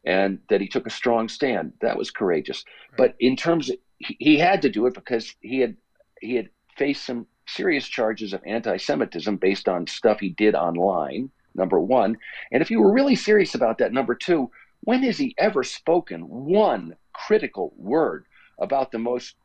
and 0.05 0.39
that 0.49 0.61
he 0.61 0.67
took 0.67 0.85
a 0.85 0.91
strong 0.91 1.29
stand. 1.29 1.73
That 1.81 1.97
was 1.97 2.11
courageous. 2.11 2.63
Right. 2.91 2.97
But 2.97 3.15
in 3.19 3.35
terms 3.35 3.69
of, 3.69 3.77
he, 3.99 4.37
had 4.37 4.61
to 4.63 4.69
do 4.69 4.85
it 4.85 4.93
because 4.93 5.33
he 5.41 5.59
had 5.59 5.77
he 6.19 6.35
had 6.35 6.49
faced 6.77 7.05
some 7.05 7.25
serious 7.47 7.87
charges 7.87 8.33
of 8.33 8.41
anti-Semitism 8.45 9.37
based 9.37 9.69
on 9.69 9.87
stuff 9.87 10.19
he 10.19 10.29
did 10.29 10.55
online. 10.55 11.29
Number 11.55 11.79
one, 11.79 12.17
and 12.51 12.63
if 12.63 12.71
you 12.71 12.81
were 12.81 12.91
really 12.91 13.15
serious 13.15 13.53
about 13.53 13.77
that, 13.77 13.93
number 13.93 14.15
two, 14.15 14.49
when 14.81 15.03
has 15.03 15.19
he 15.19 15.35
ever 15.37 15.63
spoken 15.63 16.21
one 16.23 16.95
critical 17.13 17.73
word 17.77 18.25
about 18.59 18.91
the 18.91 18.97
most 18.97 19.35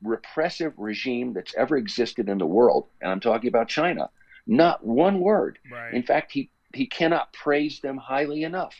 repressive 0.00 0.72
regime 0.76 1.32
that's 1.32 1.54
ever 1.56 1.76
existed 1.76 2.28
in 2.28 2.38
the 2.38 2.46
world? 2.46 2.86
And 3.00 3.10
I'm 3.10 3.18
talking 3.18 3.48
about 3.48 3.66
China. 3.66 4.10
Not 4.46 4.84
one 4.84 5.18
word. 5.18 5.58
Right. 5.70 5.92
In 5.92 6.04
fact, 6.04 6.30
he 6.30 6.50
he 6.72 6.86
cannot 6.86 7.32
praise 7.32 7.80
them 7.80 7.96
highly 7.96 8.44
enough 8.44 8.74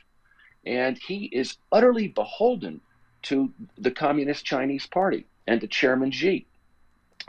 and 0.64 0.98
he 0.98 1.26
is 1.26 1.56
utterly 1.72 2.08
beholden 2.08 2.80
to 3.22 3.52
the 3.76 3.90
Communist 3.90 4.44
Chinese 4.44 4.86
Party 4.86 5.26
and 5.46 5.60
to 5.60 5.66
Chairman 5.66 6.10
Xi. 6.10 6.46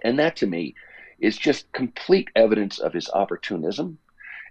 And 0.04 0.20
that 0.20 0.36
to 0.38 0.48
me 0.48 0.76
is 1.20 1.38
just 1.38 1.72
complete 1.72 2.30
evidence 2.36 2.80
of 2.80 2.94
his 2.94 3.10
opportunism. 3.10 3.98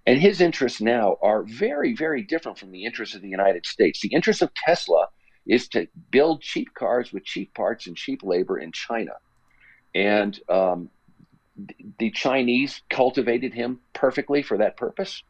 And 0.07 0.19
his 0.19 0.41
interests 0.41 0.81
now 0.81 1.17
are 1.21 1.43
very, 1.43 1.95
very 1.95 2.23
different 2.23 2.59
from 2.59 2.73
the 2.73 2.85
interests 2.85 3.15
of 3.15 3.23
the 3.23 3.29
United 3.29 3.67
States. 3.67 4.01
The 4.01 4.15
interest 4.15 4.43
of 4.43 4.53
Tesla 4.55 5.09
is 5.47 5.69
to 5.69 5.89
build 6.11 6.43
cheap 6.43 6.73
cars 6.75 7.13
with 7.13 7.25
cheap 7.25 7.55
parts 7.55 7.87
and 7.87 7.97
cheap 7.97 8.23
labor 8.23 8.59
in 8.59 8.73
China. 8.73 9.13
And 9.95 10.39
um, 10.49 10.91
the 11.99 12.11
Chinese 12.11 12.83
cultivated 12.89 13.53
him 13.53 13.81
perfectly 13.93 14.43
for 14.43 14.59
that 14.59 14.77
purpose. 14.77 15.23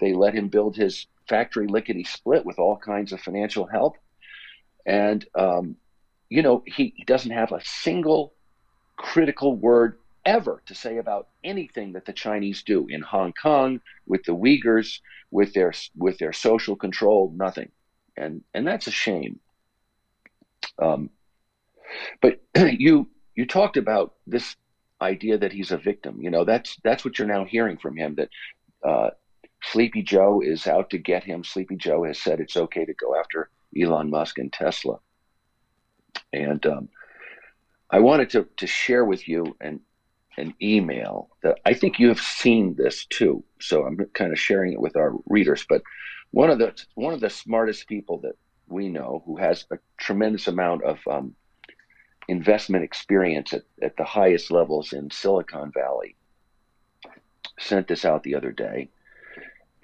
They 0.00 0.12
let 0.12 0.34
him 0.34 0.48
build 0.48 0.76
his 0.76 1.06
factory 1.28 1.66
lickety 1.66 2.04
split 2.04 2.44
with 2.44 2.58
all 2.58 2.76
kinds 2.76 3.12
of 3.12 3.20
financial 3.20 3.66
help. 3.66 3.96
And, 4.86 5.24
um, 5.34 5.76
you 6.28 6.42
know, 6.42 6.62
he, 6.66 6.94
doesn't 7.06 7.30
have 7.30 7.52
a 7.52 7.64
single 7.64 8.34
critical 8.96 9.56
word 9.56 9.98
ever 10.24 10.62
to 10.66 10.74
say 10.74 10.98
about 10.98 11.28
anything 11.42 11.92
that 11.92 12.06
the 12.06 12.12
Chinese 12.12 12.62
do 12.62 12.86
in 12.88 13.02
Hong 13.02 13.32
Kong 13.40 13.80
with 14.06 14.24
the 14.24 14.34
Uyghurs, 14.34 15.00
with 15.30 15.52
their 15.52 15.72
with 15.96 16.18
their 16.18 16.32
social 16.32 16.76
control, 16.76 17.32
nothing, 17.36 17.70
and 18.16 18.42
and 18.54 18.66
that's 18.66 18.86
a 18.86 18.90
shame. 18.90 19.40
Um, 20.78 21.10
but 22.22 22.40
you 22.56 23.08
you 23.34 23.46
talked 23.46 23.76
about 23.76 24.14
this 24.26 24.56
idea 25.00 25.38
that 25.38 25.52
he's 25.52 25.72
a 25.72 25.78
victim. 25.78 26.20
You 26.20 26.30
know 26.30 26.44
that's 26.44 26.76
that's 26.84 27.04
what 27.04 27.18
you're 27.18 27.28
now 27.28 27.44
hearing 27.44 27.76
from 27.76 27.96
him 27.96 28.16
that 28.16 28.28
uh, 28.82 29.10
Sleepy 29.70 30.02
Joe 30.02 30.40
is 30.40 30.66
out 30.66 30.90
to 30.90 30.98
get 30.98 31.24
him. 31.24 31.44
Sleepy 31.44 31.76
Joe 31.76 32.04
has 32.04 32.18
said 32.18 32.40
it's 32.40 32.56
okay 32.56 32.84
to 32.84 32.94
go 32.94 33.16
after 33.16 33.50
Elon 33.80 34.10
Musk 34.10 34.38
and 34.38 34.52
Tesla, 34.52 34.98
and 36.32 36.64
um, 36.66 36.88
I 37.90 38.00
wanted 38.00 38.30
to 38.30 38.48
to 38.58 38.66
share 38.66 39.04
with 39.04 39.28
you 39.28 39.56
and 39.60 39.80
an 40.36 40.54
email 40.60 41.30
that 41.42 41.58
I 41.64 41.74
think 41.74 41.98
you 41.98 42.08
have 42.08 42.20
seen 42.20 42.74
this 42.74 43.06
too. 43.06 43.44
So 43.60 43.84
I'm 43.84 43.98
kind 44.14 44.32
of 44.32 44.38
sharing 44.38 44.72
it 44.72 44.80
with 44.80 44.96
our 44.96 45.12
readers. 45.26 45.64
But 45.68 45.82
one 46.30 46.50
of 46.50 46.58
the 46.58 46.74
one 46.94 47.14
of 47.14 47.20
the 47.20 47.30
smartest 47.30 47.86
people 47.88 48.18
that 48.18 48.36
we 48.66 48.88
know, 48.88 49.22
who 49.26 49.36
has 49.36 49.66
a 49.70 49.78
tremendous 49.98 50.48
amount 50.48 50.82
of 50.84 50.98
um, 51.08 51.34
investment 52.28 52.84
experience 52.84 53.52
at, 53.52 53.62
at 53.82 53.96
the 53.96 54.04
highest 54.04 54.50
levels 54.50 54.92
in 54.92 55.10
Silicon 55.10 55.70
Valley, 55.72 56.16
sent 57.58 57.88
this 57.88 58.04
out 58.04 58.22
the 58.22 58.34
other 58.34 58.52
day. 58.52 58.88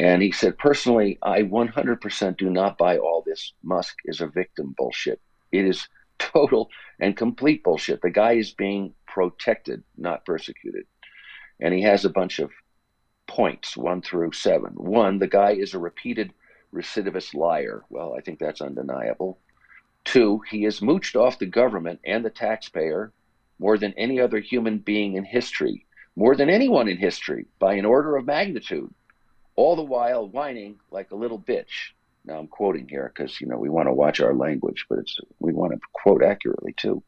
And 0.00 0.22
he 0.22 0.32
said, 0.32 0.56
personally, 0.56 1.18
I 1.20 1.42
100% 1.42 2.38
do 2.38 2.48
not 2.48 2.78
buy 2.78 2.96
all 2.96 3.20
this 3.20 3.52
Musk 3.62 3.98
is 4.06 4.22
a 4.22 4.28
victim 4.28 4.74
bullshit. 4.78 5.20
It 5.52 5.66
is 5.66 5.86
total 6.18 6.70
and 7.00 7.14
complete 7.14 7.62
bullshit. 7.62 8.00
The 8.00 8.08
guy 8.08 8.32
is 8.32 8.50
being 8.50 8.94
protected, 9.06 9.82
not 9.98 10.24
persecuted. 10.24 10.86
And 11.60 11.74
he 11.74 11.82
has 11.82 12.06
a 12.06 12.08
bunch 12.08 12.38
of 12.38 12.50
points, 13.26 13.76
one 13.76 14.00
through 14.00 14.32
seven. 14.32 14.72
One, 14.72 15.18
the 15.18 15.26
guy 15.26 15.50
is 15.50 15.74
a 15.74 15.78
repeated 15.78 16.32
recidivist 16.72 17.34
liar. 17.34 17.84
Well, 17.90 18.14
I 18.16 18.22
think 18.22 18.38
that's 18.38 18.62
undeniable. 18.62 19.38
Two, 20.04 20.40
he 20.50 20.62
has 20.62 20.80
mooched 20.80 21.14
off 21.14 21.38
the 21.38 21.44
government 21.44 22.00
and 22.06 22.24
the 22.24 22.30
taxpayer 22.30 23.12
more 23.58 23.76
than 23.76 23.92
any 23.98 24.18
other 24.18 24.38
human 24.38 24.78
being 24.78 25.16
in 25.16 25.24
history, 25.26 25.84
more 26.16 26.34
than 26.34 26.48
anyone 26.48 26.88
in 26.88 26.96
history, 26.96 27.44
by 27.58 27.74
an 27.74 27.84
order 27.84 28.16
of 28.16 28.24
magnitude, 28.24 28.94
all 29.60 29.76
the 29.76 29.82
while 29.82 30.26
whining 30.26 30.80
like 30.90 31.10
a 31.10 31.14
little 31.14 31.38
bitch. 31.38 31.92
Now 32.24 32.38
I'm 32.38 32.46
quoting 32.48 32.88
here 32.88 33.12
because 33.14 33.42
you 33.42 33.46
know 33.46 33.58
we 33.58 33.68
want 33.68 33.88
to 33.88 33.92
watch 33.92 34.18
our 34.20 34.34
language, 34.34 34.86
but 34.88 35.00
it's 35.00 35.18
we 35.38 35.52
want 35.52 35.72
to 35.72 35.78
quote 35.92 36.22
accurately 36.22 36.74
too. 36.78 37.02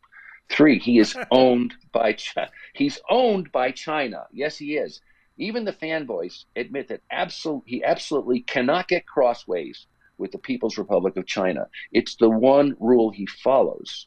Three, 0.50 0.78
he 0.78 0.98
is 0.98 1.16
owned 1.30 1.74
by 1.92 2.12
China. 2.12 2.50
He's 2.74 2.98
owned 3.08 3.50
by 3.52 3.70
China. 3.70 4.26
Yes, 4.32 4.58
he 4.58 4.76
is. 4.76 5.00
Even 5.38 5.64
the 5.64 5.72
fanboys 5.72 6.44
admit 6.54 6.88
that 6.88 7.00
absolute, 7.10 7.62
he 7.64 7.82
absolutely 7.82 8.40
cannot 8.40 8.86
get 8.86 9.06
crossways 9.06 9.86
with 10.18 10.30
the 10.30 10.38
People's 10.38 10.76
Republic 10.76 11.16
of 11.16 11.26
China. 11.26 11.68
It's 11.90 12.16
the 12.16 12.28
one 12.28 12.76
rule 12.78 13.10
he 13.10 13.24
follows. 13.24 14.06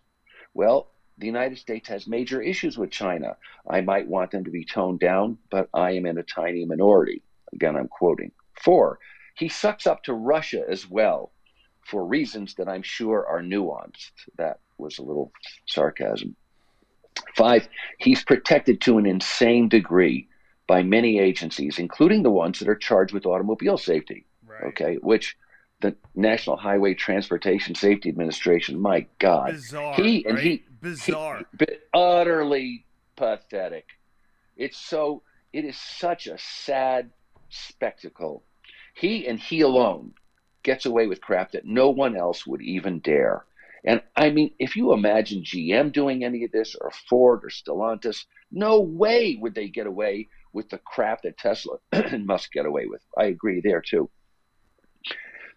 Well, 0.54 0.92
the 1.18 1.26
United 1.26 1.58
States 1.58 1.90
has 1.90 2.06
major 2.08 2.44
issues 2.44 2.78
with 2.78 2.92
China. 2.92 3.38
I 3.68 3.82
might 3.82 4.08
want 4.08 4.30
them 4.30 4.44
to 4.44 4.52
be 4.52 4.66
toned 4.66 5.00
down, 5.00 5.40
but 5.50 5.68
I 5.74 5.92
am 5.92 6.06
in 6.06 6.20
a 6.20 6.24
tiny 6.24 6.64
minority. 6.66 7.24
Again, 7.54 7.76
I'm 7.76 7.88
quoting. 7.88 8.32
Four, 8.62 9.00
he 9.36 9.50
sucks 9.50 9.86
up 9.86 10.04
to 10.04 10.14
Russia 10.14 10.64
as 10.70 10.90
well 10.90 11.32
for 11.86 12.06
reasons 12.06 12.56
that 12.56 12.68
I'm 12.68 12.82
sure 12.82 13.26
are 13.28 13.42
nuanced. 13.42 14.12
That 14.38 14.60
was 14.78 14.98
a 14.98 15.04
little 15.04 15.32
sarcasm. 15.68 16.36
Five, 17.36 17.68
he's 17.98 18.24
protected 18.24 18.82
to 18.82 18.98
an 18.98 19.06
insane 19.06 19.70
degree 19.70 20.28
by 20.68 20.84
many 20.84 21.20
agencies, 21.20 21.80
including 21.80 22.24
the 22.24 22.32
ones 22.32 22.60
that 22.60 22.68
are 22.68 22.76
charged 22.76 23.14
with 23.14 23.26
automobile 23.26 23.78
safety. 23.78 24.26
Right. 24.46 24.64
Okay, 24.70 24.96
which 24.96 25.38
the 25.82 25.96
National 26.16 26.56
Highway 26.56 26.94
Transportation 26.94 27.76
Safety 27.76 28.10
Administration, 28.10 28.80
my 28.80 29.06
God, 29.20 29.52
bizarre, 29.52 29.96
he 29.96 30.26
and 30.26 30.36
right? 30.36 30.44
he 30.44 30.64
bizarre, 30.82 31.44
he, 31.60 31.66
utterly 31.94 32.86
pathetic. 33.16 33.86
It's 34.56 34.78
so 34.78 35.22
it 35.54 35.66
is 35.66 35.78
such 35.78 36.28
a 36.28 36.38
sad 36.38 37.12
spectacle 37.50 38.44
he 38.96 39.28
and 39.28 39.40
he 39.40 39.62
alone 39.62 40.14
gets 40.64 40.86
away 40.86 41.06
with 41.06 41.22
crap 41.22 41.52
that 41.52 41.66
no 41.66 41.90
one 41.90 42.16
else 42.16 42.48
would 42.48 42.62
even 42.62 43.00
dare. 43.00 43.46
And 43.84 44.02
I 44.16 44.32
mean, 44.32 44.52
if 44.58 44.76
you 44.76 44.94
imagine 44.94 45.44
GM 45.44 45.92
doing 45.92 46.24
any 46.24 46.44
of 46.44 46.52
this, 46.52 46.76
or 46.80 46.90
Ford 47.08 47.42
or 47.44 47.50
Stellantis, 47.50 48.26
no 48.52 48.80
way 48.80 49.38
would 49.40 49.54
they 49.54 49.68
get 49.68 49.86
away 49.86 50.30
with 50.54 50.70
the 50.70 50.80
crap 50.80 51.22
that 51.22 51.38
Tesla 51.38 51.78
must 52.20 52.52
get 52.52 52.66
away 52.66 52.88
with. 52.88 53.02
I 53.16 53.26
agree 53.26 53.62
there 53.62 53.82
too. 53.82 54.10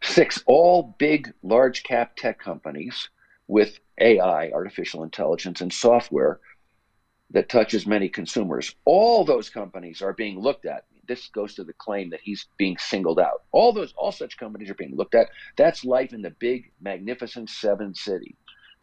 Six, 0.02 0.42
all 0.46 0.94
big, 0.98 1.32
large 1.42 1.84
cap 1.84 2.16
tech 2.16 2.38
companies 2.38 3.08
with 3.46 3.78
AI, 3.98 4.50
artificial 4.50 5.04
intelligence, 5.04 5.60
and 5.60 5.72
software 5.72 6.40
that 7.30 7.48
touches 7.48 7.86
many 7.86 8.08
consumers, 8.08 8.74
all 8.84 9.24
those 9.24 9.48
companies 9.48 10.02
are 10.02 10.12
being 10.12 10.38
looked 10.38 10.66
at 10.66 10.84
this 11.08 11.28
goes 11.28 11.54
to 11.54 11.64
the 11.64 11.72
claim 11.72 12.10
that 12.10 12.20
he's 12.22 12.46
being 12.56 12.76
singled 12.78 13.18
out. 13.18 13.42
All 13.50 13.72
those, 13.72 13.92
all 13.96 14.12
such 14.12 14.36
companies 14.36 14.70
are 14.70 14.74
being 14.74 14.94
looked 14.94 15.14
at. 15.14 15.28
That's 15.56 15.84
life 15.84 16.12
in 16.12 16.22
the 16.22 16.30
big, 16.30 16.70
magnificent 16.80 17.50
seven 17.50 17.94
city. 17.94 18.36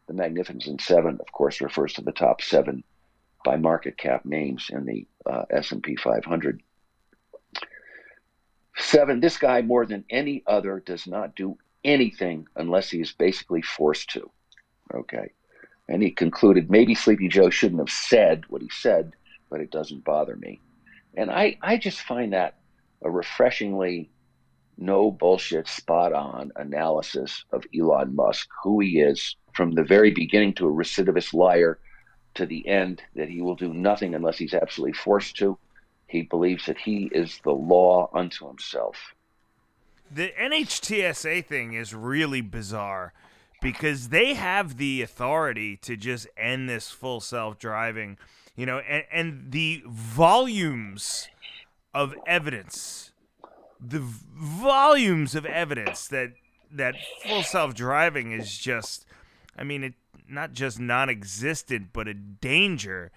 The 0.07 0.13
magnificent 0.13 0.81
seven, 0.81 1.17
of 1.19 1.31
course, 1.31 1.61
refers 1.61 1.93
to 1.93 2.01
the 2.01 2.11
top 2.11 2.41
seven 2.41 2.83
by 3.43 3.57
market 3.57 3.97
cap 3.97 4.25
names 4.25 4.67
in 4.69 4.85
the 4.85 5.07
uh, 5.25 5.45
S&P 5.51 5.95
500. 5.95 6.61
Seven, 8.77 9.19
this 9.21 9.37
guy 9.37 9.61
more 9.61 9.85
than 9.85 10.03
any 10.09 10.43
other 10.47 10.83
does 10.85 11.07
not 11.07 11.35
do 11.35 11.57
anything 11.83 12.47
unless 12.55 12.89
he 12.89 12.99
is 12.99 13.13
basically 13.13 13.61
forced 13.61 14.09
to. 14.09 14.29
Okay. 14.93 15.31
And 15.87 16.01
he 16.01 16.11
concluded 16.11 16.69
maybe 16.69 16.95
Sleepy 16.95 17.29
Joe 17.29 17.49
shouldn't 17.49 17.79
have 17.79 17.91
said 17.91 18.43
what 18.49 18.61
he 18.61 18.69
said, 18.69 19.13
but 19.49 19.61
it 19.61 19.71
doesn't 19.71 20.03
bother 20.03 20.35
me. 20.35 20.59
And 21.15 21.31
I, 21.31 21.57
I 21.61 21.77
just 21.77 22.01
find 22.01 22.33
that 22.33 22.55
a 23.03 23.09
refreshingly 23.09 24.09
no 24.77 25.09
bullshit, 25.11 25.67
spot 25.67 26.13
on 26.13 26.51
analysis 26.55 27.45
of 27.51 27.63
Elon 27.77 28.15
Musk, 28.15 28.49
who 28.63 28.79
he 28.81 28.99
is 28.99 29.35
from 29.53 29.71
the 29.71 29.83
very 29.83 30.11
beginning 30.11 30.53
to 30.55 30.67
a 30.67 30.71
recidivist 30.71 31.33
liar 31.33 31.79
to 32.33 32.45
the 32.45 32.67
end, 32.67 33.01
that 33.15 33.29
he 33.29 33.41
will 33.41 33.55
do 33.55 33.73
nothing 33.73 34.13
unless 34.15 34.37
he's 34.37 34.53
absolutely 34.53 34.93
forced 34.93 35.37
to. 35.37 35.57
He 36.07 36.23
believes 36.23 36.65
that 36.65 36.77
he 36.77 37.09
is 37.13 37.39
the 37.43 37.53
law 37.53 38.09
unto 38.13 38.47
himself. 38.47 38.97
The 40.11 40.33
NHTSA 40.39 41.45
thing 41.45 41.73
is 41.73 41.95
really 41.95 42.41
bizarre 42.41 43.13
because 43.61 44.09
they 44.09 44.33
have 44.33 44.77
the 44.77 45.01
authority 45.01 45.77
to 45.77 45.95
just 45.95 46.27
end 46.37 46.69
this 46.69 46.91
full 46.91 47.21
self 47.21 47.57
driving 47.57 48.17
you 48.55 48.65
know, 48.65 48.79
and, 48.79 49.03
and 49.11 49.51
the 49.51 49.83
volumes 49.85 51.27
of 51.93 52.15
evidence, 52.25 53.11
the 53.79 53.99
volumes 54.01 55.35
of 55.35 55.45
evidence 55.45 56.07
that 56.07 56.33
that 56.71 56.95
full 57.23 57.43
self 57.43 57.73
driving 57.73 58.31
is 58.31 58.57
just, 58.57 59.05
I 59.57 59.63
mean, 59.63 59.83
it 59.83 59.93
not 60.27 60.53
just 60.53 60.79
non-existent, 60.79 61.89
but 61.93 62.07
a 62.07 62.13
danger. 62.13 63.11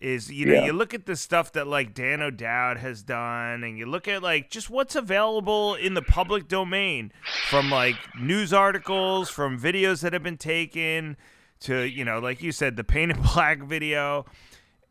Is 0.00 0.32
you 0.32 0.46
know 0.46 0.54
yeah. 0.54 0.64
you 0.64 0.72
look 0.72 0.94
at 0.94 1.04
the 1.04 1.14
stuff 1.14 1.52
that 1.52 1.66
like 1.66 1.92
Dan 1.92 2.22
O'Dowd 2.22 2.78
has 2.78 3.02
done, 3.02 3.62
and 3.62 3.76
you 3.76 3.84
look 3.84 4.08
at 4.08 4.22
like 4.22 4.48
just 4.48 4.70
what's 4.70 4.96
available 4.96 5.74
in 5.74 5.92
the 5.92 6.00
public 6.00 6.48
domain 6.48 7.12
from 7.50 7.70
like 7.70 7.96
news 8.18 8.54
articles, 8.54 9.28
from 9.28 9.60
videos 9.60 10.00
that 10.00 10.14
have 10.14 10.22
been 10.22 10.38
taken, 10.38 11.18
to 11.60 11.82
you 11.82 12.04
know 12.04 12.18
like 12.18 12.42
you 12.42 12.50
said 12.50 12.76
the 12.76 12.84
painted 12.84 13.18
black 13.34 13.62
video 13.62 14.24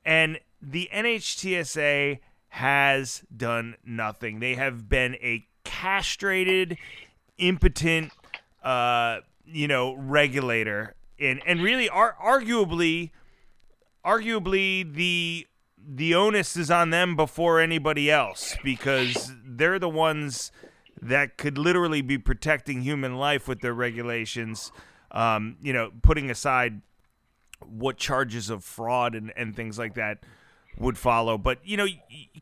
and 0.09 0.39
the 0.59 0.89
NHTSA 0.91 2.17
has 2.47 3.23
done 3.35 3.75
nothing. 3.85 4.39
They 4.39 4.55
have 4.55 4.89
been 4.89 5.13
a 5.21 5.45
castrated, 5.63 6.79
impotent, 7.37 8.11
uh, 8.63 9.19
you 9.45 9.67
know, 9.67 9.93
regulator, 9.93 10.95
and 11.19 11.43
and 11.45 11.61
really, 11.61 11.87
are 11.89 12.15
arguably, 12.19 13.11
arguably 14.03 14.91
the 14.91 15.45
the 15.77 16.15
onus 16.15 16.57
is 16.57 16.71
on 16.71 16.89
them 16.89 17.15
before 17.15 17.59
anybody 17.59 18.09
else 18.09 18.57
because 18.63 19.31
they're 19.45 19.77
the 19.77 19.89
ones 19.89 20.51
that 20.99 21.37
could 21.37 21.59
literally 21.59 22.01
be 22.01 22.17
protecting 22.17 22.81
human 22.81 23.15
life 23.15 23.47
with 23.47 23.61
their 23.61 23.75
regulations. 23.75 24.71
Um, 25.11 25.57
you 25.61 25.71
know, 25.71 25.91
putting 26.01 26.31
aside 26.31 26.81
what 27.65 27.97
charges 27.97 28.49
of 28.49 28.63
fraud 28.63 29.15
and, 29.15 29.31
and 29.35 29.55
things 29.55 29.77
like 29.77 29.95
that 29.95 30.19
would 30.77 30.97
follow. 30.97 31.37
But 31.37 31.59
you 31.63 31.77
know, 31.77 31.87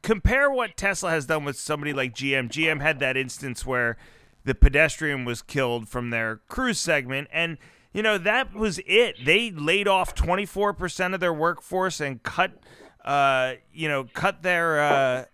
compare 0.02 0.50
what 0.50 0.78
Tesla 0.78 1.10
has 1.10 1.26
done 1.26 1.44
with 1.44 1.58
somebody 1.58 1.94
like 1.94 2.14
GM. 2.14 2.50
GM 2.50 2.82
had 2.82 3.00
that 3.00 3.18
instance 3.18 3.66
where 3.66 3.98
the 4.44 4.56
pedestrian 4.56 5.26
was 5.26 5.42
killed 5.42 5.90
from 5.90 6.10
their 6.10 6.42
cruise 6.48 6.80
segment, 6.80 7.28
and 7.32 7.58
you 7.94 8.02
know 8.02 8.18
that 8.18 8.54
was 8.54 8.80
it. 8.86 9.16
They 9.26 9.52
laid 9.52 9.88
off 9.88 10.14
twenty 10.14 10.46
four 10.46 10.74
percent 10.74 11.14
of 11.14 11.20
their 11.20 11.34
workforce 11.34 12.00
and 12.00 12.22
cut, 12.24 12.52
uh, 13.04 13.54
you 13.74 13.88
know, 13.88 14.06
cut 14.14 14.44
their. 14.44 14.82
Uh, 14.82 15.26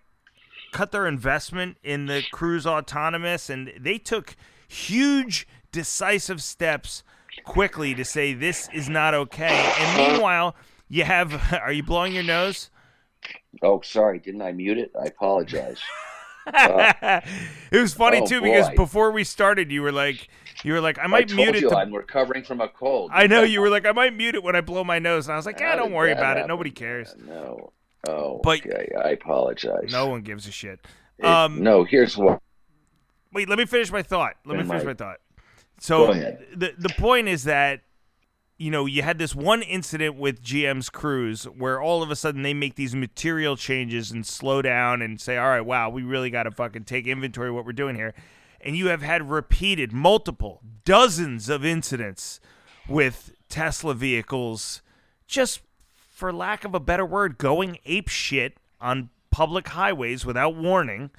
cut 0.71 0.91
their 0.91 1.05
investment 1.05 1.77
in 1.83 2.07
the 2.07 2.23
cruise 2.31 2.65
autonomous 2.65 3.47
and 3.47 3.71
they 3.79 3.99
took 3.99 4.35
huge 4.67 5.47
decisive 5.71 6.41
steps 6.41 7.03
quickly 7.43 7.93
to 7.95 8.05
say 8.05 8.33
this 8.33 8.69
is 8.73 8.89
not 8.89 9.13
okay 9.13 9.73
and 9.79 9.97
meanwhile 9.97 10.55
you 10.89 11.03
have 11.03 11.53
are 11.61 11.71
you 11.71 11.83
blowing 11.83 12.13
your 12.13 12.23
nose 12.23 12.69
Oh, 13.61 13.81
sorry. 13.81 14.19
Didn't 14.19 14.41
I 14.41 14.51
mute 14.51 14.77
it? 14.77 14.91
I 14.99 15.05
apologize. 15.05 15.79
Uh, 16.45 16.91
it 17.71 17.79
was 17.79 17.93
funny 17.93 18.19
oh, 18.21 18.25
too 18.25 18.41
because 18.41 18.67
boy. 18.69 18.75
before 18.75 19.11
we 19.11 19.23
started, 19.23 19.71
you 19.71 19.81
were 19.81 19.91
like, 19.91 20.27
you 20.63 20.73
were 20.73 20.81
like, 20.81 20.99
I 20.99 21.03
I 21.03 21.07
might 21.07 21.29
told 21.29 21.37
mute 21.37 21.55
it. 21.55 21.69
to- 21.69 21.77
I'm 21.77 21.93
recovering 21.93 22.43
from 22.43 22.59
a 22.61 22.67
cold. 22.67 23.11
I 23.13 23.27
know 23.27 23.43
you 23.43 23.61
were 23.61 23.69
like, 23.69 23.85
I 23.85 23.91
might 23.91 24.13
mute 24.15 24.35
it 24.35 24.43
when 24.43 24.55
I 24.55 24.61
blow 24.61 24.83
my 24.83 24.99
nose, 24.99 25.27
and 25.27 25.33
I 25.33 25.37
was 25.37 25.45
like, 25.45 25.59
yeah, 25.59 25.75
don't 25.75 25.93
worry 25.93 26.11
about 26.11 26.37
it. 26.37 26.47
Nobody 26.47 26.71
cares. 26.71 27.15
No. 27.25 27.71
Oh, 28.07 28.41
But- 28.43 28.59
okay. 28.65 28.89
I 29.01 29.11
apologize. 29.11 29.89
No 29.91 30.07
one 30.07 30.21
gives 30.21 30.47
a 30.47 30.51
shit. 30.51 30.85
It- 31.17 31.25
Um, 31.25 31.63
no, 31.63 31.83
here's 31.85 32.17
what. 32.17 32.41
Wait, 33.31 33.47
let 33.47 33.57
me 33.57 33.65
finish 33.65 33.91
my 33.91 34.03
thought. 34.03 34.33
Let 34.45 34.57
me 34.57 34.63
finish 34.63 34.81
my 34.81 34.87
mind. 34.87 34.97
thought. 34.97 35.17
So 35.79 36.13
the 36.13 36.73
the 36.77 36.93
point 36.97 37.27
is 37.27 37.43
that 37.43 37.81
you 38.57 38.71
know 38.71 38.85
you 38.85 39.01
had 39.01 39.17
this 39.17 39.35
one 39.35 39.61
incident 39.61 40.15
with 40.15 40.41
GM's 40.41 40.89
Cruise 40.89 41.43
where 41.43 41.81
all 41.81 42.01
of 42.01 42.09
a 42.09 42.15
sudden 42.15 42.41
they 42.41 42.53
make 42.53 42.75
these 42.75 42.95
material 42.95 43.57
changes 43.57 44.11
and 44.11 44.25
slow 44.25 44.61
down 44.61 45.01
and 45.01 45.19
say, 45.19 45.37
all 45.37 45.49
right, 45.49 45.61
wow, 45.61 45.89
we 45.89 46.03
really 46.03 46.29
got 46.29 46.43
to 46.43 46.51
fucking 46.51 46.85
take 46.85 47.07
inventory 47.07 47.49
of 47.49 47.55
what 47.55 47.65
we're 47.65 47.73
doing 47.73 47.95
here. 47.95 48.13
And 48.61 48.77
you 48.77 48.87
have 48.87 49.01
had 49.01 49.29
repeated, 49.29 49.91
multiple, 49.91 50.61
dozens 50.85 51.49
of 51.49 51.65
incidents 51.65 52.39
with 52.87 53.33
Tesla 53.49 53.93
vehicles, 53.93 54.81
just 55.27 55.59
for 55.95 56.31
lack 56.31 56.63
of 56.63 56.73
a 56.73 56.79
better 56.79 57.05
word, 57.05 57.37
going 57.37 57.77
ape 57.85 58.07
shit 58.07 58.55
on 58.79 59.09
public 59.31 59.67
highways 59.69 60.25
without 60.25 60.55
warning 60.55 61.09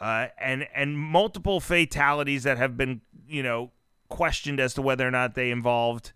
uh, 0.00 0.28
and 0.38 0.66
and 0.74 0.98
multiple 0.98 1.60
fatalities 1.60 2.44
that 2.44 2.58
have 2.58 2.76
been 2.76 3.00
you 3.28 3.42
know 3.42 3.70
questioned 4.08 4.58
as 4.58 4.74
to 4.74 4.82
whether 4.82 5.06
or 5.06 5.10
not 5.10 5.34
they 5.34 5.50
involved 5.50 6.12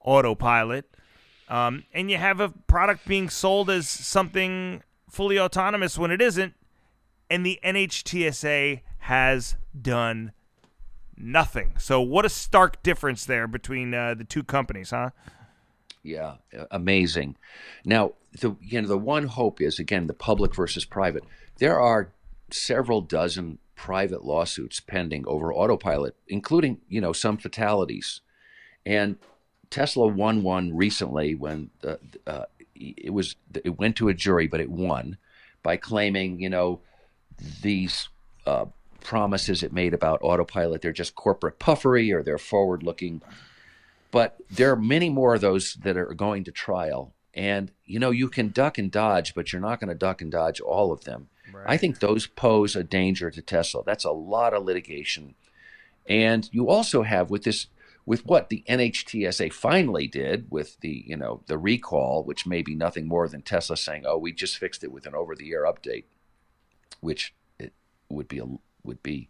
autopilot. 0.00 0.88
Um, 1.48 1.84
and 1.92 2.10
you 2.10 2.16
have 2.16 2.40
a 2.40 2.48
product 2.48 3.06
being 3.06 3.28
sold 3.28 3.70
as 3.70 3.88
something 3.88 4.82
fully 5.08 5.38
autonomous 5.38 5.96
when 5.96 6.10
it 6.10 6.20
isn't, 6.20 6.54
and 7.30 7.46
the 7.46 7.60
NHTSA 7.64 8.80
has 8.98 9.56
done 9.80 10.32
nothing. 11.16 11.74
So 11.78 12.00
what 12.00 12.24
a 12.24 12.28
stark 12.28 12.82
difference 12.82 13.24
there 13.24 13.46
between 13.46 13.94
uh, 13.94 14.14
the 14.14 14.24
two 14.24 14.42
companies, 14.42 14.90
huh? 14.90 15.10
Yeah, 16.02 16.36
amazing. 16.70 17.36
Now, 17.84 18.12
the 18.40 18.56
you 18.60 18.80
know 18.80 18.88
the 18.88 18.98
one 18.98 19.26
hope 19.26 19.60
is 19.60 19.78
again 19.78 20.06
the 20.06 20.14
public 20.14 20.54
versus 20.54 20.84
private. 20.84 21.24
There 21.58 21.80
are 21.80 22.12
several 22.50 23.00
dozen 23.00 23.58
private 23.74 24.24
lawsuits 24.24 24.80
pending 24.80 25.24
over 25.26 25.52
autopilot, 25.52 26.16
including 26.28 26.80
you 26.88 27.00
know 27.00 27.12
some 27.12 27.36
fatalities, 27.36 28.20
and 28.84 29.16
Tesla 29.70 30.06
won 30.06 30.42
one 30.42 30.76
recently 30.76 31.34
when 31.34 31.70
the, 31.80 31.98
uh, 32.26 32.44
it 32.74 33.12
was 33.12 33.36
it 33.64 33.78
went 33.78 33.96
to 33.96 34.08
a 34.08 34.14
jury, 34.14 34.46
but 34.46 34.60
it 34.60 34.70
won 34.70 35.18
by 35.62 35.76
claiming 35.76 36.40
you 36.40 36.48
know 36.48 36.80
these 37.62 38.08
uh, 38.46 38.66
promises 39.00 39.62
it 39.62 39.72
made 39.72 39.92
about 39.92 40.20
autopilot 40.22 40.80
they're 40.80 40.92
just 40.92 41.14
corporate 41.14 41.58
puffery 41.58 42.10
or 42.12 42.22
they're 42.22 42.38
forward 42.38 42.82
looking 42.82 43.20
but 44.10 44.36
there 44.50 44.70
are 44.70 44.76
many 44.76 45.10
more 45.10 45.34
of 45.34 45.42
those 45.42 45.74
that 45.74 45.96
are 45.96 46.14
going 46.14 46.44
to 46.44 46.50
trial. 46.50 47.12
And 47.34 47.70
you 47.84 47.98
know 47.98 48.10
you 48.10 48.30
can 48.30 48.48
duck 48.48 48.78
and 48.78 48.90
dodge 48.90 49.34
but 49.34 49.52
you're 49.52 49.60
not 49.60 49.78
going 49.78 49.90
to 49.90 49.94
duck 49.94 50.22
and 50.22 50.32
dodge 50.32 50.58
all 50.58 50.90
of 50.90 51.04
them 51.04 51.28
i 51.66 51.76
think 51.76 51.98
those 51.98 52.26
pose 52.26 52.76
a 52.76 52.84
danger 52.84 53.30
to 53.30 53.42
tesla. 53.42 53.82
That's 53.84 54.04
a 54.04 54.10
lot 54.10 54.54
of 54.54 54.64
litigation. 54.64 55.34
And 56.08 56.48
you 56.52 56.68
also 56.68 57.02
have 57.02 57.30
with 57.30 57.44
this 57.44 57.66
with 58.04 58.24
what 58.24 58.48
the 58.48 58.62
NHTSA 58.68 59.52
finally 59.52 60.06
did 60.06 60.46
with 60.48 60.78
the 60.80 61.04
you 61.06 61.16
know 61.16 61.42
the 61.46 61.58
recall 61.58 62.22
which 62.24 62.46
may 62.46 62.62
be 62.62 62.74
nothing 62.74 63.06
more 63.08 63.28
than 63.28 63.42
Tesla 63.42 63.76
saying 63.76 64.04
oh 64.06 64.16
we 64.16 64.32
just 64.32 64.58
fixed 64.58 64.84
it 64.84 64.92
with 64.92 65.06
an 65.06 65.14
over 65.14 65.34
the 65.34 65.50
air 65.52 65.64
update 65.64 66.04
which 67.00 67.34
it 67.58 67.72
would 68.08 68.28
be 68.28 68.38
a 68.38 68.46
would 68.84 69.02
be 69.02 69.28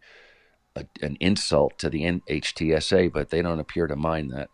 a, 0.75 0.85
an 1.01 1.17
insult 1.21 1.79
to 1.79 1.89
the 1.89 2.03
NHTSA 2.03 3.11
but 3.13 3.31
they 3.31 3.41
don't 3.43 3.61
appear 3.61 3.87
to 3.87 3.97
mind 3.97 4.31
that. 4.33 4.51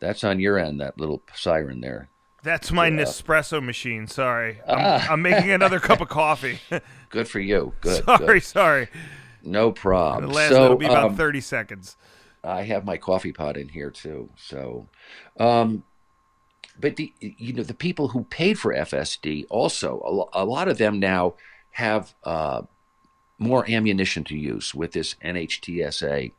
That's 0.00 0.24
on 0.24 0.40
your 0.40 0.58
end 0.58 0.80
that 0.80 0.98
little 0.98 1.22
siren 1.34 1.80
there 1.80 2.08
That's 2.44 2.70
my 2.70 2.86
Yeah. 2.86 2.98
Nespresso 3.04 3.60
machine. 3.64 4.06
Sorry, 4.06 4.60
I'm, 4.68 4.78
Ah. 4.78 5.06
I'm 5.10 5.22
making 5.22 5.50
another 5.50 5.80
cup 5.80 6.00
of 6.00 6.08
coffee. 6.20 6.60
good 7.10 7.26
for 7.26 7.40
you 7.40 7.72
good 7.80 8.04
sorry, 8.04 8.26
good. 8.26 8.42
sorry. 8.44 8.88
no 9.42 9.70
The 9.70 9.80
problem 9.80 10.30
last 10.30 10.50
so 10.50 10.64
it'll 10.66 10.76
be 10.76 10.86
about 10.86 11.06
um, 11.10 11.16
30 11.16 11.40
seconds. 11.40 11.96
I 12.44 12.62
have 12.62 12.84
my 12.84 12.98
coffee 12.98 13.32
pot 13.32 13.56
in 13.56 13.68
here 13.70 13.90
too. 13.90 14.28
So, 14.36 14.86
um, 15.40 15.82
but 16.78 16.96
the 16.96 17.12
you 17.20 17.52
know 17.54 17.62
the 17.62 17.72
people 17.74 18.08
who 18.08 18.24
paid 18.24 18.58
for 18.58 18.74
FSD 18.74 19.46
also 19.48 20.28
a, 20.34 20.42
a 20.42 20.44
lot 20.44 20.68
of 20.68 20.76
them 20.78 21.00
now 21.00 21.34
have 21.72 22.14
uh, 22.24 22.62
more 23.38 23.68
ammunition 23.70 24.22
to 24.24 24.36
use 24.36 24.74
with 24.74 24.92
this 24.92 25.14
NHTSA 25.24 26.32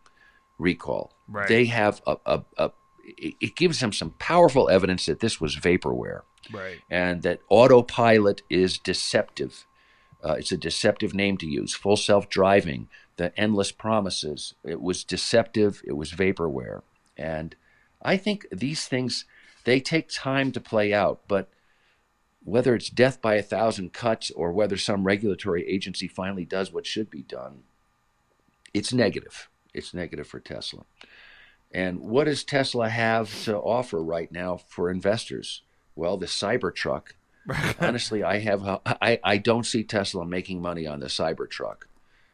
recall. 0.59 1.11
Right. 1.27 1.47
They 1.47 1.65
have 1.65 2.01
a, 2.05 2.17
a, 2.25 2.41
a 2.57 2.71
it 3.05 3.35
it 3.39 3.55
gives 3.55 3.79
them 3.79 3.93
some 3.93 4.11
powerful 4.19 4.69
evidence 4.69 5.05
that 5.05 5.19
this 5.19 5.39
was 5.39 5.55
vaporware 5.55 6.21
Right. 6.51 6.79
and 6.89 7.21
that 7.23 7.39
autopilot 7.49 8.41
is 8.49 8.77
deceptive. 8.77 9.65
Uh, 10.23 10.33
it's 10.39 10.51
a 10.51 10.57
deceptive 10.57 11.13
name 11.13 11.37
to 11.37 11.47
use. 11.47 11.73
Full 11.75 11.97
self 11.97 12.29
driving, 12.29 12.87
the 13.17 13.37
endless 13.39 13.71
promises. 13.71 14.53
It 14.63 14.81
was 14.81 15.03
deceptive. 15.03 15.81
It 15.85 15.93
was 15.93 16.11
vaporware. 16.11 16.81
And 17.17 17.55
I 18.01 18.17
think 18.17 18.45
these 18.51 18.87
things, 18.87 19.25
they 19.65 19.79
take 19.79 20.09
time 20.09 20.51
to 20.53 20.59
play 20.59 20.93
out. 20.93 21.21
But 21.27 21.49
whether 22.43 22.75
it's 22.75 22.89
death 22.89 23.21
by 23.21 23.35
a 23.35 23.43
thousand 23.43 23.93
cuts 23.93 24.29
or 24.31 24.51
whether 24.51 24.77
some 24.77 25.03
regulatory 25.03 25.67
agency 25.67 26.07
finally 26.07 26.45
does 26.45 26.71
what 26.71 26.85
should 26.85 27.09
be 27.09 27.23
done, 27.23 27.63
it's 28.73 28.93
negative. 28.93 29.49
It's 29.73 29.93
negative 29.93 30.27
for 30.27 30.39
Tesla. 30.39 30.85
And 31.73 31.99
what 31.99 32.23
does 32.25 32.43
Tesla 32.43 32.87
have 32.89 33.43
to 33.43 33.57
offer 33.57 34.01
right 34.01 34.31
now 34.31 34.57
for 34.67 34.89
investors? 34.89 35.61
Well, 35.95 36.17
the 36.17 36.25
Cybertruck. 36.25 37.07
Honestly, 37.79 38.23
I 38.23 38.39
have 38.39 38.63
I, 38.85 39.19
I 39.23 39.37
don't 39.37 39.65
see 39.65 39.83
Tesla 39.83 40.25
making 40.25 40.61
money 40.61 40.87
on 40.87 40.99
the 40.99 41.07
Cybertruck. 41.07 41.83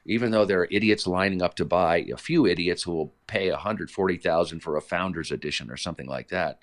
Even 0.05 0.31
though 0.31 0.45
there 0.45 0.61
are 0.61 0.67
idiots 0.71 1.05
lining 1.05 1.41
up 1.41 1.55
to 1.55 1.65
buy, 1.65 1.97
a 2.11 2.17
few 2.17 2.45
idiots 2.47 2.83
who 2.83 2.91
will 2.91 3.13
pay 3.27 3.51
140,000 3.51 4.59
for 4.61 4.75
a 4.75 4.81
founders 4.81 5.31
edition 5.31 5.69
or 5.69 5.77
something 5.77 6.07
like 6.07 6.29
that. 6.29 6.59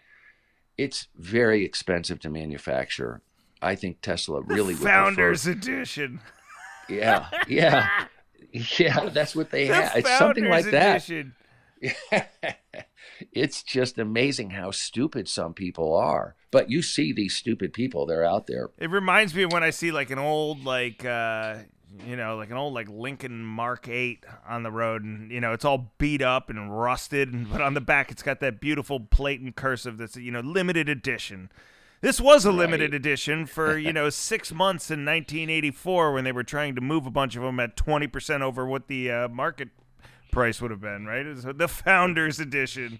It's 0.77 1.09
very 1.17 1.65
expensive 1.65 2.19
to 2.21 2.31
manufacture. 2.31 3.21
I 3.61 3.75
think 3.75 4.01
Tesla 4.01 4.41
really 4.41 4.75
would 4.75 4.83
prefer- 4.83 5.05
Founders 5.05 5.47
edition. 5.47 6.21
yeah, 6.89 7.29
yeah, 7.49 7.89
yeah. 8.53 9.09
That's 9.11 9.37
what 9.37 9.51
they 9.51 9.69
The 9.69 9.75
have. 9.75 9.97
It's 9.97 10.19
something 10.19 10.45
like 10.49 10.71
that. 10.71 11.09
it's 13.33 13.63
just 13.63 13.99
amazing 13.99 14.51
how 14.51 14.71
stupid 14.71 15.29
some 15.29 15.55
people 15.55 15.95
are. 15.97 16.37
But 16.51 16.71
you 16.71 16.83
see 16.83 17.13
these 17.13 17.35
stupid 17.35 17.73
people; 17.73 18.07
they're 18.07 18.25
out 18.25 18.47
there. 18.47 18.71
It 18.79 18.91
reminds 18.91 19.35
me 19.35 19.43
of 19.43 19.53
when 19.53 19.63
I 19.63 19.71
see 19.71 19.91
like 19.91 20.11
an 20.11 20.19
old 20.19 20.65
like 20.65 21.05
uh 21.05 21.59
you 22.07 22.17
know, 22.17 22.37
like 22.37 22.51
an 22.51 22.57
old 22.57 22.75
like 22.75 22.89
Lincoln 22.91 23.43
Mark 23.43 23.89
8 23.89 24.25
on 24.47 24.63
the 24.63 24.71
road 24.71 25.03
and 25.05 25.31
you 25.31 25.41
know, 25.41 25.53
it's 25.53 25.65
all 25.65 25.93
beat 25.99 26.21
up 26.21 26.51
and 26.51 26.79
rusted 26.79 27.33
and 27.33 27.51
but 27.51 27.63
on 27.63 27.73
the 27.75 27.81
back 27.81 28.11
it's 28.11 28.23
got 28.23 28.41
that 28.41 28.61
beautiful 28.61 29.01
plate 29.01 29.41
and 29.41 29.57
cursive 29.57 29.97
that's 29.97 30.15
you 30.17 30.31
know, 30.31 30.41
limited 30.41 30.89
edition. 30.89 31.51
This 32.01 32.21
was 32.21 32.45
a 32.45 32.53
limited 32.53 32.93
Right. 32.93 32.97
edition 32.97 33.47
for, 33.47 33.77
you 33.87 33.93
know, 33.93 34.09
6 34.11 34.53
months 34.53 34.91
in 34.91 35.05
1984 35.05 36.13
when 36.13 36.25
they 36.25 36.31
were 36.31 36.45
trying 36.45 36.75
to 36.77 36.81
move 36.83 37.07
a 37.07 37.11
bunch 37.11 37.35
of 37.37 37.43
them 37.43 37.59
at 37.59 37.75
20% 37.77 38.41
over 38.43 38.67
what 38.67 38.87
the 38.89 39.11
uh, 39.11 39.29
market 39.29 39.71
price 40.31 40.61
would 40.61 40.71
have 40.71 40.81
been, 40.81 41.07
right? 41.07 41.25
The 41.57 41.69
founders 41.69 42.41
edition. 42.41 42.99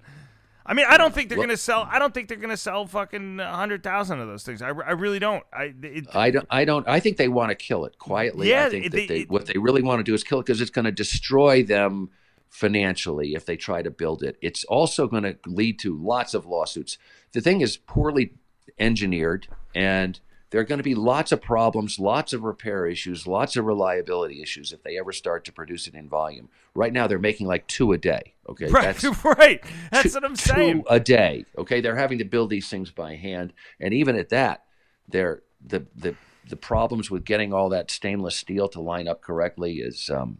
I 0.67 0.75
mean, 0.75 0.85
I 0.87 0.99
don't 0.99 1.15
think 1.15 1.29
they're 1.31 1.39
Well- 1.39 1.47
gonna 1.47 1.57
sell. 1.57 1.89
I 1.91 1.99
don't 1.99 2.13
think 2.13 2.29
they're 2.29 2.37
gonna 2.37 2.57
sell 2.57 2.87
fucking 2.87 3.39
hundred 3.39 3.83
thousand 3.83 4.21
of 4.21 4.29
those 4.29 4.43
things. 4.43 4.61
I, 4.61 4.69
I 4.69 4.93
really 4.93 5.19
don't. 5.19 5.43
I 5.53 5.73
it, 5.83 6.15
I 6.15 6.31
don't. 6.31 6.47
I 6.51 6.65
don't. 6.67 6.87
I 6.87 7.01
think 7.01 7.17
they 7.17 7.29
want 7.29 7.49
to 7.51 7.55
kill 7.55 7.87
it 7.87 7.99
quietly. 7.99 8.51
Yeah, 8.51 8.67
I 8.67 8.71
think 8.71 8.85
that 8.91 9.09
they, 9.09 9.21
it- 9.21 9.31
what 9.31 9.47
they 9.47 9.57
really 9.59 9.81
want 9.83 10.01
to 10.01 10.05
do 10.05 10.13
is 10.15 10.23
kill 10.23 10.41
it 10.41 10.47
because 10.47 10.61
it's 10.61 10.71
going 10.71 10.85
to 10.85 10.93
destroy 10.93 11.63
them 11.63 12.11
financially 12.51 13.35
if 13.35 13.47
they 13.47 13.57
try 13.57 13.83
to 13.83 13.91
build 13.91 14.23
it. 14.23 14.37
It's 14.43 14.65
also 14.65 15.07
going 15.07 15.23
to 15.23 15.37
lead 15.47 15.79
to 15.81 15.97
lots 15.97 16.35
of 16.35 16.45
lawsuits. 16.47 16.99
The 17.33 17.41
thing 17.41 17.61
is 17.61 17.77
poorly 17.77 18.33
engineered 18.79 19.49
and 19.75 20.19
there 20.51 20.61
are 20.61 20.65
going 20.65 20.79
to 20.79 20.85
be 20.85 20.95
lots 20.95 21.33
of 21.33 21.43
problems, 21.43 21.99
lots 21.99 22.33
of 22.33 22.43
repair 22.43 22.87
issues, 22.87 23.27
lots 23.27 23.57
of 23.57 23.65
reliability 23.65 24.43
issues 24.43 24.73
if 24.73 24.83
they 24.83 24.99
ever 24.99 25.13
start 25.13 25.45
to 25.45 25.53
produce 25.53 25.87
it 25.87 25.95
in 25.95 26.09
volume. 26.09 26.49
Right 26.75 26.93
now, 26.93 27.07
they're 27.07 27.19
making 27.19 27.47
like 27.47 27.67
two 27.67 27.93
a 27.93 27.99
day. 27.99 28.35
Okay, 28.49 28.67
right, 28.67 28.97
That's 28.97 29.25
right. 29.25 29.63
That's 29.93 30.13
two, 30.13 30.17
what 30.17 30.25
I'm 30.25 30.37
saying. 30.37 30.83
Two 30.83 30.89
a 30.89 31.01
day. 31.01 31.45
Okay, 31.57 31.81
they're 31.81 31.97
having 31.97 32.19
to 32.19 32.25
build 32.25 32.51
these 32.51 32.69
things 32.69 32.91
by 32.91 33.17
hand, 33.17 33.53
and 33.79 33.93
even 33.93 34.17
at 34.17 34.31
that, 34.31 34.65
they're 35.07 35.43
the 35.65 35.87
the 35.95 36.15
the 36.49 36.57
problems 36.57 37.11
with 37.11 37.25
getting 37.25 37.53
all 37.53 37.69
that 37.69 37.91
stainless 37.91 38.37
steel 38.37 38.69
to 38.69 38.81
line 38.81 39.07
up 39.07 39.21
correctly 39.21 39.81
is 39.81 40.09
um, 40.09 40.39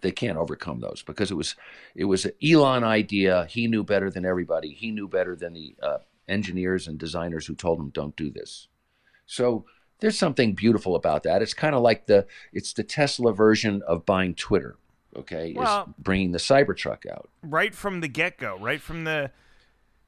they 0.00 0.12
can't 0.12 0.36
overcome 0.36 0.80
those 0.80 1.02
because 1.02 1.30
it 1.30 1.34
was 1.34 1.56
it 1.94 2.04
was 2.04 2.24
an 2.24 2.32
Elon 2.44 2.84
idea. 2.84 3.46
He 3.48 3.66
knew 3.66 3.82
better 3.82 4.10
than 4.10 4.24
everybody. 4.24 4.72
He 4.72 4.90
knew 4.90 5.08
better 5.08 5.34
than 5.34 5.54
the 5.54 5.74
uh, 5.82 5.98
engineers 6.28 6.86
and 6.86 6.98
designers 6.98 7.46
who 7.46 7.54
told 7.54 7.80
him 7.80 7.90
don't 7.90 8.16
do 8.16 8.30
this. 8.30 8.68
So 9.28 9.66
there's 10.00 10.18
something 10.18 10.54
beautiful 10.54 10.96
about 10.96 11.22
that. 11.22 11.42
It's 11.42 11.54
kind 11.54 11.76
of 11.76 11.82
like 11.82 12.06
the 12.06 12.26
it's 12.52 12.72
the 12.72 12.82
Tesla 12.82 13.32
version 13.32 13.82
of 13.86 14.04
buying 14.04 14.34
Twitter. 14.34 14.76
Okay, 15.16 15.52
Well- 15.54 15.84
is 15.88 15.94
bringing 15.98 16.32
the 16.32 16.38
Cybertruck 16.38 17.06
out. 17.06 17.28
right 17.42 17.74
from 17.74 18.00
the 18.00 18.08
get 18.08 18.38
go, 18.38 18.58
right 18.58 18.80
from 18.80 19.04
the, 19.04 19.30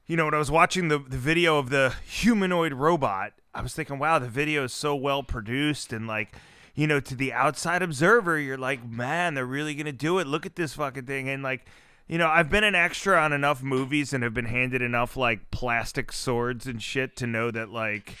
you 0.07 0.15
know, 0.15 0.25
when 0.25 0.33
I 0.33 0.37
was 0.37 0.51
watching 0.51 0.89
the 0.89 0.99
the 0.99 1.17
video 1.17 1.57
of 1.57 1.69
the 1.69 1.93
humanoid 2.05 2.73
robot, 2.73 3.33
I 3.53 3.61
was 3.61 3.73
thinking, 3.73 3.99
wow, 3.99 4.19
the 4.19 4.27
video 4.29 4.63
is 4.65 4.73
so 4.73 4.95
well 4.95 5.23
produced 5.23 5.93
and 5.93 6.07
like, 6.07 6.35
you 6.73 6.87
know, 6.87 6.99
to 7.01 7.15
the 7.15 7.33
outside 7.33 7.81
observer, 7.81 8.39
you're 8.39 8.57
like, 8.57 8.87
man, 8.87 9.33
they're 9.35 9.45
really 9.45 9.75
gonna 9.75 9.91
do 9.91 10.19
it. 10.19 10.27
Look 10.27 10.45
at 10.45 10.55
this 10.55 10.73
fucking 10.73 11.05
thing, 11.05 11.29
and 11.29 11.43
like. 11.43 11.65
You 12.07 12.17
know, 12.17 12.27
I've 12.27 12.49
been 12.49 12.65
an 12.65 12.75
extra 12.75 13.17
on 13.17 13.31
enough 13.31 13.63
movies 13.63 14.11
and 14.11 14.21
have 14.21 14.33
been 14.33 14.43
handed 14.43 14.81
enough 14.81 15.15
like 15.15 15.49
plastic 15.49 16.11
swords 16.11 16.67
and 16.67 16.83
shit 16.83 17.15
to 17.17 17.27
know 17.27 17.51
that 17.51 17.69
like 17.69 18.17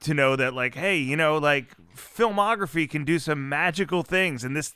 to 0.00 0.14
know 0.14 0.36
that 0.36 0.54
like 0.54 0.74
hey 0.74 0.96
you 0.96 1.16
know 1.16 1.38
like 1.38 1.74
filmography 1.96 2.88
can 2.88 3.04
do 3.04 3.18
some 3.18 3.48
magical 3.48 4.02
things 4.02 4.44
and 4.44 4.56
this 4.56 4.74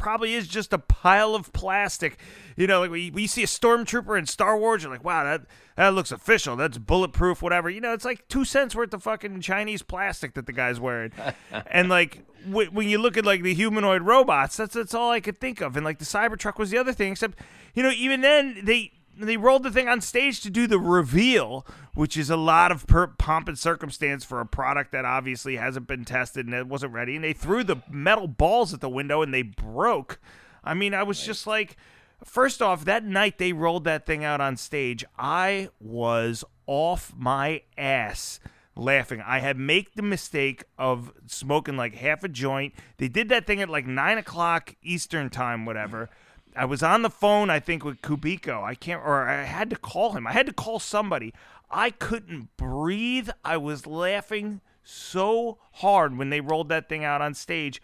probably 0.00 0.32
is 0.32 0.48
just 0.48 0.72
a 0.72 0.78
pile 0.78 1.34
of 1.34 1.52
plastic. 1.52 2.18
You 2.56 2.66
know 2.66 2.80
like 2.80 2.90
when 2.90 3.12
you, 3.14 3.28
see 3.28 3.42
a 3.42 3.46
stormtrooper 3.46 4.18
in 4.18 4.26
star 4.26 4.56
wars 4.58 4.82
you're 4.82 4.90
like 4.90 5.04
wow 5.04 5.24
that 5.24 5.42
that 5.76 5.94
looks 5.94 6.10
official 6.10 6.56
that's 6.56 6.78
bulletproof 6.78 7.42
whatever. 7.42 7.68
You 7.68 7.80
know 7.82 7.92
it's 7.92 8.04
like 8.04 8.26
two 8.28 8.44
cents 8.44 8.74
worth 8.74 8.94
of 8.94 9.02
fucking 9.02 9.42
chinese 9.42 9.82
plastic 9.82 10.34
that 10.34 10.46
the 10.46 10.52
guy's 10.52 10.80
wearing. 10.80 11.12
And 11.70 11.88
like 11.88 12.24
w- 12.48 12.70
when 12.70 12.88
you 12.88 12.98
look 12.98 13.16
at 13.16 13.24
like 13.26 13.42
the 13.42 13.54
humanoid 13.54 14.02
robots 14.02 14.56
that's 14.56 14.74
that's 14.74 14.94
all 14.94 15.10
i 15.10 15.20
could 15.20 15.38
think 15.38 15.60
of 15.60 15.76
and 15.76 15.84
like 15.84 15.98
the 15.98 16.04
cybertruck 16.04 16.58
was 16.58 16.70
the 16.70 16.78
other 16.78 16.92
thing 16.92 17.12
except 17.12 17.38
you 17.74 17.82
know 17.82 17.90
even 17.90 18.20
then 18.22 18.60
they 18.62 18.92
they 19.22 19.36
rolled 19.36 19.62
the 19.62 19.70
thing 19.70 19.88
on 19.88 20.00
stage 20.00 20.40
to 20.42 20.50
do 20.50 20.66
the 20.66 20.78
reveal, 20.78 21.66
which 21.94 22.16
is 22.16 22.30
a 22.30 22.36
lot 22.36 22.72
of 22.72 22.86
per- 22.86 23.08
pomp 23.08 23.48
and 23.48 23.58
circumstance 23.58 24.24
for 24.24 24.40
a 24.40 24.46
product 24.46 24.92
that 24.92 25.04
obviously 25.04 25.56
hasn't 25.56 25.86
been 25.86 26.04
tested 26.04 26.46
and 26.46 26.54
it 26.54 26.66
wasn't 26.66 26.92
ready. 26.92 27.16
And 27.16 27.24
they 27.24 27.32
threw 27.32 27.64
the 27.64 27.82
metal 27.90 28.26
balls 28.26 28.74
at 28.74 28.80
the 28.80 28.88
window 28.88 29.22
and 29.22 29.32
they 29.32 29.42
broke. 29.42 30.20
I 30.62 30.74
mean, 30.74 30.94
I 30.94 31.02
was 31.02 31.24
just 31.24 31.46
like, 31.46 31.76
first 32.24 32.60
off, 32.60 32.84
that 32.84 33.04
night 33.04 33.38
they 33.38 33.52
rolled 33.52 33.84
that 33.84 34.06
thing 34.06 34.24
out 34.24 34.40
on 34.40 34.56
stage, 34.56 35.04
I 35.18 35.70
was 35.80 36.44
off 36.66 37.12
my 37.16 37.62
ass 37.76 38.40
laughing. 38.76 39.22
I 39.24 39.40
had 39.40 39.56
made 39.56 39.88
the 39.94 40.02
mistake 40.02 40.64
of 40.78 41.12
smoking 41.26 41.76
like 41.76 41.94
half 41.94 42.24
a 42.24 42.28
joint. 42.28 42.74
They 42.96 43.08
did 43.08 43.28
that 43.28 43.46
thing 43.46 43.60
at 43.60 43.68
like 43.68 43.86
nine 43.86 44.18
o'clock 44.18 44.74
Eastern 44.82 45.30
time, 45.30 45.66
whatever. 45.66 46.08
I 46.56 46.64
was 46.64 46.82
on 46.82 47.02
the 47.02 47.10
phone, 47.10 47.48
I 47.50 47.60
think, 47.60 47.84
with 47.84 48.02
Kubiko. 48.02 48.62
I 48.62 48.74
can't, 48.74 49.02
or 49.04 49.28
I 49.28 49.44
had 49.44 49.70
to 49.70 49.76
call 49.76 50.12
him. 50.12 50.26
I 50.26 50.32
had 50.32 50.46
to 50.46 50.52
call 50.52 50.78
somebody. 50.78 51.32
I 51.70 51.90
couldn't 51.90 52.56
breathe. 52.56 53.30
I 53.44 53.56
was 53.56 53.86
laughing 53.86 54.60
so 54.82 55.58
hard 55.74 56.16
when 56.16 56.30
they 56.30 56.40
rolled 56.40 56.68
that 56.70 56.88
thing 56.88 57.04
out 57.04 57.22
on 57.22 57.34
stage. 57.34 57.80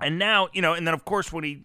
And 0.00 0.18
now, 0.18 0.48
you 0.52 0.62
know, 0.62 0.74
and 0.74 0.86
then 0.86 0.94
of 0.94 1.04
course 1.04 1.32
when 1.32 1.44
he 1.44 1.64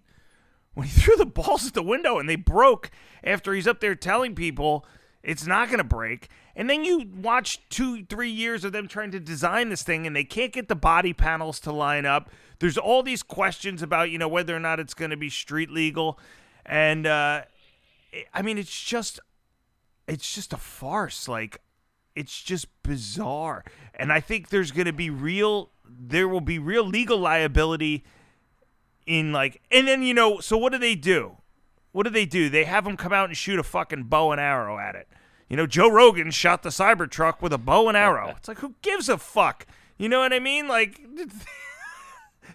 when 0.73 0.87
he 0.87 0.93
threw 1.01 1.15
the 1.15 1.25
balls 1.25 1.67
at 1.67 1.73
the 1.73 1.83
window 1.83 2.19
and 2.19 2.29
they 2.29 2.35
broke 2.35 2.91
after 3.23 3.53
he's 3.53 3.67
up 3.67 3.79
there 3.79 3.95
telling 3.95 4.35
people 4.35 4.85
it's 5.23 5.47
not 5.47 5.69
going 5.69 5.77
to 5.79 5.83
break. 5.83 6.29
And 6.55 6.69
then 6.69 6.83
you 6.83 7.09
watch 7.15 7.61
two, 7.69 8.05
three 8.05 8.29
years 8.29 8.63
of 8.63 8.73
them 8.73 8.87
trying 8.87 9.11
to 9.11 9.19
design 9.19 9.69
this 9.69 9.81
thing 9.81 10.05
and 10.05 10.15
they 10.15 10.25
can't 10.25 10.51
get 10.51 10.67
the 10.67 10.75
body 10.75 11.13
panels 11.13 11.59
to 11.61 11.71
line 11.71 12.05
up. 12.05 12.29
There's 12.63 12.77
all 12.77 13.03
these 13.03 13.23
questions 13.23 13.81
about, 13.81 14.09
you 14.09 14.17
know, 14.17 14.29
whether 14.29 14.55
or 14.55 14.59
not 14.61 14.79
it's 14.79 14.93
going 14.93 15.11
to 15.11 15.17
be 15.17 15.29
street 15.29 15.69
legal. 15.69 16.17
And, 16.65 17.05
uh, 17.05 17.41
I 18.33 18.41
mean, 18.41 18.57
it's 18.57 18.81
just, 18.81 19.19
it's 20.07 20.33
just 20.33 20.53
a 20.53 20.57
farce. 20.57 21.27
Like, 21.27 21.59
it's 22.15 22.41
just 22.41 22.67
bizarre. 22.81 23.65
And 23.93 24.13
I 24.13 24.21
think 24.21 24.47
there's 24.47 24.71
going 24.71 24.85
to 24.85 24.93
be 24.93 25.09
real, 25.09 25.71
there 25.85 26.29
will 26.29 26.39
be 26.39 26.57
real 26.57 26.85
legal 26.85 27.17
liability 27.17 28.05
in 29.05 29.33
like 29.33 29.61
and 29.69 29.85
then 29.85 30.01
you 30.01 30.13
know 30.13 30.39
so 30.39 30.57
what 30.57 30.71
do 30.71 30.77
they 30.77 30.95
do 30.95 31.35
what 31.91 32.03
do 32.03 32.09
they 32.09 32.25
do 32.25 32.47
they 32.47 32.63
have 32.63 32.85
them 32.85 32.95
come 32.95 33.11
out 33.11 33.27
and 33.27 33.35
shoot 33.35 33.59
a 33.59 33.63
fucking 33.63 34.03
bow 34.03 34.31
and 34.31 34.39
arrow 34.39 34.79
at 34.79 34.95
it 34.95 35.09
you 35.49 35.57
know 35.57 35.67
joe 35.67 35.91
rogan 35.91 36.31
shot 36.31 36.63
the 36.63 36.69
cybertruck 36.69 37.41
with 37.41 37.51
a 37.51 37.57
bow 37.57 37.89
and 37.89 37.97
arrow 37.97 38.29
it's 38.37 38.47
like 38.47 38.59
who 38.59 38.75
gives 38.81 39.09
a 39.09 39.17
fuck 39.17 39.67
you 39.97 40.07
know 40.07 40.19
what 40.19 40.31
i 40.31 40.39
mean 40.39 40.69
like 40.69 41.01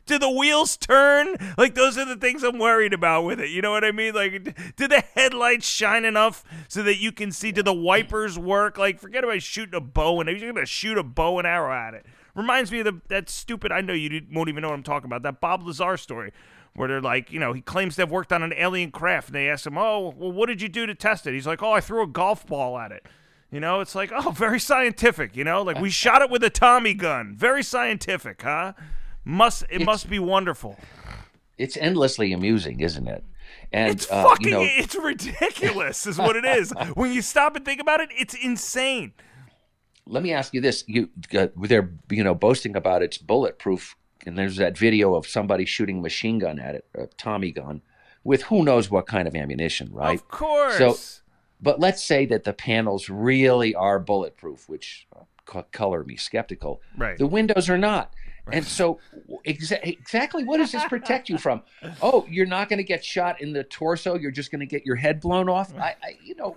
do 0.07 0.19
the 0.19 0.31
wheels 0.31 0.77
turn? 0.77 1.37
Like 1.57 1.75
those 1.75 1.99
are 1.99 2.05
the 2.05 2.17
things 2.17 2.43
i'm 2.43 2.59
worried 2.59 2.93
about 2.93 3.25
with 3.25 3.41
it 3.41 3.51
you 3.51 3.63
know 3.63 3.71
what 3.71 3.85
i 3.85 3.93
mean? 3.93 4.15
Like 4.15 4.77
do 4.77 4.89
the 4.89 5.03
headlights 5.15 5.67
shine 5.67 6.05
enough 6.05 6.45
so 6.69 6.83
that 6.83 6.97
you 6.97 7.13
can 7.13 7.33
see 7.33 7.53
do 7.53 7.63
the 7.63 7.75
wipers 7.75 8.39
work? 8.39 8.79
Like 8.79 8.99
forget 9.01 9.25
about 9.25 9.43
shooting 9.43 9.75
a 9.75 9.81
bow 9.81 10.21
and 10.21 10.29
you're 10.29 10.53
gonna 10.53 10.67
shoot 10.67 10.99
a 10.99 11.03
bow 11.03 11.39
and 11.39 11.47
arrow 11.47 11.73
at 11.73 11.95
it. 11.95 12.07
Reminds 12.35 12.71
me 12.71 12.81
of 12.81 12.85
the, 12.85 13.01
that 13.09 13.29
stupid 13.29 13.73
i 13.73 13.81
know 13.81 13.93
you 13.93 14.23
won't 14.33 14.49
even 14.49 14.63
know 14.63 14.69
what 14.69 14.75
i'm 14.75 14.83
talking 14.83 15.07
about 15.07 15.23
that 15.23 15.41
bob 15.41 15.67
lazar 15.67 15.97
story 15.97 16.33
where 16.79 16.89
they're 16.89 17.01
like 17.01 17.33
you 17.33 17.41
know 17.41 17.53
he 17.53 17.61
claims 17.61 17.97
to 17.97 18.03
have 18.03 18.11
worked 18.11 18.33
on 18.33 18.43
an 18.43 18.53
alien 18.57 18.91
craft 18.91 19.29
and 19.29 19.35
they 19.35 19.49
ask 19.49 19.67
him 19.67 19.77
oh 19.77 20.15
well 20.17 20.33
what 20.33 20.47
did 20.47 20.63
you 20.63 20.69
do 20.69 20.87
to 20.87 20.95
test 20.95 21.27
it? 21.27 21.35
He's 21.35 21.47
like 21.47 21.63
oh 21.63 21.73
i 21.73 21.81
threw 21.81 22.03
a 22.03 22.07
golf 22.07 22.47
ball 22.47 22.79
at 22.79 22.93
it. 22.93 23.07
You 23.51 23.61
know 23.61 23.81
it's 23.81 23.95
like 23.95 24.13
oh 24.15 24.31
very 24.31 24.61
scientific 24.61 25.37
you 25.37 25.45
know? 25.45 25.63
Like 25.63 25.81
we 25.81 25.91
shot 25.91 26.23
it 26.23 26.31
with 26.31 26.45
a 26.45 26.51
tommy 26.51 26.95
gun. 26.95 27.35
Very 27.37 27.63
scientific 27.63 28.43
huh 28.43 28.73
must 29.29 29.65
it 29.71 29.85
must 29.85 30.09
be 30.09 30.19
wonderful 30.19 30.77
It's 31.59 31.77
endlessly 31.77 32.33
amusing, 32.33 32.81
isn't 32.81 33.09
it? 33.09 33.25
And 33.73 33.93
it's 33.93 34.11
uh, 34.11 34.23
fucking 34.25 34.47
you 34.49 34.55
know, 34.55 34.63
it's 34.63 34.95
ridiculous 34.95 36.07
is 36.07 36.19
what 36.19 36.37
it 36.37 36.45
is 36.45 36.73
when 36.95 37.13
you 37.13 37.23
stop 37.23 37.55
and 37.57 37.65
think 37.65 37.81
about 37.81 38.01
it 38.01 38.11
it's 38.13 38.35
insane 38.35 39.13
let 40.09 40.23
me 40.23 40.33
ask 40.33 40.55
you 40.55 40.61
this: 40.61 40.85
you 40.87 41.11
uh, 41.37 41.49
they're 41.57 41.91
you 42.11 42.25
know 42.25 42.35
boasting 42.35 42.75
about 42.75 43.03
its 43.03 43.19
bulletproof, 43.19 43.97
and 44.27 44.39
there's 44.39 44.57
that 44.57 44.77
video 44.77 45.15
of 45.15 45.27
somebody 45.27 45.65
shooting 45.65 45.99
a 45.99 46.03
machine 46.03 46.39
gun 46.39 46.59
at 46.59 46.75
it, 46.75 46.87
a 46.95 47.07
Tommy 47.19 47.53
gun, 47.53 47.83
with 48.25 48.43
who 48.45 48.65
knows 48.65 48.91
what 48.91 49.07
kind 49.07 49.29
of 49.29 49.35
ammunition, 49.35 49.91
right? 49.93 50.19
of 50.19 50.29
course 50.29 50.79
So, 50.79 50.97
but 51.61 51.79
let's 51.79 52.03
say 52.03 52.27
that 52.27 52.45
the 52.45 52.53
panels 52.53 53.09
really 53.09 53.75
are 53.75 53.99
bulletproof, 53.99 54.69
which 54.69 55.07
uh, 55.15 55.63
color 55.73 56.05
me 56.05 56.17
skeptical. 56.17 56.81
Right. 56.97 57.19
The 57.19 57.27
windows 57.27 57.69
are 57.69 57.79
not. 57.79 58.15
And 58.53 58.65
so, 58.65 58.99
exa- 59.47 59.81
exactly 59.83 60.45
what 60.45 60.59
does 60.59 60.73
this 60.73 60.85
protect 60.85 61.29
you 61.29 61.39
from? 61.39 61.63
Oh, 62.03 62.27
you're 62.29 62.47
not 62.47 62.69
going 62.69 62.79
to 62.79 62.85
get 62.85 63.05
shot 63.05 63.41
in 63.41 63.53
the 63.53 63.65
torso. 63.65 64.17
You're 64.17 64.31
just 64.31 64.51
going 64.51 64.61
to 64.61 64.67
get 64.67 64.85
your 64.87 64.97
head 64.97 65.21
blown 65.21 65.49
off. 65.49 65.75
I, 65.77 65.95
I, 66.03 66.19
you 66.23 66.35
know, 66.35 66.57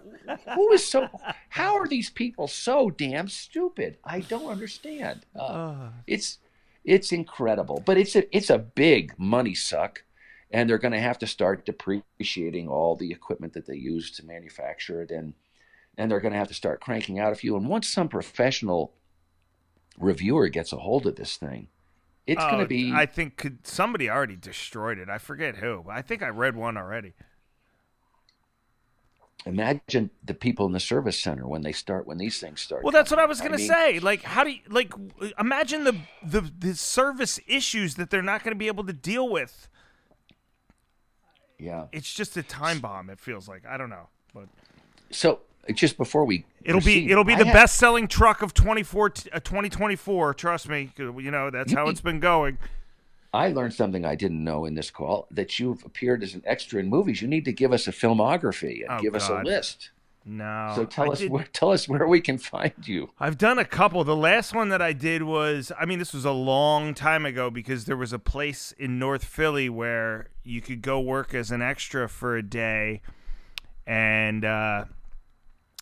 who 0.55 0.71
is 0.71 0.85
so? 0.85 1.09
How 1.49 1.75
are 1.75 1.87
these 1.87 2.09
people 2.09 2.47
so 2.47 2.89
damn 2.89 3.27
stupid? 3.27 3.97
I 4.03 4.21
don't 4.21 4.49
understand. 4.49 5.25
Uh, 5.37 5.89
it's 6.07 6.39
it's 6.83 7.11
incredible, 7.11 7.83
but 7.85 7.97
it's 7.97 8.15
a 8.15 8.35
it's 8.35 8.49
a 8.49 8.57
big 8.57 9.13
money 9.17 9.53
suck, 9.53 10.03
and 10.49 10.69
they're 10.69 10.77
going 10.77 10.93
to 10.93 10.99
have 10.99 11.19
to 11.19 11.27
start 11.27 11.65
depreciating 11.65 12.67
all 12.67 12.95
the 12.95 13.11
equipment 13.11 13.53
that 13.53 13.67
they 13.67 13.75
use 13.75 14.11
to 14.11 14.25
manufacture 14.25 15.01
it, 15.01 15.11
and 15.11 15.33
and 15.97 16.09
they're 16.09 16.19
going 16.19 16.33
to 16.33 16.39
have 16.39 16.47
to 16.47 16.53
start 16.53 16.81
cranking 16.81 17.19
out 17.19 17.33
a 17.33 17.35
few. 17.35 17.55
And 17.55 17.67
once 17.67 17.87
some 17.87 18.07
professional 18.07 18.93
reviewer 19.97 20.47
gets 20.49 20.71
a 20.73 20.77
hold 20.77 21.05
of 21.05 21.15
this 21.15 21.37
thing, 21.37 21.67
it's 22.27 22.43
going 22.43 22.55
Oh, 22.55 22.59
to 22.61 22.65
be. 22.67 22.91
I 22.93 23.05
think 23.05 23.37
could, 23.37 23.65
somebody 23.67 24.09
already 24.09 24.35
destroyed 24.35 24.97
it. 24.97 25.09
I 25.09 25.17
forget 25.17 25.57
who. 25.57 25.83
but 25.85 25.91
I 25.95 26.01
think 26.01 26.21
I 26.23 26.29
read 26.29 26.55
one 26.55 26.77
already. 26.77 27.13
imagine 29.45 30.11
the 30.23 30.33
people 30.35 30.67
in 30.67 30.71
the 30.71 30.79
service 30.79 31.19
center 31.19 31.47
when 31.47 31.63
they 31.63 31.71
start 31.71 32.05
when 32.05 32.17
these 32.17 32.39
things 32.39 32.61
start. 32.61 32.83
Well, 32.83 32.91
that's 32.91 33.09
what 33.09 33.19
I 33.19 33.25
was 33.25 33.41
gonna 33.41 33.57
mean, 33.57 33.67
say. 33.67 33.99
Like, 33.99 34.21
how 34.23 34.43
do 34.43 34.51
you 34.51 34.59
like? 34.69 34.93
Imagine 35.39 35.83
the 35.83 35.97
the 36.23 36.41
the 36.41 36.75
service 36.75 37.39
issues 37.47 37.95
that 37.95 38.09
they're 38.09 38.21
not 38.21 38.43
going 38.43 38.53
to 38.53 38.59
be 38.59 38.67
able 38.67 38.85
to 38.85 38.93
deal 38.93 39.27
with. 39.29 39.67
Yeah. 41.57 41.85
It's 41.91 42.11
just 42.13 42.37
a 42.37 42.43
time 42.43 42.79
bomb. 42.79 43.09
It 43.09 43.19
feels 43.19 43.47
like 43.47 43.65
I 43.67 43.77
don't 43.77 43.89
know, 43.89 44.09
but 44.33 44.47
So 45.11 45.41
just 45.73 45.97
before 45.97 46.25
we, 46.25 46.45
it'll 46.63 46.81
proceed, 46.81 47.05
be 47.07 47.11
it'll 47.11 47.23
be 47.23 47.33
I 47.33 47.39
the 47.39 47.45
have- 47.45 47.53
best 47.53 47.77
selling 47.77 48.07
truck 48.07 48.41
of 48.41 48.53
24 48.53 49.05
uh, 49.33 49.39
2024. 49.39 50.33
Trust 50.33 50.67
me 50.69 50.91
You 50.97 51.31
know 51.31 51.49
that's 51.49 51.73
how 51.73 51.87
it's 51.89 52.01
been 52.01 52.19
going. 52.19 52.57
I 53.33 53.47
learned 53.49 53.73
something 53.73 54.03
I 54.03 54.15
didn't 54.15 54.43
know 54.43 54.65
in 54.65 54.73
this 54.75 54.91
call 54.91 55.27
that 55.31 55.57
you've 55.59 55.85
appeared 55.85 56.21
as 56.23 56.33
an 56.33 56.43
extra 56.45 56.79
in 56.81 56.89
movies. 56.89 57.21
You 57.21 57.29
need 57.29 57.45
to 57.45 57.53
give 57.53 57.71
us 57.71 57.87
a 57.87 57.91
filmography 57.91 58.81
and 58.81 58.99
Oh, 58.99 59.01
give 59.01 59.15
us 59.15 59.29
a 59.29 59.41
list. 59.43 59.91
No. 60.25 60.73
So 60.75 60.85
tell 60.85 61.05
I 61.09 61.13
us 61.13 61.19
did- 61.19 61.31
where, 61.31 61.45
tell 61.53 61.71
us 61.71 61.87
where 61.87 62.05
we 62.07 62.19
can 62.21 62.37
find 62.37 62.73
you. 62.83 63.09
I've 63.19 63.37
done 63.37 63.57
a 63.57 63.63
couple. 63.65 64.03
The 64.03 64.15
last 64.17 64.53
one 64.53 64.69
that 64.69 64.81
I 64.81 64.91
did 64.93 65.23
was, 65.23 65.71
I 65.79 65.85
mean, 65.85 65.97
this 65.97 66.13
was 66.13 66.25
a 66.25 66.31
long 66.31 66.93
time 66.93 67.25
ago 67.25 67.49
because 67.49 67.85
there 67.85 67.95
was 67.97 68.11
a 68.13 68.19
place 68.19 68.73
in 68.77 68.99
North 68.99 69.23
Philly 69.23 69.69
where 69.69 70.27
you 70.43 70.59
could 70.61 70.81
go 70.81 70.99
work 70.99 71.33
as 71.33 71.51
an 71.51 71.61
extra 71.61 72.09
for 72.09 72.35
a 72.35 72.43
day, 72.43 73.01
and 73.87 74.43
uh, 74.45 74.85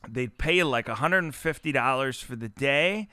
they'd 0.07 0.37
pay 0.37 0.57
you 0.57 0.65
like 0.65 0.87
$150 0.87 2.23
for 2.23 2.35
the 2.35 2.49
day, 2.49 3.09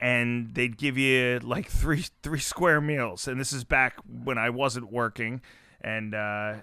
and 0.00 0.54
they'd 0.54 0.76
give 0.76 0.96
you 0.96 1.40
like 1.42 1.68
three 1.68 2.04
three 2.22 2.38
square 2.38 2.80
meals. 2.80 3.26
And 3.26 3.40
this 3.40 3.52
is 3.52 3.64
back 3.64 3.96
when 4.06 4.38
I 4.38 4.50
wasn't 4.50 4.92
working, 4.92 5.40
and 5.80 6.14
uh, 6.14 6.54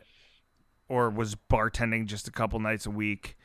or 0.87 1.09
was 1.09 1.35
bartending 1.35 2.05
just 2.05 2.27
a 2.27 2.31
couple 2.31 2.59
nights 2.59 2.85
a 2.85 2.91
week. 2.91 3.37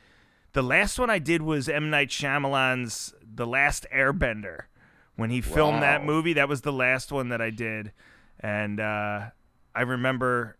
The 0.53 0.61
last 0.61 0.99
one 0.99 1.09
I 1.09 1.19
did 1.19 1.41
was 1.41 1.69
M 1.69 1.89
Night 1.89 2.09
Shyamalan's 2.09 3.13
The 3.23 3.47
Last 3.47 3.85
Airbender. 3.93 4.63
When 5.15 5.29
he 5.29 5.41
filmed 5.41 5.83
that 5.83 6.03
movie, 6.03 6.33
that 6.33 6.49
was 6.49 6.61
the 6.61 6.71
last 6.71 7.11
one 7.11 7.29
that 7.29 7.41
I 7.41 7.51
did, 7.51 7.91
and 8.39 8.79
uh, 8.79 9.25
I 9.75 9.81
remember, 9.81 10.57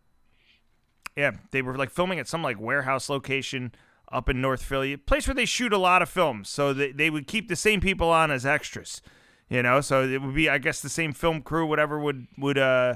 yeah, 1.15 1.31
they 1.51 1.61
were 1.61 1.77
like 1.77 1.89
filming 1.89 2.19
at 2.19 2.27
some 2.27 2.43
like 2.43 2.59
warehouse 2.59 3.09
location 3.09 3.71
up 4.11 4.29
in 4.29 4.41
North 4.41 4.63
Philly, 4.63 4.97
place 4.97 5.27
where 5.27 5.33
they 5.33 5.45
shoot 5.45 5.73
a 5.73 5.77
lot 5.77 6.01
of 6.01 6.09
films. 6.09 6.49
So 6.49 6.73
they 6.73 6.91
they 6.91 7.09
would 7.09 7.27
keep 7.27 7.47
the 7.47 7.55
same 7.55 7.81
people 7.81 8.09
on 8.09 8.31
as 8.31 8.45
extras, 8.45 9.01
you 9.49 9.63
know. 9.63 9.81
So 9.81 10.03
it 10.03 10.21
would 10.21 10.35
be, 10.35 10.49
I 10.49 10.57
guess, 10.57 10.81
the 10.81 10.89
same 10.89 11.13
film 11.13 11.41
crew, 11.41 11.65
whatever 11.65 11.99
would 11.99 12.27
would 12.37 12.57
uh 12.57 12.95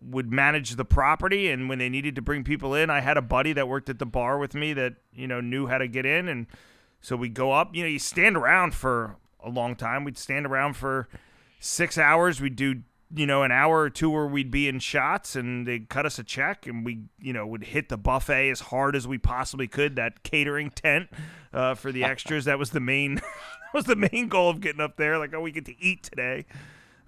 would 0.00 0.30
manage 0.30 0.76
the 0.76 0.84
property 0.84 1.50
and 1.50 1.68
when 1.68 1.78
they 1.78 1.88
needed 1.88 2.14
to 2.14 2.22
bring 2.22 2.44
people 2.44 2.74
in 2.74 2.90
i 2.90 3.00
had 3.00 3.16
a 3.16 3.22
buddy 3.22 3.52
that 3.54 3.66
worked 3.66 3.88
at 3.88 3.98
the 3.98 4.06
bar 4.06 4.38
with 4.38 4.54
me 4.54 4.72
that 4.74 4.94
you 5.12 5.26
know 5.26 5.40
knew 5.40 5.66
how 5.66 5.78
to 5.78 5.88
get 5.88 6.04
in 6.04 6.28
and 6.28 6.46
so 7.00 7.16
we 7.16 7.28
go 7.28 7.52
up 7.52 7.74
you 7.74 7.82
know 7.82 7.88
you 7.88 7.98
stand 7.98 8.36
around 8.36 8.74
for 8.74 9.16
a 9.42 9.48
long 9.48 9.74
time 9.74 10.04
we'd 10.04 10.18
stand 10.18 10.46
around 10.46 10.74
for 10.74 11.08
six 11.60 11.96
hours 11.96 12.40
we'd 12.40 12.56
do 12.56 12.82
you 13.14 13.26
know 13.26 13.42
an 13.42 13.52
hour 13.52 13.80
or 13.80 13.90
two 13.90 14.10
where 14.10 14.26
we'd 14.26 14.50
be 14.50 14.68
in 14.68 14.78
shots 14.78 15.36
and 15.36 15.66
they'd 15.66 15.88
cut 15.88 16.04
us 16.04 16.18
a 16.18 16.24
check 16.24 16.66
and 16.66 16.84
we 16.84 17.02
you 17.20 17.32
know 17.32 17.46
would 17.46 17.64
hit 17.64 17.88
the 17.88 17.96
buffet 17.96 18.50
as 18.50 18.60
hard 18.60 18.96
as 18.96 19.06
we 19.06 19.16
possibly 19.16 19.68
could 19.68 19.96
that 19.96 20.22
catering 20.22 20.70
tent 20.70 21.08
uh, 21.52 21.74
for 21.74 21.92
the 21.92 22.02
extras 22.02 22.46
that 22.46 22.58
was 22.58 22.70
the 22.70 22.80
main 22.80 23.20
was 23.74 23.84
the 23.84 23.96
main 23.96 24.28
goal 24.28 24.50
of 24.50 24.60
getting 24.60 24.80
up 24.80 24.96
there 24.96 25.18
like 25.18 25.32
oh 25.34 25.40
we 25.40 25.52
get 25.52 25.64
to 25.64 25.80
eat 25.80 26.02
today 26.02 26.44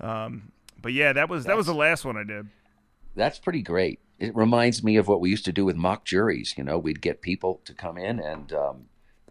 um, 0.01 0.53
but 0.81 0.93
yeah 0.93 1.13
that 1.13 1.29
was 1.29 1.45
that 1.45 1.57
was 1.57 1.67
the 1.67 1.75
last 1.75 2.05
one 2.05 2.17
i 2.17 2.23
did 2.25 2.47
That's 3.17 3.39
pretty 3.39 3.63
great. 3.63 3.99
It 4.21 4.35
reminds 4.37 4.85
me 4.85 4.97
of 4.97 5.09
what 5.09 5.21
we 5.21 5.31
used 5.31 5.45
to 5.47 5.53
do 5.53 5.65
with 5.65 5.77
mock 5.77 6.05
juries. 6.05 6.55
You 6.57 6.65
know, 6.65 6.79
we'd 6.79 7.01
get 7.01 7.21
people 7.23 7.61
to 7.65 7.75
come 7.75 7.99
in 7.99 8.21
and 8.21 8.53
um, 8.53 8.88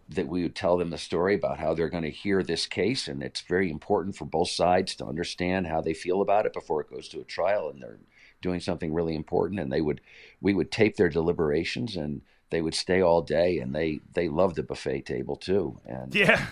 that 0.08 0.28
we 0.28 0.42
would 0.42 0.54
tell 0.54 0.76
them 0.76 0.90
the 0.90 0.98
story 0.98 1.34
about 1.34 1.58
how 1.58 1.74
they're 1.74 1.88
going 1.88 2.04
to 2.04 2.10
hear 2.10 2.42
this 2.42 2.66
case, 2.66 3.08
and 3.08 3.22
it's 3.22 3.40
very 3.42 3.70
important 3.70 4.16
for 4.16 4.24
both 4.24 4.50
sides 4.50 4.94
to 4.96 5.06
understand 5.06 5.66
how 5.66 5.80
they 5.80 5.94
feel 5.94 6.22
about 6.22 6.46
it 6.46 6.52
before 6.52 6.80
it 6.80 6.90
goes 6.90 7.08
to 7.08 7.20
a 7.20 7.24
trial, 7.24 7.68
and 7.68 7.82
they're 7.82 7.98
doing 8.40 8.60
something 8.60 8.94
really 8.94 9.14
important. 9.14 9.60
And 9.60 9.70
they 9.70 9.80
would, 9.80 10.00
we 10.40 10.54
would 10.54 10.70
tape 10.70 10.96
their 10.96 11.08
deliberations, 11.08 11.96
and 11.96 12.22
they 12.50 12.62
would 12.62 12.74
stay 12.74 13.02
all 13.02 13.22
day, 13.22 13.58
and 13.58 13.74
they 13.74 14.00
they 14.14 14.28
loved 14.28 14.56
the 14.56 14.62
buffet 14.62 15.02
table 15.02 15.36
too. 15.36 15.78
And 15.86 16.14
yeah 16.14 16.46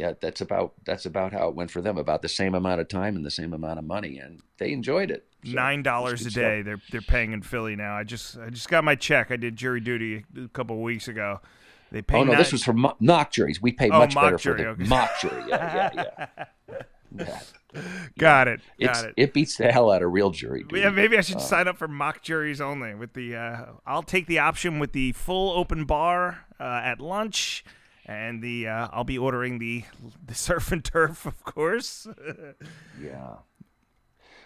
yeah, 0.00 0.14
that's 0.18 0.40
about 0.40 0.72
that's 0.84 1.06
about 1.06 1.32
how 1.32 1.48
it 1.48 1.54
went 1.54 1.70
for 1.70 1.82
them. 1.82 1.98
About 1.98 2.22
the 2.22 2.28
same 2.28 2.54
amount 2.54 2.80
of 2.80 2.88
time 2.88 3.16
and 3.16 3.24
the 3.24 3.30
same 3.30 3.52
amount 3.52 3.78
of 3.78 3.84
money, 3.84 4.18
and 4.18 4.40
they 4.58 4.72
enjoyed 4.72 5.10
it. 5.10 5.26
So, 5.44 5.52
nine 5.52 5.82
dollars 5.82 6.24
a 6.24 6.30
day. 6.30 6.62
They're 6.62 6.80
they're 6.90 7.02
paying 7.02 7.32
in 7.32 7.42
Philly 7.42 7.76
now. 7.76 7.96
I 7.96 8.04
just 8.04 8.38
I 8.38 8.48
just 8.50 8.68
got 8.68 8.82
my 8.82 8.94
check. 8.94 9.30
I 9.30 9.36
did 9.36 9.56
jury 9.56 9.80
duty 9.80 10.24
a 10.42 10.48
couple 10.48 10.76
of 10.76 10.82
weeks 10.82 11.08
ago. 11.08 11.40
They 11.92 12.02
pay. 12.02 12.18
Oh 12.18 12.24
no, 12.24 12.32
nine- 12.32 12.38
this 12.38 12.52
was 12.52 12.62
for 12.64 12.72
mo- 12.72 12.96
mock 13.00 13.30
juries. 13.32 13.60
We 13.60 13.72
pay 13.72 13.90
Oh, 13.90 13.98
much 13.98 14.14
better 14.14 14.36
jury, 14.36 14.58
for 14.58 14.62
the 14.64 14.68
okay. 14.70 14.84
mock 14.84 15.10
jury. 15.20 15.42
Yeah, 15.48 15.90
yeah, 15.94 16.26
yeah. 16.68 16.78
yeah. 17.26 17.40
got 18.18 18.46
it. 18.48 18.60
It's 18.78 19.00
Got 19.02 19.08
it. 19.10 19.14
it 19.16 19.34
beats 19.34 19.56
the 19.56 19.70
hell 19.72 19.90
out 19.90 20.02
of 20.02 20.12
real 20.12 20.30
jury. 20.30 20.62
Duty. 20.62 20.80
Yeah, 20.82 20.90
maybe 20.90 21.16
I 21.18 21.20
should 21.20 21.40
sign 21.40 21.66
up 21.68 21.76
for 21.78 21.88
mock 21.88 22.22
juries 22.22 22.60
only. 22.60 22.94
With 22.94 23.14
the, 23.14 23.34
uh, 23.36 23.66
I'll 23.86 24.02
take 24.04 24.26
the 24.26 24.38
option 24.38 24.78
with 24.78 24.92
the 24.92 25.12
full 25.12 25.50
open 25.58 25.84
bar 25.84 26.46
uh, 26.60 26.80
at 26.84 27.00
lunch, 27.00 27.64
and 28.06 28.42
the 28.42 28.68
uh, 28.68 28.88
I'll 28.92 29.04
be 29.04 29.18
ordering 29.18 29.58
the 29.58 29.84
the 30.24 30.34
surf 30.34 30.70
and 30.72 30.84
turf, 30.84 31.26
of 31.26 31.42
course. 31.44 32.06
Yeah. 33.02 33.36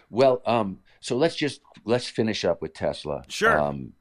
Well, 0.09 0.41
um, 0.45 0.79
so 0.99 1.17
let's 1.17 1.35
just 1.35 1.61
let's 1.83 2.07
finish 2.07 2.45
up 2.45 2.61
with 2.61 2.73
Tesla. 2.73 3.23
Sure. 3.27 3.59
Um, 3.59 3.93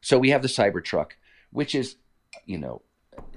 so 0.00 0.18
we 0.18 0.30
have 0.30 0.40
the 0.42 0.48
Cybertruck, 0.48 1.12
which 1.50 1.74
is, 1.74 1.96
you 2.46 2.58
know, 2.58 2.82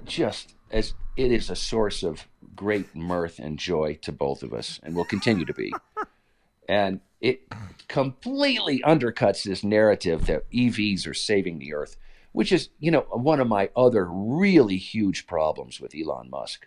just 0.04 0.54
as 0.70 0.94
it 1.16 1.30
is 1.30 1.50
a 1.50 1.56
source 1.56 2.02
of 2.02 2.26
great 2.54 2.94
mirth 2.94 3.38
and 3.38 3.58
joy 3.58 3.98
to 4.02 4.12
both 4.12 4.42
of 4.42 4.52
us, 4.52 4.80
and 4.82 4.94
will 4.94 5.04
continue 5.04 5.44
to 5.44 5.54
be. 5.54 5.72
and 6.68 7.00
it 7.20 7.42
completely 7.88 8.82
undercuts 8.84 9.44
this 9.44 9.62
narrative 9.62 10.26
that 10.26 10.50
EVs 10.50 11.06
are 11.06 11.14
saving 11.14 11.58
the 11.58 11.72
earth, 11.72 11.96
which 12.32 12.50
is, 12.50 12.68
you 12.80 12.90
know, 12.90 13.02
one 13.10 13.40
of 13.40 13.46
my 13.46 13.70
other 13.76 14.04
really 14.04 14.76
huge 14.76 15.26
problems 15.26 15.80
with 15.80 15.94
Elon 15.94 16.30
Musk. 16.30 16.66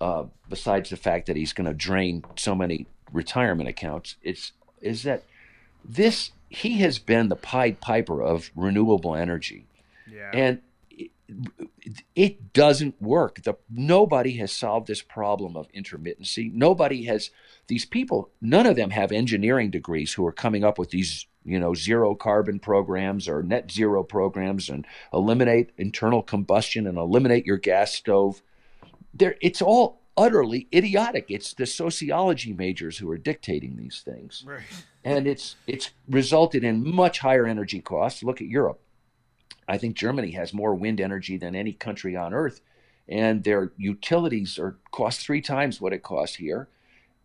Uh, 0.00 0.24
besides 0.48 0.90
the 0.90 0.96
fact 0.96 1.26
that 1.26 1.36
he's 1.36 1.52
going 1.52 1.66
to 1.66 1.74
drain 1.74 2.24
so 2.36 2.54
many 2.54 2.86
retirement 3.12 3.68
accounts, 3.68 4.16
it's 4.22 4.52
is 4.80 5.02
that 5.04 5.22
this 5.84 6.32
he 6.48 6.78
has 6.78 6.98
been 6.98 7.28
the 7.28 7.36
Pied 7.36 7.80
Piper 7.80 8.22
of 8.22 8.50
renewable 8.54 9.14
energy, 9.14 9.66
yeah. 10.10 10.30
and 10.32 10.60
it, 12.14 12.52
doesn't 12.52 13.00
work. 13.00 13.42
The 13.42 13.54
nobody 13.70 14.36
has 14.36 14.52
solved 14.52 14.86
this 14.86 15.02
problem 15.02 15.56
of 15.56 15.70
intermittency. 15.72 16.52
Nobody 16.52 17.04
has 17.04 17.30
these 17.66 17.84
people. 17.84 18.30
None 18.40 18.66
of 18.66 18.76
them 18.76 18.90
have 18.90 19.10
engineering 19.10 19.70
degrees 19.70 20.12
who 20.12 20.24
are 20.26 20.32
coming 20.32 20.64
up 20.64 20.78
with 20.78 20.90
these 20.90 21.26
you 21.44 21.58
know 21.60 21.74
zero 21.74 22.14
carbon 22.14 22.58
programs 22.58 23.28
or 23.28 23.42
net 23.42 23.70
zero 23.70 24.02
programs 24.02 24.68
and 24.68 24.86
eliminate 25.12 25.70
internal 25.76 26.22
combustion 26.22 26.86
and 26.86 26.98
eliminate 26.98 27.46
your 27.46 27.58
gas 27.58 27.92
stove 27.92 28.42
there 29.12 29.36
it's 29.40 29.60
all 29.60 30.00
utterly 30.16 30.68
idiotic 30.72 31.26
it's 31.28 31.54
the 31.54 31.66
sociology 31.66 32.52
majors 32.52 32.98
who 32.98 33.10
are 33.10 33.18
dictating 33.18 33.76
these 33.76 34.00
things 34.04 34.44
right. 34.46 34.62
and 35.04 35.26
it's 35.26 35.56
it's 35.66 35.90
resulted 36.08 36.64
in 36.64 36.88
much 36.94 37.18
higher 37.18 37.46
energy 37.46 37.80
costs 37.80 38.22
look 38.22 38.40
at 38.40 38.46
europe 38.46 38.80
i 39.68 39.78
think 39.78 39.96
germany 39.96 40.32
has 40.32 40.52
more 40.52 40.74
wind 40.74 41.00
energy 41.00 41.36
than 41.36 41.54
any 41.54 41.72
country 41.72 42.16
on 42.16 42.34
earth 42.34 42.60
and 43.08 43.44
their 43.44 43.72
utilities 43.76 44.58
are 44.58 44.78
cost 44.90 45.20
three 45.20 45.40
times 45.40 45.80
what 45.80 45.92
it 45.92 46.02
costs 46.02 46.36
here 46.36 46.68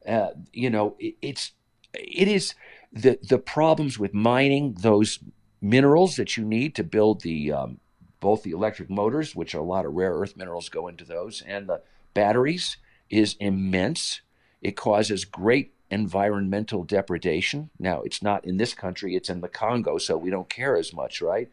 uh, 0.08 0.30
you 0.54 0.70
know 0.70 0.96
it, 1.00 1.16
it's 1.22 1.52
it 1.94 2.28
is 2.28 2.54
the 2.92 3.20
the 3.28 3.38
problems 3.38 3.98
with 4.00 4.14
mining 4.14 4.74
those 4.82 5.20
minerals 5.62 6.16
that 6.16 6.38
you 6.38 6.46
need 6.46 6.76
to 6.76 6.84
build 6.84 7.22
the 7.22 7.52
um, 7.52 7.80
both 8.20 8.44
the 8.44 8.52
electric 8.52 8.90
motors, 8.90 9.36
which 9.36 9.54
a 9.54 9.62
lot 9.62 9.86
of 9.86 9.94
rare 9.94 10.14
earth 10.14 10.36
minerals 10.36 10.70
go 10.70 10.88
into 10.88 11.06
those, 11.06 11.42
and 11.42 11.68
the 11.68 11.82
batteries 12.14 12.78
is 13.10 13.36
immense. 13.40 14.22
It 14.62 14.76
causes 14.76 15.26
great 15.26 15.74
environmental 15.90 16.84
depredation. 16.84 17.70
Now, 17.80 18.02
it's 18.02 18.22
not 18.22 18.46
in 18.46 18.58
this 18.58 18.74
country; 18.74 19.16
it's 19.16 19.30
in 19.30 19.42
the 19.42 19.48
Congo, 19.48 19.98
so 19.98 20.18
we 20.18 20.30
don't 20.30 20.50
care 20.50 20.78
as 20.78 20.94
much, 20.94 21.22
right? 21.22 21.50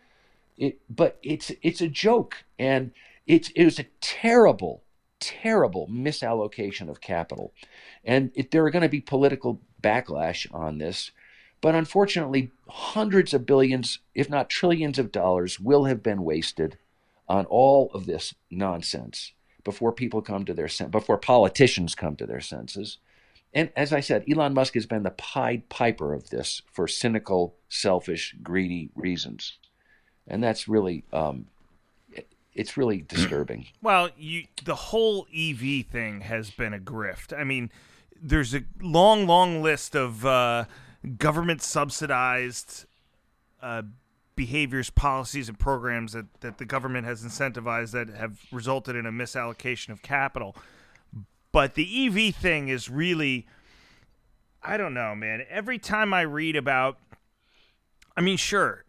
It, 0.57 0.79
but 0.89 1.19
it's 1.23 1.53
it's 1.63 1.81
a 1.81 1.89
joke, 1.89 2.45
and 2.59 2.93
it's 3.27 3.51
it 3.51 3.65
was 3.65 3.79
a 3.79 3.87
terrible, 4.01 4.83
terrible 5.21 5.89
misallocation 5.89 6.89
of 6.89 7.01
capital, 7.01 7.53
and 8.05 8.31
it, 8.35 8.51
there 8.51 8.65
are 8.65 8.71
going 8.71 8.83
to 8.83 8.89
be 8.89 9.01
political 9.01 9.61
backlash 9.83 10.47
on 10.53 10.79
this. 10.79 11.11
But 11.61 11.75
unfortunately, 11.75 12.53
hundreds 12.69 13.35
of 13.35 13.47
billions, 13.47 13.99
if 14.15 14.29
not 14.31 14.51
trillions 14.51 14.99
of 14.99 15.13
dollars, 15.13 15.59
will 15.59 15.85
have 15.85 16.03
been 16.03 16.23
wasted 16.23 16.79
on 17.29 17.45
all 17.47 17.91
of 17.93 18.07
this 18.07 18.35
nonsense 18.51 19.33
before 19.65 19.93
people 19.93 20.23
come 20.23 20.45
to 20.45 20.55
their 20.55 20.69
sen- 20.69 20.91
before 20.91 21.19
politicians 21.19 21.95
come 21.95 22.15
to 22.17 22.27
their 22.27 22.41
senses. 22.41 22.99
And 23.53 23.71
as 23.75 23.93
I 23.93 24.01
said, 24.01 24.25
Elon 24.31 24.55
Musk 24.55 24.75
has 24.75 24.87
been 24.87 25.03
the 25.03 25.11
Pied 25.11 25.69
Piper 25.69 26.15
of 26.15 26.31
this 26.31 26.63
for 26.73 26.87
cynical, 26.87 27.57
selfish, 27.69 28.37
greedy 28.43 28.91
reasons, 28.95 29.59
and 30.29 30.43
that's 30.43 30.69
really 30.69 31.05
um, 31.13 31.47
it- 32.13 32.29
it's 32.55 32.77
really 32.77 33.03
disturbing. 33.03 33.67
Well, 33.83 34.11
you 34.19 34.45
the 34.65 34.75
whole 34.75 35.27
EV 35.35 35.87
thing 35.87 36.23
has 36.23 36.51
been 36.51 36.73
a 36.75 36.79
grift. 36.79 37.37
I 37.39 37.45
mean, 37.45 37.71
there's 38.21 38.55
a 38.55 38.63
long, 38.81 39.27
long 39.27 39.63
list 39.63 39.95
of 39.95 40.25
uh, 40.27 40.65
government 41.19 41.63
subsidized 41.63 42.87
uh, 43.63 43.83
behaviors, 44.35 44.91
policies, 44.91 45.49
and 45.49 45.59
programs 45.59 46.13
that, 46.13 46.27
that 46.41 46.59
the 46.59 46.65
government 46.65 47.07
has 47.07 47.23
incentivized 47.23 47.93
that 47.93 48.09
have 48.09 48.39
resulted 48.53 48.97
in 48.97 49.07
a 49.07 49.13
misallocation 49.13 49.91
of 49.91 50.03
capital. 50.03 50.57
But 51.53 51.75
the 51.75 52.07
EV 52.07 52.35
thing 52.35 52.69
is 52.69 52.91
really, 52.91 53.47
I 54.63 54.77
don't 54.77 54.93
know, 54.95 55.15
man. 55.15 55.43
Every 55.49 55.79
time 55.79 56.13
I 56.13 56.23
read 56.23 56.57
about, 56.57 56.99
I 58.17 58.21
mean, 58.21 58.37
sure, 58.37 58.85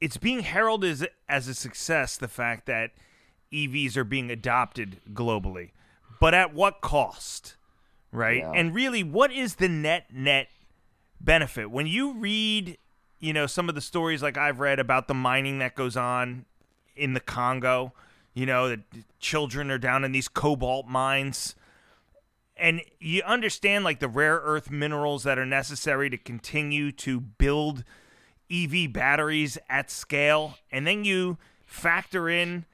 it's 0.00 0.16
being 0.16 0.40
heralded 0.40 0.90
as, 0.90 1.06
as 1.28 1.48
a 1.48 1.54
success, 1.54 2.16
the 2.16 2.28
fact 2.28 2.66
that 2.66 2.92
EVs 3.52 3.96
are 3.96 4.04
being 4.04 4.30
adopted 4.30 5.00
globally, 5.12 5.70
but 6.20 6.34
at 6.34 6.54
what 6.54 6.80
cost? 6.80 7.56
Right? 8.12 8.38
Yeah. 8.38 8.52
And 8.54 8.74
really, 8.74 9.02
what 9.02 9.32
is 9.32 9.56
the 9.56 9.68
net 9.68 10.06
net 10.12 10.48
benefit 11.20 11.70
when 11.70 11.86
you 11.86 12.14
read, 12.14 12.78
you 13.20 13.32
know, 13.32 13.46
some 13.46 13.68
of 13.68 13.74
the 13.74 13.80
stories 13.80 14.22
like 14.22 14.36
I've 14.36 14.58
read 14.58 14.80
about 14.80 15.06
the 15.06 15.14
mining 15.14 15.58
that 15.58 15.74
goes 15.74 15.96
on 15.96 16.46
in 16.96 17.14
the 17.14 17.20
Congo? 17.20 17.92
You 18.34 18.46
know, 18.46 18.68
that 18.68 18.80
children 19.18 19.70
are 19.70 19.78
down 19.78 20.04
in 20.04 20.12
these 20.12 20.28
cobalt 20.28 20.86
mines 20.86 21.54
and 22.60 22.82
you 23.00 23.22
understand 23.22 23.84
like 23.84 23.98
the 23.98 24.08
rare 24.08 24.40
earth 24.44 24.70
minerals 24.70 25.24
that 25.24 25.38
are 25.38 25.46
necessary 25.46 26.10
to 26.10 26.18
continue 26.18 26.92
to 26.92 27.18
build 27.18 27.82
EV 28.50 28.92
batteries 28.92 29.58
at 29.68 29.90
scale, 29.90 30.56
and 30.70 30.86
then 30.86 31.04
you 31.04 31.38
factor 31.64 32.28
in 32.28 32.64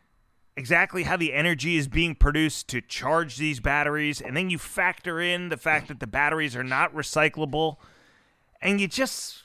exactly 0.57 1.03
how 1.03 1.17
the 1.17 1.35
energy 1.35 1.77
is 1.77 1.87
being 1.87 2.15
produced 2.15 2.69
to 2.69 2.81
charge 2.81 3.37
these 3.37 3.61
batteries, 3.61 4.21
and 4.21 4.37
then 4.37 4.51
you 4.51 4.59
factor 4.59 5.21
in 5.21 5.49
the 5.49 5.57
fact 5.57 5.89
that 5.89 6.01
the 6.01 6.07
batteries 6.07 6.57
are 6.57 6.65
not 6.65 6.95
recyclable, 6.95 7.77
and 8.63 8.81
you 8.81 8.89
just 8.89 9.43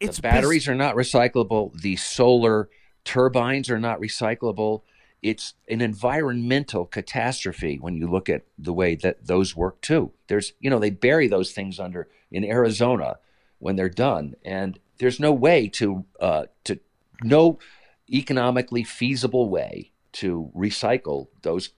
it's 0.00 0.16
the 0.16 0.22
batteries 0.22 0.64
biz- 0.64 0.68
are 0.68 0.74
not 0.74 0.94
recyclable. 0.94 1.78
The 1.80 1.96
solar 1.96 2.68
turbines 3.04 3.70
are 3.70 3.78
not 3.78 4.00
recyclable 4.00 4.82
it's 5.26 5.54
an 5.68 5.80
environmental 5.80 6.84
catastrophe 6.84 7.78
when 7.80 7.96
you 7.96 8.08
look 8.08 8.28
at 8.28 8.42
the 8.58 8.72
way 8.72 8.94
that 8.94 9.26
those 9.26 9.56
work 9.56 9.80
too. 9.80 10.12
There's, 10.28 10.52
you 10.60 10.70
know, 10.70 10.78
they 10.78 10.90
bury 10.90 11.26
those 11.26 11.50
things 11.50 11.80
under 11.80 12.08
in 12.30 12.44
Arizona 12.44 13.16
when 13.58 13.74
they're 13.74 13.88
done, 13.88 14.36
and 14.44 14.78
there's 14.98 15.20
no 15.20 15.32
way 15.32 15.68
to 15.68 16.04
uh, 16.20 16.44
to 16.64 16.78
no 17.22 17.58
economically 18.12 18.84
feasible 18.84 19.48
way 19.48 19.90
to 20.12 20.50
recycle 20.56 21.28
those 21.42 21.70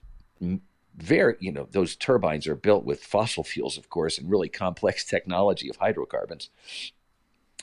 very 0.95 1.35
you 1.39 1.51
know 1.51 1.67
those 1.71 1.95
turbines 1.95 2.47
are 2.47 2.55
built 2.55 2.85
with 2.85 3.03
fossil 3.03 3.43
fuels 3.43 3.77
of 3.77 3.89
course 3.89 4.17
and 4.17 4.29
really 4.29 4.49
complex 4.49 5.03
technology 5.05 5.69
of 5.69 5.77
hydrocarbons 5.77 6.49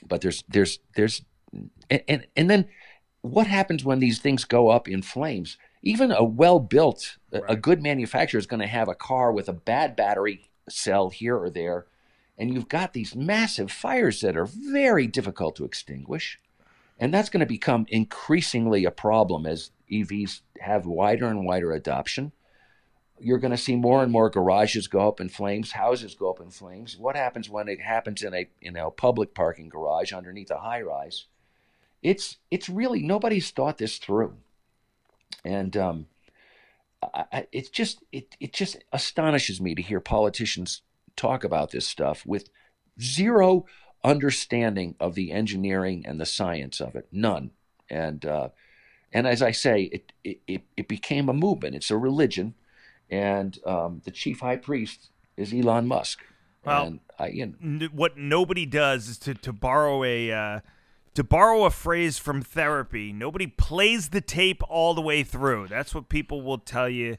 but 0.07 0.21
there's 0.21 0.43
there's 0.49 0.79
there's 0.95 1.23
and 1.89 2.01
and, 2.07 2.27
and 2.35 2.49
then 2.49 2.67
what 3.21 3.47
happens 3.47 3.83
when 3.83 3.99
these 3.99 4.19
things 4.19 4.45
go 4.45 4.69
up 4.69 4.87
in 4.87 5.01
flames 5.01 5.57
even 5.87 6.11
a 6.11 6.23
well 6.23 6.59
built, 6.59 7.17
right. 7.31 7.43
a 7.47 7.55
good 7.55 7.81
manufacturer 7.81 8.39
is 8.39 8.47
going 8.47 8.59
to 8.59 8.67
have 8.67 8.87
a 8.89 8.95
car 8.95 9.31
with 9.31 9.47
a 9.47 9.53
bad 9.53 9.95
battery 9.95 10.49
cell 10.69 11.09
here 11.09 11.37
or 11.37 11.49
there. 11.49 11.85
And 12.37 12.53
you've 12.53 12.69
got 12.69 12.93
these 12.93 13.15
massive 13.15 13.71
fires 13.71 14.21
that 14.21 14.37
are 14.37 14.45
very 14.45 15.07
difficult 15.07 15.55
to 15.55 15.65
extinguish. 15.65 16.39
And 16.99 17.13
that's 17.13 17.29
going 17.29 17.41
to 17.41 17.47
become 17.47 17.85
increasingly 17.89 18.85
a 18.85 18.91
problem 18.91 19.45
as 19.45 19.71
EVs 19.91 20.41
have 20.59 20.85
wider 20.85 21.27
and 21.27 21.45
wider 21.45 21.71
adoption. 21.71 22.31
You're 23.19 23.39
going 23.39 23.51
to 23.51 23.57
see 23.57 23.75
more 23.75 24.03
and 24.03 24.11
more 24.11 24.29
garages 24.29 24.87
go 24.87 25.07
up 25.07 25.19
in 25.19 25.29
flames, 25.29 25.71
houses 25.71 26.13
go 26.13 26.29
up 26.29 26.39
in 26.39 26.51
flames. 26.51 26.97
What 26.97 27.15
happens 27.15 27.49
when 27.49 27.67
it 27.67 27.81
happens 27.81 28.21
in 28.21 28.33
a 28.35 28.47
in 28.61 28.75
a 28.75 28.91
public 28.91 29.33
parking 29.33 29.69
garage 29.69 30.13
underneath 30.13 30.51
a 30.51 30.59
high 30.59 30.81
rise? 30.81 31.25
It's 32.03 32.37
it's 32.51 32.69
really 32.69 33.01
nobody's 33.01 33.49
thought 33.49 33.79
this 33.79 33.97
through 33.97 34.37
and 35.43 35.77
um, 35.77 36.07
I, 37.13 37.47
it's 37.51 37.69
just 37.69 38.03
it 38.11 38.35
it 38.39 38.53
just 38.53 38.77
astonishes 38.91 39.61
me 39.61 39.75
to 39.75 39.81
hear 39.81 39.99
politicians 39.99 40.81
talk 41.17 41.43
about 41.43 41.71
this 41.71 41.87
stuff 41.87 42.25
with 42.25 42.49
zero 43.01 43.65
understanding 44.03 44.95
of 44.99 45.15
the 45.15 45.31
engineering 45.31 46.05
and 46.07 46.19
the 46.19 46.25
science 46.25 46.79
of 46.79 46.95
it, 46.95 47.07
none. 47.11 47.51
And 47.89 48.25
uh, 48.25 48.49
and 49.11 49.27
as 49.27 49.41
I 49.41 49.51
say, 49.51 49.83
it, 49.83 50.13
it 50.23 50.61
it 50.75 50.87
became 50.87 51.29
a 51.29 51.33
movement. 51.33 51.75
It's 51.75 51.91
a 51.91 51.97
religion, 51.97 52.53
and 53.09 53.57
um, 53.65 54.01
the 54.05 54.11
chief 54.11 54.39
high 54.39 54.57
priest 54.57 55.09
is 55.35 55.53
Elon 55.53 55.87
Musk. 55.87 56.19
Well, 56.65 56.99
I, 57.17 57.27
you 57.29 57.53
know, 57.59 57.87
what 57.93 58.17
nobody 58.17 58.65
does 58.65 59.07
is 59.07 59.17
to 59.19 59.33
to 59.33 59.51
borrow 59.51 60.03
a. 60.03 60.31
Uh 60.31 60.59
to 61.13 61.23
borrow 61.23 61.63
a 61.63 61.71
phrase 61.71 62.19
from 62.19 62.43
therapy, 62.43 63.11
nobody 63.11 63.47
plays 63.47 64.09
the 64.09 64.21
tape 64.21 64.61
all 64.69 64.93
the 64.93 65.01
way 65.01 65.23
through. 65.23 65.67
That's 65.67 65.95
what 65.95 66.09
people 66.09 66.43
will 66.43 66.59
tell 66.59 66.87
you 66.87 67.17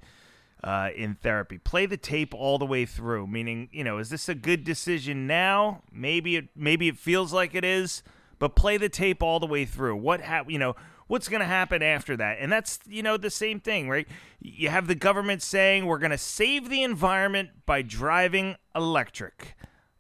uh, 0.63 0.91
in 0.95 1.15
therapy. 1.15 1.59
Play 1.59 1.87
the 1.87 1.97
tape 1.97 2.35
all 2.35 2.59
the 2.59 2.67
way 2.67 2.85
through. 2.85 3.27
Meaning, 3.27 3.69
you 3.73 3.85
know, 3.85 3.99
is 3.99 4.11
this 4.11 4.29
a 4.29 4.35
good 4.35 4.65
decision 4.65 5.27
now? 5.27 5.83
Maybe 5.93 6.37
it 6.37 6.49
maybe 6.57 6.89
it 6.89 6.99
feels 6.99 7.33
like 7.33 7.55
it 7.55 7.65
is, 7.65 8.03
but 8.39 8.57
play 8.57 8.77
the 8.77 8.89
tape 8.89 9.23
all 9.23 9.41
the 9.41 9.47
way 9.47 9.65
through. 9.65 9.97
What 9.97 10.23
ha- 10.23 10.45
you 10.49 10.59
know, 10.59 10.75
what's 11.07 11.29
going 11.29 11.41
to 11.41 11.47
happen 11.47 11.83
after 11.83 12.17
that? 12.17 12.39
And 12.41 12.51
that's 12.51 12.81
you 12.87 13.03
know 13.03 13.17
the 13.17 13.31
same 13.31 13.61
thing, 13.61 13.89
right? 13.89 14.09
You 14.41 14.69
have 14.69 14.87
the 14.87 14.95
government 14.95 15.43
saying 15.43 15.87
we're 15.87 15.99
going 15.99 16.11
to 16.11 16.19
save 16.19 16.69
the 16.69 16.83
environment 16.83 17.51
by 17.67 17.83
driving 17.83 18.57
electric 18.75 19.57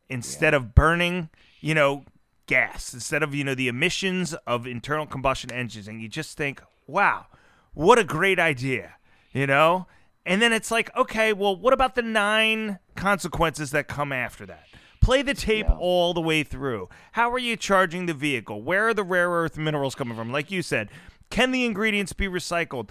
instead 0.09 0.53
yeah. 0.53 0.59
of 0.59 0.75
burning, 0.75 1.29
you 1.61 1.75
know, 1.75 2.05
gas 2.49 2.95
instead 2.95 3.23
of 3.23 3.35
you 3.35 3.45
know 3.45 3.55
the 3.55 3.69
emissions 3.69 4.35
of 4.47 4.67
internal 4.67 5.07
combustion 5.07 5.53
engines 5.53 5.87
and 5.87 6.01
you 6.01 6.09
just 6.09 6.37
think 6.37 6.63
wow 6.87 7.27
what 7.75 7.99
a 7.99 8.05
great 8.05 8.39
idea 8.41 8.95
you 9.33 9.47
know 9.47 9.87
and 10.29 10.41
then 10.41 10.53
it's 10.53 10.71
like 10.71 10.95
okay 10.97 11.33
well 11.33 11.57
what 11.57 11.73
about 11.73 11.97
the 11.97 12.03
nine 12.03 12.79
consequences 12.95 13.73
that 13.73 13.89
come 13.89 14.13
after 14.13 14.47
that 14.47 14.65
play 15.01 15.23
the 15.23 15.35
tape 15.35 15.67
yeah. 15.69 15.77
all 15.77 16.15
the 16.15 16.21
way 16.21 16.45
through 16.45 16.89
how 17.13 17.33
are 17.33 17.39
you 17.39 17.57
charging 17.57 18.07
the 18.07 18.15
vehicle 18.15 18.63
where 18.63 18.89
are 18.89 18.95
the 18.95 19.03
rare 19.03 19.31
earth 19.31 19.57
minerals 19.57 19.95
coming 19.95 20.17
from 20.17 20.31
like 20.31 20.51
you 20.51 20.63
said 20.63 20.89
can 21.31 21.51
the 21.51 21.65
ingredients 21.65 22.13
be 22.13 22.29
recycled 22.29 22.91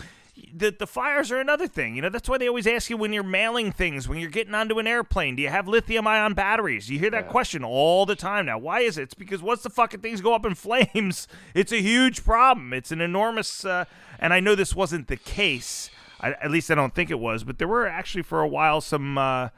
the, 0.54 0.70
the 0.70 0.86
fires 0.86 1.32
are 1.32 1.40
another 1.40 1.68
thing. 1.68 1.96
You 1.96 2.04
know, 2.04 2.10
that's 2.10 2.30
why 2.30 2.38
they 2.38 2.48
always 2.48 2.68
ask 2.68 2.90
you 2.90 2.98
when 2.98 3.12
you're 3.12 3.24
mailing 3.24 3.72
things, 3.72 4.08
when 4.08 4.20
you're 4.20 4.30
getting 4.30 4.54
onto 4.54 4.78
an 4.78 4.86
airplane, 4.86 5.36
do 5.36 5.42
you 5.42 5.50
have 5.50 5.68
lithium 5.68 6.06
ion 6.06 6.36
batteries? 6.36 6.90
You 6.90 7.00
hear 7.00 7.10
that 7.10 7.26
yeah. 7.26 7.32
question 7.32 7.64
all 7.64 8.06
the 8.06 8.16
time 8.16 8.46
now. 8.46 8.58
Why 8.58 8.82
is 8.82 8.98
it? 8.98 9.04
It's 9.04 9.14
because 9.14 9.42
once 9.42 9.64
the 9.64 9.70
fucking 9.70 10.02
things 10.02 10.22
go 10.22 10.36
up 10.36 10.46
in 10.46 10.54
flames, 10.56 11.28
it's 11.54 11.72
a 11.72 11.82
huge 11.82 12.24
problem. 12.24 12.72
It's 12.74 12.92
an 12.92 13.02
enormous, 13.02 13.66
uh, 13.66 13.86
and 14.20 14.32
I 14.32 14.40
know 14.40 14.54
this 14.54 14.76
wasn't 14.76 15.08
the 15.08 15.18
case. 15.18 15.90
I, 16.20 16.32
at 16.32 16.51
least 16.51 16.72
I 16.72 16.76
don't 16.76 16.93
think 16.93 17.09
it 17.09 17.20
was, 17.20 17.43
but 17.43 17.57
there 17.57 17.68
were 17.68 17.88
actually 17.88 18.24
for 18.24 18.41
a 18.41 18.47
while 18.47 18.82
some. 18.82 19.18
Uh, 19.18 19.49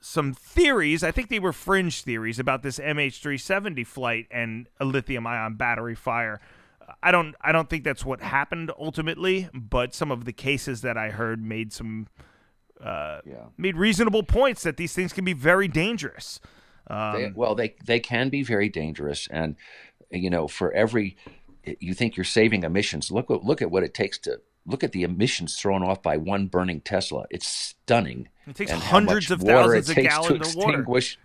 some 0.00 0.32
theories. 0.32 1.02
I 1.02 1.10
think 1.10 1.28
they 1.28 1.40
were 1.40 1.52
fringe 1.52 2.02
theories 2.02 2.38
about 2.38 2.62
this 2.62 2.78
MH370 2.78 3.84
flight 3.84 4.26
and 4.30 4.68
a 4.78 4.84
lithium 4.84 5.26
ion 5.26 5.54
battery 5.54 5.96
fire. 5.96 6.40
I 7.02 7.10
don't 7.10 7.34
I 7.40 7.52
don't 7.52 7.68
think 7.68 7.84
that's 7.84 8.04
what 8.04 8.20
happened 8.20 8.70
ultimately, 8.78 9.48
but 9.52 9.94
some 9.94 10.10
of 10.10 10.24
the 10.24 10.32
cases 10.32 10.80
that 10.82 10.96
I 10.96 11.10
heard 11.10 11.42
made 11.44 11.72
some 11.72 12.08
uh, 12.82 13.20
yeah. 13.24 13.46
made 13.56 13.76
reasonable 13.76 14.22
points 14.22 14.62
that 14.62 14.76
these 14.76 14.94
things 14.94 15.12
can 15.12 15.24
be 15.24 15.32
very 15.32 15.68
dangerous. 15.68 16.40
Um, 16.86 17.14
they, 17.14 17.32
well, 17.34 17.54
they 17.54 17.74
they 17.84 18.00
can 18.00 18.30
be 18.30 18.42
very 18.42 18.68
dangerous, 18.68 19.28
and 19.30 19.56
you 20.10 20.30
know, 20.30 20.48
for 20.48 20.72
every 20.72 21.16
you 21.64 21.92
think 21.92 22.16
you're 22.16 22.24
saving 22.24 22.62
emissions, 22.62 23.10
look 23.10 23.26
look 23.28 23.60
at 23.60 23.70
what 23.70 23.82
it 23.82 23.92
takes 23.92 24.18
to 24.20 24.40
look 24.68 24.84
at 24.84 24.92
the 24.92 25.02
emissions 25.02 25.56
thrown 25.56 25.82
off 25.82 26.02
by 26.02 26.16
one 26.16 26.46
burning 26.46 26.80
Tesla. 26.80 27.24
It's 27.30 27.48
stunning. 27.48 28.28
It 28.46 28.54
takes 28.54 28.70
hundreds 28.70 29.30
of 29.30 29.40
thousands 29.40 29.88
of 29.90 29.96
gallons 29.96 30.50
of 30.50 30.56
water. 30.56 30.82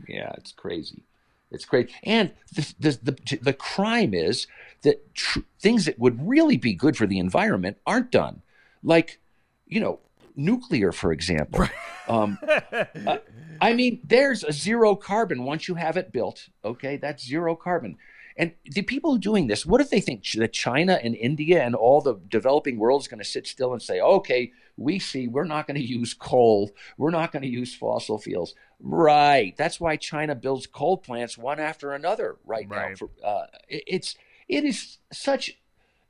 Yeah, 0.08 0.32
it's 0.38 0.52
crazy. 0.54 1.04
It's 1.52 1.66
great. 1.66 1.92
And 2.04 2.32
the, 2.52 2.74
the, 2.80 3.00
the, 3.04 3.38
the 3.38 3.54
crime 3.54 4.14
is 4.14 4.48
that 4.82 5.14
tr- 5.14 5.40
things 5.60 5.86
that 5.86 6.00
would 6.00 6.28
really 6.28 6.58
be 6.58 6.74
good 6.74 6.98
for 6.98 7.06
the 7.06 7.20
environment 7.20 7.78
aren't 7.86 8.12
done. 8.12 8.42
Like, 8.82 9.20
you 9.68 9.80
know, 9.80 10.00
nuclear, 10.36 10.92
for 10.92 11.12
example. 11.12 11.68
um, 12.08 12.40
uh, 12.72 13.18
I 13.62 13.74
mean, 13.74 14.02
there's 14.04 14.44
a 14.44 14.52
zero 14.52 14.96
carbon 14.96 15.44
once 15.44 15.68
you 15.68 15.76
have 15.76 15.96
it 15.96 16.12
built. 16.12 16.50
Okay, 16.66 16.98
that's 16.98 17.26
zero 17.26 17.56
carbon. 17.56 17.98
And 18.38 18.54
the 18.66 18.82
people 18.82 19.18
doing 19.18 19.48
this, 19.48 19.66
what 19.66 19.82
if 19.82 19.90
they 19.90 20.02
think 20.02 20.30
that 20.34 20.54
China 20.54 21.00
and 21.04 21.16
India 21.16 21.64
and 21.64 21.76
all 21.76 22.02
the 22.02 22.16
developing 22.28 22.78
world 22.78 23.02
is 23.02 23.08
going 23.08 23.20
to 23.20 23.26
sit 23.26 23.48
still 23.48 23.74
and 23.74 23.82
say, 23.82 24.00
okay, 24.02 24.52
we 24.78 25.00
see 25.00 25.28
we're 25.28 25.44
not 25.44 25.68
going 25.68 25.80
to 25.80 25.86
use 25.86 26.14
coal, 26.14 26.72
we're 26.98 27.12
not 27.12 27.32
going 27.32 27.44
to 27.44 27.50
use 27.50 27.76
fossil 27.76 28.18
fuels. 28.18 28.56
Right. 28.80 29.56
That's 29.58 29.80
why 29.80 29.98
China 29.98 30.36
builds 30.36 30.68
coal 30.68 30.98
plants 30.98 31.38
one 31.38 31.60
after 31.60 31.92
another 31.94 32.38
right, 32.46 32.68
right. 32.70 32.92
now. 32.92 32.96
For, 32.96 33.10
uh, 33.24 33.46
it, 33.68 33.84
it's 33.88 34.16
it 34.48 34.64
is 34.64 34.98
such 35.12 35.60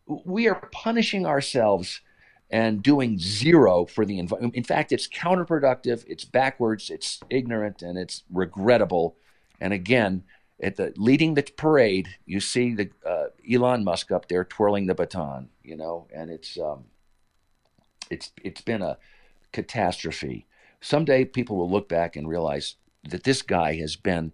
we 0.07 0.47
are 0.47 0.69
punishing 0.71 1.25
ourselves 1.25 2.01
and 2.49 2.83
doing 2.83 3.17
zero 3.17 3.85
for 3.85 4.05
the 4.05 4.19
environment. 4.19 4.55
In 4.55 4.63
fact, 4.63 4.91
it's 4.91 5.07
counterproductive, 5.07 6.03
it's 6.07 6.25
backwards, 6.25 6.89
it's 6.89 7.19
ignorant, 7.29 7.81
and 7.81 7.97
it's 7.97 8.23
regrettable. 8.31 9.15
And 9.59 9.73
again, 9.73 10.23
at 10.61 10.75
the 10.75 10.93
leading 10.95 11.33
the 11.33 11.43
parade, 11.43 12.09
you 12.25 12.39
see 12.39 12.73
the 12.73 12.89
uh, 13.05 13.25
Elon 13.51 13.83
Musk 13.83 14.11
up 14.11 14.27
there 14.27 14.43
twirling 14.43 14.87
the 14.87 14.95
baton, 14.95 15.49
you 15.63 15.75
know, 15.75 16.07
and 16.13 16.29
it's 16.29 16.57
um, 16.59 16.85
it's 18.09 18.31
it's 18.43 18.61
been 18.61 18.81
a 18.81 18.97
catastrophe. 19.51 20.45
Someday 20.81 21.25
people 21.25 21.57
will 21.57 21.71
look 21.71 21.87
back 21.87 22.15
and 22.15 22.27
realize 22.27 22.75
that 23.09 23.23
this 23.23 23.41
guy 23.41 23.75
has 23.75 23.95
been 23.95 24.31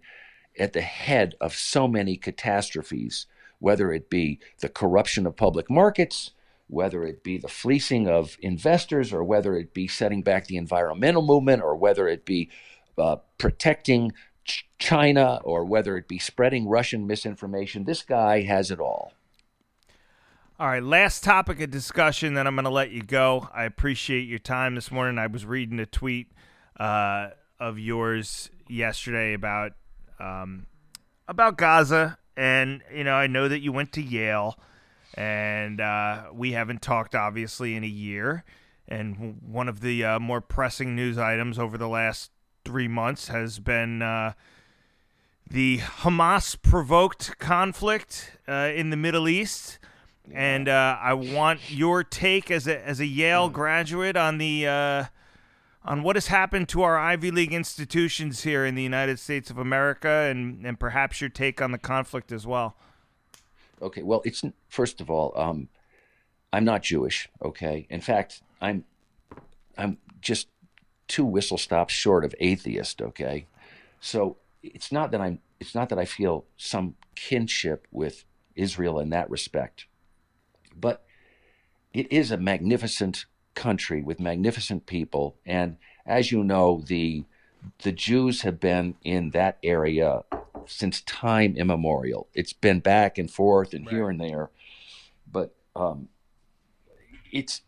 at 0.58 0.72
the 0.72 0.80
head 0.80 1.34
of 1.40 1.54
so 1.54 1.86
many 1.88 2.16
catastrophes, 2.16 3.26
whether 3.58 3.92
it 3.92 4.10
be 4.10 4.40
the 4.60 4.68
corruption 4.68 5.26
of 5.26 5.36
public 5.36 5.70
markets, 5.70 6.32
whether 6.66 7.04
it 7.04 7.22
be 7.22 7.38
the 7.38 7.48
fleecing 7.48 8.08
of 8.08 8.36
investors 8.40 9.12
or 9.12 9.24
whether 9.24 9.56
it 9.56 9.74
be 9.74 9.88
setting 9.88 10.22
back 10.22 10.46
the 10.46 10.56
environmental 10.56 11.22
movement 11.22 11.62
or 11.62 11.74
whether 11.76 12.08
it 12.08 12.24
be 12.24 12.50
uh, 12.98 13.16
protecting 13.38 14.12
China 14.78 15.40
or 15.44 15.64
whether 15.64 15.96
it 15.96 16.08
be 16.08 16.18
spreading 16.18 16.68
Russian 16.68 17.06
misinformation. 17.06 17.84
This 17.84 18.02
guy 18.02 18.42
has 18.42 18.70
it 18.70 18.80
all. 18.80 19.12
All 20.58 20.66
right, 20.66 20.82
last 20.82 21.24
topic 21.24 21.60
of 21.62 21.70
discussion, 21.70 22.34
then 22.34 22.46
I'm 22.46 22.54
going 22.54 22.64
to 22.64 22.70
let 22.70 22.90
you 22.90 23.02
go. 23.02 23.48
I 23.54 23.64
appreciate 23.64 24.28
your 24.28 24.38
time 24.38 24.74
this 24.74 24.90
morning. 24.90 25.18
I 25.18 25.26
was 25.26 25.46
reading 25.46 25.80
a 25.80 25.86
tweet 25.86 26.32
uh, 26.78 27.28
of 27.58 27.78
yours 27.78 28.50
yesterday 28.68 29.32
about 29.32 29.72
um, 30.18 30.66
about 31.28 31.56
Gaza, 31.56 32.18
and 32.36 32.82
you 32.94 33.04
know 33.04 33.14
I 33.14 33.26
know 33.26 33.48
that 33.48 33.60
you 33.60 33.72
went 33.72 33.92
to 33.92 34.02
Yale, 34.02 34.58
and 35.14 35.80
uh, 35.80 36.24
we 36.34 36.52
haven't 36.52 36.82
talked 36.82 37.14
obviously 37.14 37.74
in 37.74 37.82
a 37.82 37.88
year. 37.88 38.44
And 38.86 39.40
one 39.40 39.68
of 39.68 39.80
the 39.80 40.04
uh, 40.04 40.18
more 40.18 40.40
pressing 40.40 40.94
news 40.94 41.16
items 41.16 41.58
over 41.58 41.78
the 41.78 41.88
last 41.88 42.32
three 42.64 42.88
months 42.88 43.28
has 43.28 43.58
been 43.58 44.02
uh, 44.02 44.32
the 45.48 45.78
Hamas 45.78 46.60
provoked 46.60 47.38
conflict 47.38 48.38
uh, 48.48 48.70
in 48.74 48.90
the 48.90 48.96
Middle 48.96 49.28
East 49.28 49.78
and 50.32 50.68
uh, 50.68 50.96
I 51.00 51.14
want 51.14 51.70
your 51.70 52.04
take 52.04 52.50
as 52.50 52.66
a 52.66 52.86
as 52.86 53.00
a 53.00 53.06
Yale 53.06 53.48
graduate 53.48 54.16
on 54.16 54.38
the 54.38 54.66
uh, 54.66 55.04
on 55.84 56.02
what 56.02 56.16
has 56.16 56.28
happened 56.28 56.68
to 56.70 56.82
our 56.82 56.98
Ivy 56.98 57.30
League 57.30 57.52
institutions 57.52 58.42
here 58.42 58.64
in 58.64 58.74
the 58.74 58.82
United 58.82 59.18
States 59.18 59.50
of 59.50 59.58
America, 59.58 60.08
and 60.08 60.64
and 60.64 60.78
perhaps 60.78 61.20
your 61.20 61.30
take 61.30 61.60
on 61.60 61.72
the 61.72 61.78
conflict 61.78 62.32
as 62.32 62.46
well. 62.46 62.76
Okay, 63.82 64.02
well, 64.02 64.22
it's 64.24 64.42
first 64.68 65.00
of 65.00 65.10
all, 65.10 65.32
um, 65.36 65.68
I'm 66.52 66.64
not 66.64 66.82
Jewish. 66.82 67.28
Okay, 67.42 67.86
in 67.90 68.00
fact, 68.00 68.42
I'm 68.60 68.84
I'm 69.76 69.98
just 70.20 70.48
two 71.10 71.24
whistle 71.24 71.58
stops 71.58 71.92
short 71.92 72.24
of 72.24 72.34
atheist. 72.40 73.02
Okay, 73.02 73.46
so 74.00 74.36
it's 74.62 74.92
not 74.92 75.10
that 75.10 75.20
I'm 75.20 75.40
it's 75.58 75.74
not 75.74 75.88
that 75.90 75.98
I 75.98 76.04
feel 76.04 76.46
some 76.56 76.94
kinship 77.16 77.86
with 77.90 78.24
Israel 78.54 78.98
in 79.00 79.10
that 79.10 79.28
respect. 79.28 79.86
But 80.74 81.04
it 81.92 82.10
is 82.12 82.30
a 82.30 82.36
magnificent 82.36 83.26
country 83.54 84.00
with 84.00 84.20
magnificent 84.20 84.86
people. 84.86 85.36
And 85.44 85.76
as 86.06 86.30
you 86.30 86.44
know, 86.44 86.82
the 86.86 87.24
the 87.82 87.92
Jews 87.92 88.42
have 88.42 88.60
been 88.60 88.94
in 89.02 89.30
that 89.30 89.58
area 89.62 90.22
since 90.66 91.02
time 91.02 91.56
immemorial. 91.56 92.28
It's 92.32 92.52
been 92.52 92.78
back 92.80 93.18
and 93.18 93.30
forth 93.30 93.74
and 93.74 93.84
right. 93.84 93.94
here 93.94 94.08
and 94.08 94.20
there, 94.20 94.50
but 95.30 95.54
um, 95.74 96.08
it's 97.32 97.62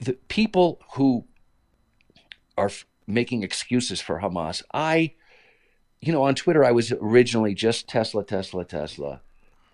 the 0.00 0.14
people 0.28 0.80
who 0.94 1.24
are 2.58 2.70
making 3.06 3.42
excuses 3.42 4.00
for 4.00 4.20
Hamas. 4.20 4.62
I, 4.72 5.14
you 6.00 6.12
know, 6.12 6.22
on 6.22 6.34
Twitter, 6.34 6.64
I 6.64 6.72
was 6.72 6.92
originally 6.92 7.54
just 7.54 7.88
Tesla, 7.88 8.24
Tesla, 8.24 8.64
Tesla, 8.64 9.20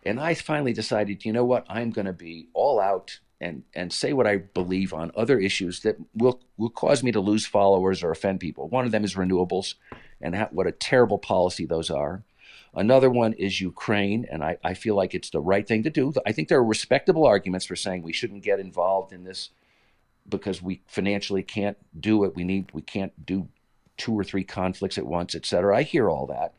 and 0.05 0.21
I 0.21 0.35
finally 0.35 0.73
decided, 0.73 1.25
you 1.25 1.33
know 1.33 1.45
what, 1.45 1.67
I'm 1.69 1.91
going 1.91 2.07
to 2.07 2.13
be 2.13 2.49
all 2.55 2.81
out 2.81 3.21
and 3.41 3.65
and 3.75 3.93
say 3.93 4.13
what 4.13 4.27
I 4.27 4.37
believe 4.39 4.95
on 4.95 5.11
other 5.17 5.39
issues 5.39 5.81
that 5.81 5.97
will 6.15 6.41
will 6.57 6.71
cause 6.71 7.03
me 7.03 7.13
to 7.13 7.21
lose 7.21 7.47
followers 7.47 8.03
or 8.03 8.11
offend 8.11 8.41
people. 8.41 8.69
One 8.69 8.85
of 8.85 8.93
them 8.93 9.05
is 9.05 9.17
renewables, 9.17 9.75
and 10.21 10.35
how, 10.35 10.49
what 10.51 10.67
a 10.67 10.73
terrible 10.73 11.19
policy 11.19 11.67
those 11.67 11.91
are. 11.91 12.23
Another 12.77 13.11
one 13.11 13.35
is 13.35 13.61
Ukraine, 13.61 14.27
and 14.31 14.43
I, 14.43 14.57
I 14.65 14.75
feel 14.75 14.97
like 14.97 15.15
it's 15.15 15.31
the 15.31 15.41
right 15.41 15.67
thing 15.67 15.85
to 15.85 15.91
do. 15.91 16.13
I 16.27 16.33
think 16.33 16.49
there 16.49 16.59
are 16.59 16.65
respectable 16.65 17.25
arguments 17.25 17.67
for 17.67 17.77
saying 17.77 18.03
we 18.03 18.13
shouldn't 18.13 18.43
get 18.43 18.59
involved 18.59 19.13
in 19.13 19.23
this 19.23 19.51
because 20.29 20.63
we 20.63 20.83
financially 20.87 21.43
can't 21.43 21.77
do 21.99 22.25
it. 22.25 22.35
We 22.35 22.45
need 22.45 22.71
we 22.73 22.83
can't 22.83 23.27
do 23.27 23.49
two 23.97 24.13
or 24.13 24.25
three 24.25 24.45
conflicts 24.45 24.99
at 24.99 25.07
once, 25.07 25.35
et 25.35 25.47
cetera. 25.47 25.77
I 25.77 25.83
hear 25.83 26.09
all 26.11 26.27
that, 26.27 26.55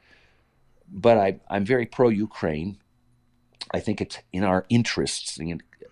but 0.91 1.17
I, 1.17 1.39
I'm 1.49 1.65
very 1.65 1.85
pro 1.85 2.09
Ukraine. 2.09 2.77
I 3.71 3.79
think 3.79 3.99
it's 3.99 4.19
in 4.31 4.43
our 4.43 4.65
interests 4.69 5.39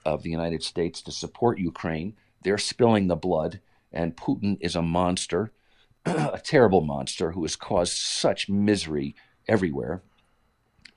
of 0.06 0.24
the 0.24 0.30
United 0.30 0.64
States 0.64 1.02
to 1.02 1.12
support 1.12 1.58
Ukraine. 1.60 2.16
They're 2.44 2.58
spilling 2.58 3.08
the 3.08 3.16
blood, 3.16 3.60
and 3.92 4.16
Putin 4.16 4.58
is 4.62 4.76
a 4.76 4.82
monster, 4.82 5.52
a 6.06 6.40
terrible 6.44 6.82
monster 6.82 7.32
who 7.32 7.42
has 7.44 7.56
caused 7.56 7.98
such 7.98 8.50
misery 8.50 9.16
everywhere. 9.48 10.04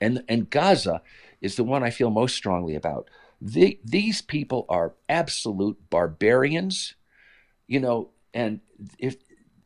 And, 0.01 0.23
and 0.29 0.51
Gaza 0.51 1.03
is 1.41 1.57
the 1.57 1.65
one 1.65 1.83
I 1.83 1.91
feel 1.91 2.11
most 2.11 2.37
strongly 2.37 2.75
about. 2.75 3.09
The, 3.41 3.79
these 3.85 4.23
people 4.23 4.67
are 4.69 4.95
absolute 5.09 5.79
barbarians, 5.91 6.95
you 7.67 7.81
know, 7.81 8.11
and 8.33 8.61
if 8.99 9.17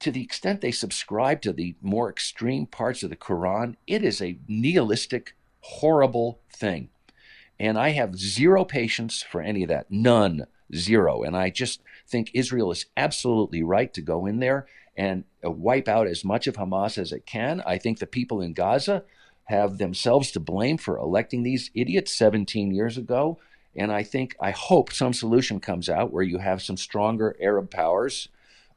to 0.00 0.10
the 0.10 0.22
extent 0.22 0.60
they 0.60 0.70
subscribe 0.70 1.42
to 1.42 1.52
the 1.52 1.76
more 1.80 2.08
extreme 2.10 2.66
parts 2.66 3.02
of 3.02 3.10
the 3.10 3.16
Quran, 3.16 3.76
it 3.86 4.02
is 4.02 4.20
a 4.20 4.38
nihilistic, 4.48 5.36
horrible 5.60 6.40
thing. 6.52 6.88
And 7.58 7.78
I 7.78 7.90
have 7.90 8.16
zero 8.16 8.64
patience 8.64 9.22
for 9.22 9.42
any 9.42 9.62
of 9.62 9.68
that. 9.68 9.90
None. 9.90 10.46
Zero. 10.74 11.22
And 11.22 11.36
I 11.36 11.50
just 11.50 11.82
think 12.08 12.30
Israel 12.32 12.70
is 12.70 12.86
absolutely 12.96 13.62
right 13.62 13.92
to 13.92 14.00
go 14.00 14.24
in 14.24 14.38
there 14.38 14.66
and 14.96 15.24
wipe 15.42 15.88
out 15.88 16.06
as 16.06 16.24
much 16.24 16.46
of 16.46 16.56
Hamas 16.56 16.96
as 16.96 17.12
it 17.12 17.26
can. 17.26 17.62
I 17.66 17.76
think 17.76 17.98
the 17.98 18.06
people 18.06 18.40
in 18.40 18.54
Gaza 18.54 19.04
have 19.44 19.78
themselves 19.78 20.30
to 20.32 20.40
blame 20.40 20.78
for 20.78 20.96
electing 20.96 21.42
these 21.42 21.70
idiots 21.74 22.12
17 22.12 22.72
years 22.72 22.96
ago. 22.96 23.38
And 23.76 23.92
I 23.92 24.02
think, 24.02 24.36
I 24.40 24.50
hope 24.50 24.92
some 24.92 25.12
solution 25.12 25.60
comes 25.60 25.88
out 25.88 26.12
where 26.12 26.24
you 26.24 26.38
have 26.38 26.60
some 26.60 26.76
stronger 26.76 27.36
Arab 27.40 27.70
powers 27.70 28.28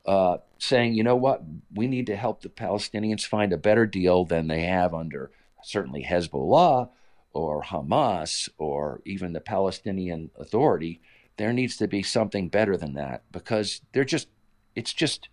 uh, 0.06 0.38
saying, 0.58 0.94
you 0.94 1.04
know 1.04 1.16
what, 1.16 1.42
we 1.74 1.88
need 1.88 2.08
to 2.08 2.16
help 2.16 2.42
the 2.42 2.50
Palestinians 2.50 3.26
find 3.26 3.54
a 3.54 3.58
better 3.58 3.86
deal 3.86 4.26
than 4.26 4.48
they 4.48 4.62
have 4.62 4.94
under 4.94 5.32
certainly 5.64 6.04
Hezbollah 6.04 6.90
or 7.34 7.64
Hamas 7.64 8.50
or 8.58 9.02
even 9.06 9.34
the 9.34 9.42
Palestinian 9.42 10.30
Authority, 10.38 11.02
there 11.38 11.54
needs 11.54 11.78
to 11.78 11.88
be 11.88 12.04
something 12.04 12.50
better 12.50 12.78
than 12.78 12.94
that 12.94 13.24
because 13.32 13.82
they're 13.92 14.04
just, 14.04 14.28
it's 14.76 14.94
just, 14.94 15.30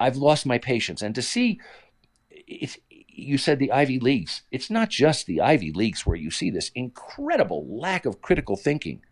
I've 0.00 0.16
lost 0.16 0.46
my 0.46 0.58
patience. 0.58 1.02
And 1.02 1.14
to 1.14 1.22
see, 1.22 1.60
it's, 2.30 2.78
you 3.12 3.38
said 3.38 3.58
the 3.58 3.72
Ivy 3.72 3.98
Leagues. 3.98 4.42
It's 4.50 4.70
not 4.70 4.90
just 4.90 5.26
the 5.26 5.40
Ivy 5.40 5.72
Leagues 5.72 6.06
where 6.06 6.16
you 6.16 6.30
see 6.30 6.50
this 6.50 6.70
incredible 6.74 7.66
lack 7.68 8.06
of 8.06 8.22
critical 8.22 8.56
thinking. 8.56 9.02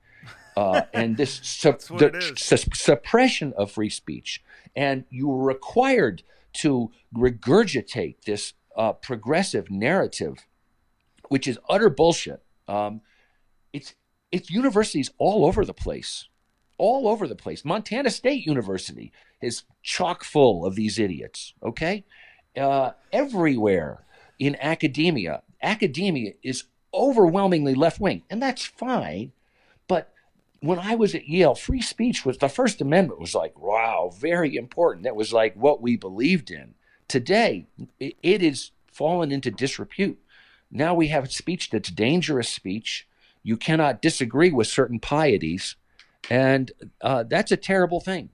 Uh, 0.57 0.83
and 0.93 1.17
this 1.17 1.41
su- 1.43 1.73
the, 1.91 2.33
su- 2.37 2.71
suppression 2.75 3.53
of 3.57 3.71
free 3.71 3.91
speech, 3.91 4.43
and 4.75 5.05
you 5.11 5.29
were 5.29 5.45
required 5.45 6.23
to 6.55 6.91
regurgitate 7.15 8.23
this 8.25 8.55
uh, 8.77 8.93
progressive 8.93 9.71
narrative 9.71 10.47
which 11.29 11.47
is 11.47 11.59
utter 11.69 11.89
bullshit. 11.89 12.43
Um, 12.67 13.03
it's 13.73 13.95
it's 14.33 14.51
universities 14.51 15.11
all 15.19 15.47
over 15.47 15.65
the 15.65 15.75
place, 15.75 16.29
all 16.77 17.09
over 17.09 17.27
the 17.27 17.37
place. 17.37 17.65
Montana 17.65 18.11
State 18.11 18.45
University 18.45 19.13
is 19.41 19.63
chock 19.83 20.25
full 20.25 20.67
of 20.67 20.75
these 20.75 20.99
idiots. 20.99 21.55
Okay, 21.63 22.05
uh, 22.59 22.93
everywhere 23.13 24.05
in 24.39 24.57
academia, 24.61 25.43
academia 25.63 26.33
is 26.43 26.65
overwhelmingly 26.93 27.75
left 27.75 28.01
wing, 28.01 28.23
and 28.31 28.43
that's 28.43 28.65
fine. 28.65 29.33
But 29.87 30.13
when 30.61 30.79
I 30.79 30.95
was 30.95 31.15
at 31.15 31.29
Yale, 31.29 31.55
free 31.55 31.83
speech 31.83 32.25
was 32.25 32.39
the 32.39 32.49
First 32.49 32.81
Amendment 32.81 33.21
was 33.21 33.35
like, 33.35 33.59
wow, 33.59 34.13
very 34.17 34.57
important. 34.57 35.05
That 35.05 35.17
was 35.17 35.33
like 35.33 35.55
what 35.55 35.81
we 35.81 35.97
believed 35.97 36.51
in. 36.51 36.75
Today, 37.07 37.67
it, 37.99 38.17
it 38.23 38.43
is 38.43 38.73
fallen 38.93 39.31
into 39.33 39.51
disrepute. 39.51 40.19
Now 40.71 40.95
we 40.95 41.09
have 41.09 41.33
speech 41.33 41.71
that's 41.71 41.91
dangerous 41.91 42.49
speech. 42.49 43.07
You 43.43 43.57
cannot 43.57 44.03
disagree 44.03 44.51
with 44.51 44.67
certain 44.67 45.01
pieties, 45.01 45.77
and 46.29 46.71
uh, 47.01 47.23
that's 47.23 47.53
a 47.53 47.57
terrible 47.57 48.01
thing. 48.01 48.31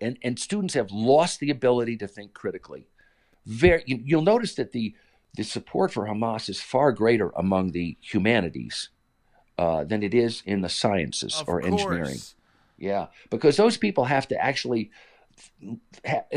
And 0.00 0.18
and 0.22 0.38
students 0.38 0.74
have 0.74 0.90
lost 0.90 1.40
the 1.40 1.50
ability 1.50 1.96
to 1.98 2.08
think 2.08 2.32
critically. 2.32 2.86
Very, 3.46 3.82
you'll 3.86 4.22
notice 4.22 4.54
that 4.54 4.72
the 4.72 4.94
the 5.36 5.42
support 5.42 5.92
for 5.92 6.06
Hamas 6.06 6.48
is 6.48 6.60
far 6.60 6.92
greater 6.92 7.30
among 7.30 7.72
the 7.72 7.96
humanities 8.00 8.90
uh, 9.58 9.82
than 9.84 10.02
it 10.02 10.14
is 10.14 10.42
in 10.46 10.60
the 10.60 10.68
sciences 10.68 11.40
of 11.40 11.48
or 11.48 11.60
course. 11.60 11.72
engineering. 11.72 12.18
Yeah, 12.78 13.06
because 13.30 13.56
those 13.56 13.76
people 13.76 14.04
have 14.04 14.28
to 14.28 14.42
actually 14.42 14.90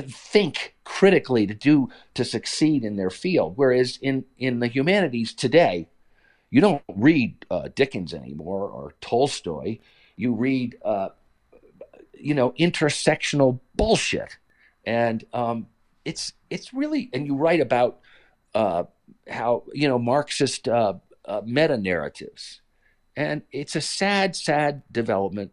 think 0.10 0.76
critically 0.84 1.46
to 1.46 1.54
do 1.54 1.90
to 2.14 2.26
succeed 2.26 2.84
in 2.84 2.96
their 2.96 3.10
field. 3.10 3.54
Whereas 3.56 3.98
in 4.02 4.26
in 4.38 4.60
the 4.60 4.68
humanities 4.68 5.34
today, 5.34 5.88
you 6.50 6.62
don't 6.62 6.82
read 6.88 7.46
uh, 7.50 7.70
Dickens 7.76 8.14
anymore 8.14 8.70
or 8.70 8.94
Tolstoy. 9.02 9.80
You 10.16 10.34
read, 10.34 10.78
uh, 10.84 11.10
you 12.14 12.34
know, 12.34 12.52
intersectional 12.52 13.60
bullshit, 13.76 14.38
and 14.86 15.24
um, 15.34 15.68
it's 16.08 16.32
it's 16.50 16.74
really. 16.74 17.10
And 17.12 17.28
you 17.28 17.36
write 17.36 17.60
about 17.60 18.00
uh, 18.56 18.84
how 19.30 19.64
you 19.74 19.88
know 19.88 20.00
Marxist 20.00 20.68
uh, 20.68 20.94
uh, 21.26 21.42
meta 21.46 21.78
narratives, 21.78 22.62
And 23.16 23.44
it's 23.52 23.76
a 23.76 23.82
sad, 23.82 24.36
sad 24.36 24.84
development. 24.92 25.52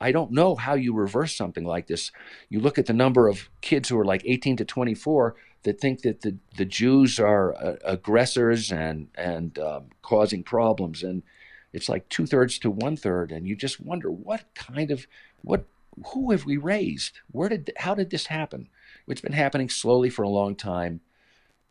I 0.00 0.12
don't 0.12 0.32
know 0.32 0.54
how 0.54 0.74
you 0.74 0.94
reverse 0.94 1.36
something 1.36 1.64
like 1.64 1.88
this. 1.88 2.12
You 2.48 2.60
look 2.60 2.78
at 2.78 2.86
the 2.86 2.92
number 2.92 3.28
of 3.28 3.48
kids 3.60 3.88
who 3.88 3.98
are 3.98 4.04
like 4.04 4.22
18 4.24 4.56
to 4.58 4.64
24 4.64 5.36
that 5.62 5.80
think 5.80 6.02
that 6.02 6.22
the, 6.22 6.36
the 6.56 6.64
Jews 6.64 7.20
are 7.20 7.54
uh, 7.54 7.76
aggressors 7.84 8.70
and 8.70 9.08
and 9.16 9.58
um, 9.58 9.86
causing 10.02 10.44
problems, 10.44 11.02
and 11.02 11.24
it's 11.72 11.88
like 11.88 12.08
two 12.08 12.26
thirds 12.26 12.58
to 12.60 12.70
one 12.70 12.96
third, 12.96 13.32
and 13.32 13.48
you 13.48 13.56
just 13.56 13.80
wonder 13.80 14.10
what 14.10 14.44
kind 14.54 14.92
of 14.92 15.08
what 15.42 15.64
who 16.12 16.30
have 16.30 16.44
we 16.44 16.56
raised? 16.56 17.18
Where 17.32 17.48
did 17.48 17.72
how 17.78 17.94
did 17.96 18.10
this 18.10 18.26
happen? 18.26 18.68
It's 19.06 19.20
been 19.20 19.32
happening 19.32 19.68
slowly 19.68 20.10
for 20.10 20.22
a 20.22 20.28
long 20.28 20.54
time, 20.54 21.00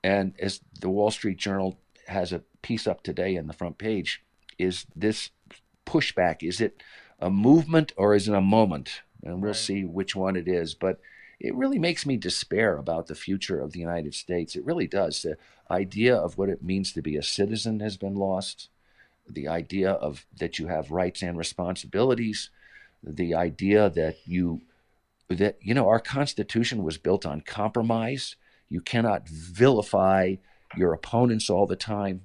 and 0.03 0.33
as 0.39 0.61
the 0.79 0.89
Wall 0.89 1.11
Street 1.11 1.37
Journal 1.37 1.77
has 2.07 2.33
a 2.33 2.43
piece 2.61 2.87
up 2.87 3.03
today 3.03 3.35
in 3.35 3.47
the 3.47 3.53
front 3.53 3.77
page, 3.77 4.23
is 4.57 4.85
this 4.95 5.29
pushback? 5.85 6.43
Is 6.43 6.61
it 6.61 6.81
a 7.19 7.29
movement 7.29 7.93
or 7.97 8.13
is 8.15 8.27
it 8.27 8.33
a 8.33 8.41
moment? 8.41 9.01
And 9.23 9.41
we'll 9.41 9.51
right. 9.51 9.55
see 9.55 9.83
which 9.83 10.15
one 10.15 10.35
it 10.35 10.47
is, 10.47 10.73
but 10.73 10.99
it 11.39 11.55
really 11.55 11.79
makes 11.79 12.05
me 12.05 12.17
despair 12.17 12.77
about 12.77 13.07
the 13.07 13.15
future 13.15 13.59
of 13.59 13.71
the 13.71 13.79
United 13.79 14.13
States. 14.13 14.55
It 14.55 14.65
really 14.65 14.87
does. 14.87 15.21
The 15.21 15.37
idea 15.71 16.15
of 16.15 16.37
what 16.37 16.49
it 16.49 16.63
means 16.63 16.93
to 16.93 17.01
be 17.01 17.17
a 17.17 17.23
citizen 17.23 17.79
has 17.79 17.97
been 17.97 18.15
lost. 18.15 18.69
The 19.27 19.47
idea 19.47 19.91
of 19.91 20.25
that 20.37 20.59
you 20.59 20.67
have 20.67 20.91
rights 20.91 21.21
and 21.21 21.37
responsibilities. 21.37 22.49
The 23.03 23.33
idea 23.33 23.89
that 23.89 24.17
you 24.25 24.61
that 25.35 25.57
you 25.61 25.73
know 25.73 25.87
our 25.87 25.99
Constitution 25.99 26.83
was 26.83 26.97
built 26.97 27.25
on 27.25 27.41
compromise. 27.41 28.35
You 28.69 28.81
cannot 28.81 29.27
vilify 29.27 30.35
your 30.75 30.93
opponents 30.93 31.49
all 31.49 31.67
the 31.67 31.75
time. 31.75 32.21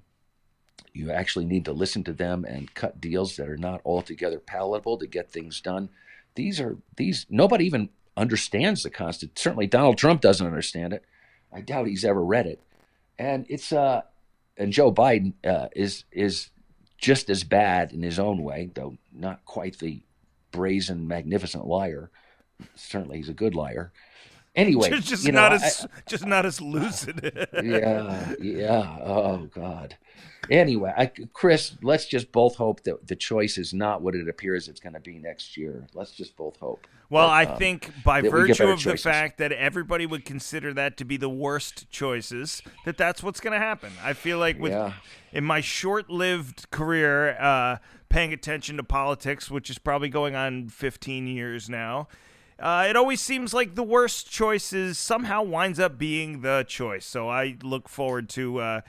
You 0.93 1.11
actually 1.11 1.45
need 1.45 1.65
to 1.67 1.73
listen 1.73 2.05
to 2.05 2.13
them 2.13 2.45
and 2.45 2.75
cut 2.75 3.01
deals 3.01 3.37
that 3.37 3.49
are 3.49 3.57
not 3.57 3.83
altogether 3.85 4.39
palatable 4.39 4.99
to 4.99 5.07
get 5.07 5.31
things 5.31 5.61
done. 5.61 5.91
These 6.35 6.61
are 6.61 6.79
these 6.97 7.27
nobody 7.29 7.67
even 7.67 7.91
understands 8.17 8.83
the 8.83 8.91
Constitution. 8.91 9.37
Certainly, 9.37 9.67
Donald 9.67 9.99
Trump 9.99 10.21
doesn't 10.21 10.47
understand 10.47 10.93
it. 10.93 11.05
I 11.53 11.61
doubt 11.61 11.87
he's 11.87 12.05
ever 12.05 12.25
read 12.25 12.47
it. 12.47 12.63
And 13.19 13.47
it's 13.49 13.73
uh, 13.73 14.03
and 14.57 14.73
Joe 14.73 14.93
Biden 14.93 15.35
uh, 15.45 15.69
is 15.75 16.05
is 16.13 16.51
just 16.99 17.29
as 17.29 17.45
bad 17.45 17.93
in 17.93 18.03
his 18.03 18.19
own 18.19 18.43
way, 18.43 18.71
though 18.75 18.97
not 19.13 19.45
quite 19.45 19.79
the 19.79 20.03
brazen, 20.51 21.07
magnificent 21.07 21.67
liar. 21.67 22.11
Certainly, 22.75 23.19
he's 23.19 23.29
a 23.29 23.35
good 23.35 23.55
liar. 23.55 23.93
Anyway, 24.55 24.91
just, 24.91 25.09
just 25.09 25.25
you 25.25 25.33
know, 25.33 25.41
not 25.41 25.53
I, 25.53 25.57
as 25.57 25.87
just 26.07 26.27
not 26.27 26.47
as 26.47 26.61
lucid. 26.61 27.49
yeah, 27.63 28.35
yeah. 28.41 28.99
Oh 29.03 29.49
God 29.53 29.97
anyway, 30.51 30.93
I, 30.97 31.07
Chris, 31.33 31.77
let's 31.83 32.07
just 32.07 32.33
both 32.33 32.57
hope 32.57 32.83
that 32.85 33.07
the 33.07 33.17
choice 33.17 33.59
is 33.59 33.73
not 33.73 34.03
what 34.03 34.15
it 34.15 34.29
appears 34.29 34.69
it's 34.69 34.81
going 34.81 34.93
to 34.95 35.01
be 35.01 35.19
next 35.19 35.57
year. 35.57 35.87
Let's 35.95 36.13
just 36.13 36.37
both 36.37 36.57
hope. 36.59 36.87
Well, 37.09 37.29
I 37.29 37.45
um, 37.45 37.59
think 37.59 37.91
by 38.05 38.21
virtue 38.21 38.69
of 38.69 38.79
choices. 38.79 39.03
the 39.03 39.11
fact 39.11 39.39
that 39.39 39.53
everybody 39.53 40.07
would 40.07 40.25
consider 40.25 40.75
that 40.75 40.97
to 40.99 41.05
be 41.05 41.17
the 41.17 41.29
worst 41.29 41.91
choices, 41.91 42.63
that 42.85 42.97
that's 42.97 43.23
what's 43.23 43.41
going 43.41 43.53
to 43.53 43.65
happen. 43.65 43.93
I 44.03 44.13
feel 44.13 44.39
like 44.39 44.59
with 44.59 44.73
yeah. 44.73 44.95
in 45.33 45.45
my 45.45 45.61
short-lived 45.61 46.71
career, 46.71 47.39
uh, 47.39 47.77
paying 48.09 48.33
attention 48.33 48.77
to 48.77 48.83
politics, 48.83 49.51
which 49.51 49.71
is 49.71 49.79
probably 49.79 50.09
going 50.09 50.35
on 50.35 50.69
15 50.69 51.27
years 51.27 51.69
now. 51.69 52.09
Uh, 52.59 52.87
it 52.89 52.97
always 52.97 53.21
seems 53.21 53.53
like 53.53 53.75
the 53.75 53.83
worst 53.83 54.31
choices 54.31 54.99
somehow 54.99 55.43
winds 55.43 55.79
up 55.79 55.99
being 55.99 56.41
the 56.41 56.65
choice. 56.67 57.05
So 57.05 57.29
I 57.29 57.57
look 57.63 57.89
forward 57.89 58.31
to 58.31 58.61
uh, 58.61 58.81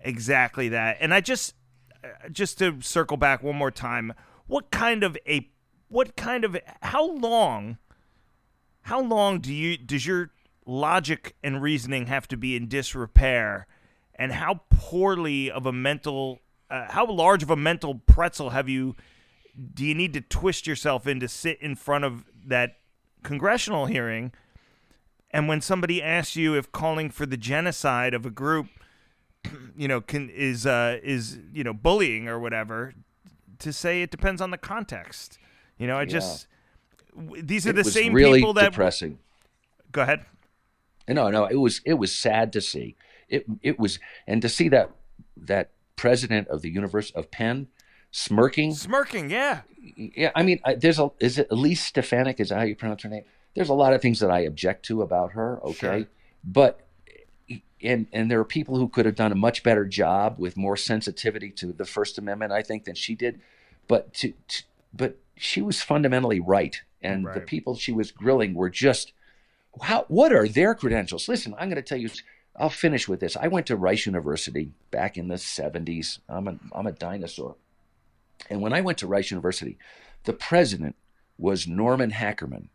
exactly 0.00 0.68
that. 0.68 0.98
And 1.00 1.14
I 1.14 1.20
just 1.20 1.54
uh, 2.04 2.28
just 2.30 2.58
to 2.58 2.80
circle 2.82 3.16
back 3.16 3.42
one 3.42 3.56
more 3.56 3.70
time, 3.70 4.12
what 4.46 4.70
kind 4.70 5.02
of 5.02 5.16
a 5.26 5.48
what 5.88 6.16
kind 6.16 6.44
of 6.44 6.56
how 6.82 7.10
long 7.10 7.78
how 8.82 9.00
long 9.00 9.40
do 9.40 9.52
you 9.52 9.76
does 9.76 10.06
your 10.06 10.30
logic 10.66 11.36
and 11.42 11.62
reasoning 11.62 12.06
have 12.06 12.28
to 12.28 12.36
be 12.36 12.54
in 12.54 12.68
disrepair 12.68 13.66
and 14.14 14.32
how 14.32 14.60
poorly 14.70 15.50
of 15.50 15.66
a 15.66 15.72
mental 15.72 16.40
uh, 16.70 16.86
how 16.90 17.06
large 17.06 17.42
of 17.42 17.50
a 17.50 17.56
mental 17.56 17.94
pretzel 17.94 18.50
have 18.50 18.68
you 18.68 18.94
do 19.74 19.84
you 19.84 19.94
need 19.94 20.12
to 20.12 20.20
twist 20.20 20.66
yourself 20.66 21.06
in 21.06 21.18
to 21.18 21.28
sit 21.28 21.60
in 21.60 21.74
front 21.74 22.04
of 22.04 22.24
that 22.46 22.79
congressional 23.22 23.86
hearing 23.86 24.32
and 25.30 25.48
when 25.48 25.60
somebody 25.60 26.02
asks 26.02 26.36
you 26.36 26.54
if 26.54 26.70
calling 26.72 27.10
for 27.10 27.26
the 27.26 27.36
genocide 27.36 28.14
of 28.14 28.26
a 28.26 28.30
group 28.30 28.66
you 29.76 29.88
know 29.88 30.00
can 30.00 30.28
is 30.30 30.66
uh 30.66 30.98
is 31.02 31.38
you 31.52 31.64
know 31.64 31.72
bullying 31.72 32.28
or 32.28 32.38
whatever 32.38 32.94
to 33.60 33.72
say 33.72 34.02
it 34.02 34.10
depends 34.10 34.40
on 34.40 34.50
the 34.50 34.58
context. 34.58 35.38
You 35.78 35.86
know 35.86 35.96
i 35.96 36.00
yeah. 36.02 36.06
just 36.06 36.46
these 37.16 37.66
are 37.66 37.70
it 37.70 37.76
the 37.76 37.84
same 37.84 38.12
really 38.12 38.40
people 38.40 38.54
that 38.54 38.70
depressing. 38.70 39.18
Go 39.92 40.02
ahead. 40.02 40.24
No 41.08 41.30
no 41.30 41.46
it 41.46 41.56
was 41.56 41.80
it 41.84 41.94
was 41.94 42.14
sad 42.14 42.52
to 42.54 42.60
see. 42.60 42.96
It 43.28 43.44
it 43.62 43.78
was 43.78 43.98
and 44.26 44.42
to 44.42 44.48
see 44.48 44.68
that 44.68 44.90
that 45.36 45.70
president 45.96 46.48
of 46.48 46.62
the 46.62 46.70
universe 46.70 47.10
of 47.12 47.30
penn 47.30 47.68
smirking 48.10 48.74
smirking 48.74 49.30
yeah 49.30 49.60
yeah 49.96 50.30
i 50.34 50.42
mean 50.42 50.60
there's 50.78 50.98
a 50.98 51.10
is 51.20 51.38
it 51.38 51.46
elise 51.50 51.84
stefanik 51.84 52.40
is 52.40 52.48
that 52.48 52.58
how 52.58 52.64
you 52.64 52.74
pronounce 52.74 53.02
her 53.02 53.08
name 53.08 53.24
there's 53.54 53.68
a 53.68 53.74
lot 53.74 53.92
of 53.92 54.02
things 54.02 54.20
that 54.20 54.30
i 54.30 54.40
object 54.40 54.84
to 54.84 55.02
about 55.02 55.32
her 55.32 55.60
okay 55.62 56.00
sure. 56.00 56.08
but 56.44 56.86
and 57.82 58.06
and 58.12 58.30
there 58.30 58.40
are 58.40 58.44
people 58.44 58.76
who 58.76 58.88
could 58.88 59.06
have 59.06 59.14
done 59.14 59.32
a 59.32 59.36
much 59.36 59.62
better 59.62 59.84
job 59.84 60.36
with 60.38 60.56
more 60.56 60.76
sensitivity 60.76 61.50
to 61.50 61.72
the 61.72 61.84
First 61.84 62.18
Amendment, 62.18 62.52
I 62.52 62.62
think, 62.62 62.84
than 62.84 62.94
she 62.94 63.14
did. 63.14 63.40
But 63.88 64.14
to, 64.14 64.32
to 64.48 64.62
but 64.92 65.18
she 65.36 65.62
was 65.62 65.82
fundamentally 65.82 66.40
right, 66.40 66.80
and 67.02 67.24
right. 67.24 67.34
the 67.34 67.40
people 67.40 67.76
she 67.76 67.92
was 67.92 68.10
grilling 68.10 68.54
were 68.54 68.70
just 68.70 69.12
how 69.82 70.04
what 70.08 70.32
are 70.32 70.48
their 70.48 70.74
credentials? 70.74 71.28
Listen, 71.28 71.54
I'm 71.58 71.68
going 71.68 71.76
to 71.76 71.82
tell 71.82 71.98
you. 71.98 72.10
I'll 72.56 72.68
finish 72.68 73.08
with 73.08 73.20
this. 73.20 73.36
I 73.36 73.46
went 73.46 73.66
to 73.68 73.76
Rice 73.76 74.04
University 74.04 74.72
back 74.90 75.16
in 75.16 75.28
the 75.28 75.36
70s. 75.36 76.18
I'm 76.28 76.48
a, 76.48 76.58
I'm 76.72 76.86
a 76.86 76.92
dinosaur. 76.92 77.54
And 78.48 78.60
when 78.60 78.72
I 78.72 78.80
went 78.80 78.98
to 78.98 79.06
Rice 79.06 79.30
University, 79.30 79.78
the 80.24 80.32
president 80.32 80.96
was 81.38 81.66
Norman 81.66 82.12
Hackerman. 82.12 82.68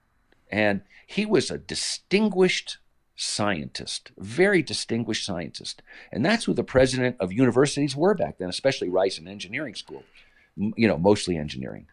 And 0.52 0.82
he 1.08 1.26
was 1.26 1.50
a 1.50 1.58
distinguished 1.58 2.78
scientist, 3.16 4.12
very 4.18 4.62
distinguished 4.62 5.26
scientist. 5.26 5.82
And 6.12 6.26
that's 6.26 6.46
who 6.46 6.54
the 6.54 6.64
president 6.64 7.16
of 7.20 7.32
universities 7.32 7.96
were 7.96 8.14
back 8.14 8.38
then, 8.38 8.50
especially 8.50 8.90
Rice 8.90 9.18
and 9.18 9.28
engineering 9.28 9.76
school, 9.76 10.04
you 10.58 10.88
know, 10.88 10.98
mostly 10.98 11.38
engineering. 11.38 11.88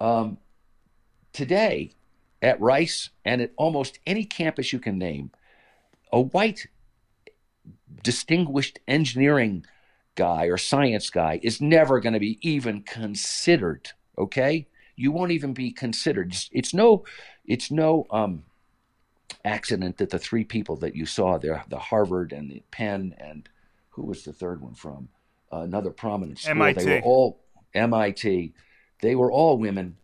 Um, 0.00 0.38
today, 1.32 1.92
at 2.40 2.60
Rice 2.60 3.10
and 3.24 3.40
at 3.40 3.52
almost 3.56 3.98
any 4.06 4.24
campus 4.24 4.72
you 4.72 4.78
can 4.78 4.98
name, 4.98 5.30
a 6.12 6.20
white, 6.20 6.66
distinguished 8.02 8.78
engineering 8.86 9.64
guy 10.18 10.46
or 10.46 10.58
science 10.58 11.10
guy 11.10 11.38
is 11.44 11.60
never 11.60 12.00
going 12.00 12.12
to 12.12 12.18
be 12.18 12.38
even 12.42 12.82
considered. 12.82 13.90
Okay, 14.18 14.66
you 14.96 15.12
won't 15.12 15.30
even 15.30 15.54
be 15.54 15.70
considered. 15.70 16.34
It's 16.50 16.74
no, 16.74 17.04
it's 17.46 17.70
no 17.70 18.04
um, 18.10 18.42
accident 19.44 19.98
that 19.98 20.10
the 20.10 20.18
three 20.18 20.42
people 20.42 20.74
that 20.78 20.96
you 20.96 21.06
saw 21.06 21.38
there, 21.38 21.62
the 21.68 21.78
Harvard 21.78 22.32
and 22.32 22.50
the 22.50 22.64
Penn 22.72 23.14
and 23.18 23.48
who 23.90 24.02
was 24.02 24.24
the 24.24 24.32
third 24.32 24.60
one 24.60 24.74
from? 24.74 25.08
Uh, 25.52 25.60
another 25.60 25.90
prominent 25.90 26.40
school. 26.40 26.50
MIT. 26.50 26.84
They 26.84 26.96
were 26.96 27.06
all 27.06 27.40
MIT. 27.74 28.52
They 29.00 29.14
were 29.14 29.30
all 29.30 29.56
women, 29.56 29.96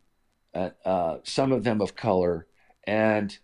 uh, 0.54 0.70
uh, 0.84 1.18
some 1.24 1.50
of 1.50 1.64
them 1.64 1.80
of 1.80 1.96
color, 1.96 2.46
and 2.84 3.36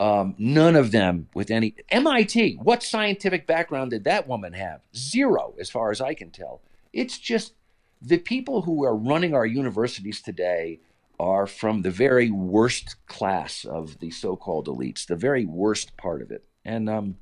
um, 0.00 0.34
none 0.38 0.76
of 0.76 0.92
them 0.92 1.28
with 1.34 1.50
any 1.50 1.74
MIT. 1.90 2.58
What 2.62 2.82
scientific 2.82 3.46
background 3.46 3.90
did 3.90 4.04
that 4.04 4.26
woman 4.26 4.54
have? 4.54 4.80
Zero, 4.96 5.54
as 5.60 5.68
far 5.68 5.90
as 5.90 6.00
I 6.00 6.14
can 6.14 6.30
tell. 6.30 6.62
It's 6.92 7.18
just 7.18 7.52
the 8.00 8.16
people 8.16 8.62
who 8.62 8.82
are 8.82 8.96
running 8.96 9.34
our 9.34 9.44
universities 9.44 10.22
today 10.22 10.80
are 11.20 11.46
from 11.46 11.82
the 11.82 11.90
very 11.90 12.30
worst 12.30 12.96
class 13.06 13.66
of 13.66 13.98
the 13.98 14.10
so-called 14.10 14.68
elites, 14.68 15.06
the 15.06 15.16
very 15.16 15.44
worst 15.44 15.94
part 15.98 16.22
of 16.22 16.30
it, 16.30 16.44
and 16.64 16.88
um, 16.88 17.16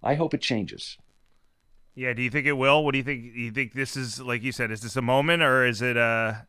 I 0.00 0.14
hope 0.14 0.34
it 0.34 0.40
changes. 0.40 0.96
Yeah, 1.96 2.12
do 2.12 2.22
you 2.22 2.30
think 2.30 2.46
it 2.46 2.52
will? 2.52 2.84
What 2.84 2.92
do 2.92 2.98
you 2.98 3.04
think? 3.04 3.34
Do 3.34 3.40
you 3.40 3.50
think 3.50 3.72
this 3.72 3.96
is 3.96 4.20
like 4.20 4.42
you 4.44 4.52
said? 4.52 4.70
Is 4.70 4.82
this 4.82 4.94
a 4.94 5.02
moment 5.02 5.42
or 5.42 5.66
is 5.66 5.82
it 5.82 5.96
a 5.96 6.46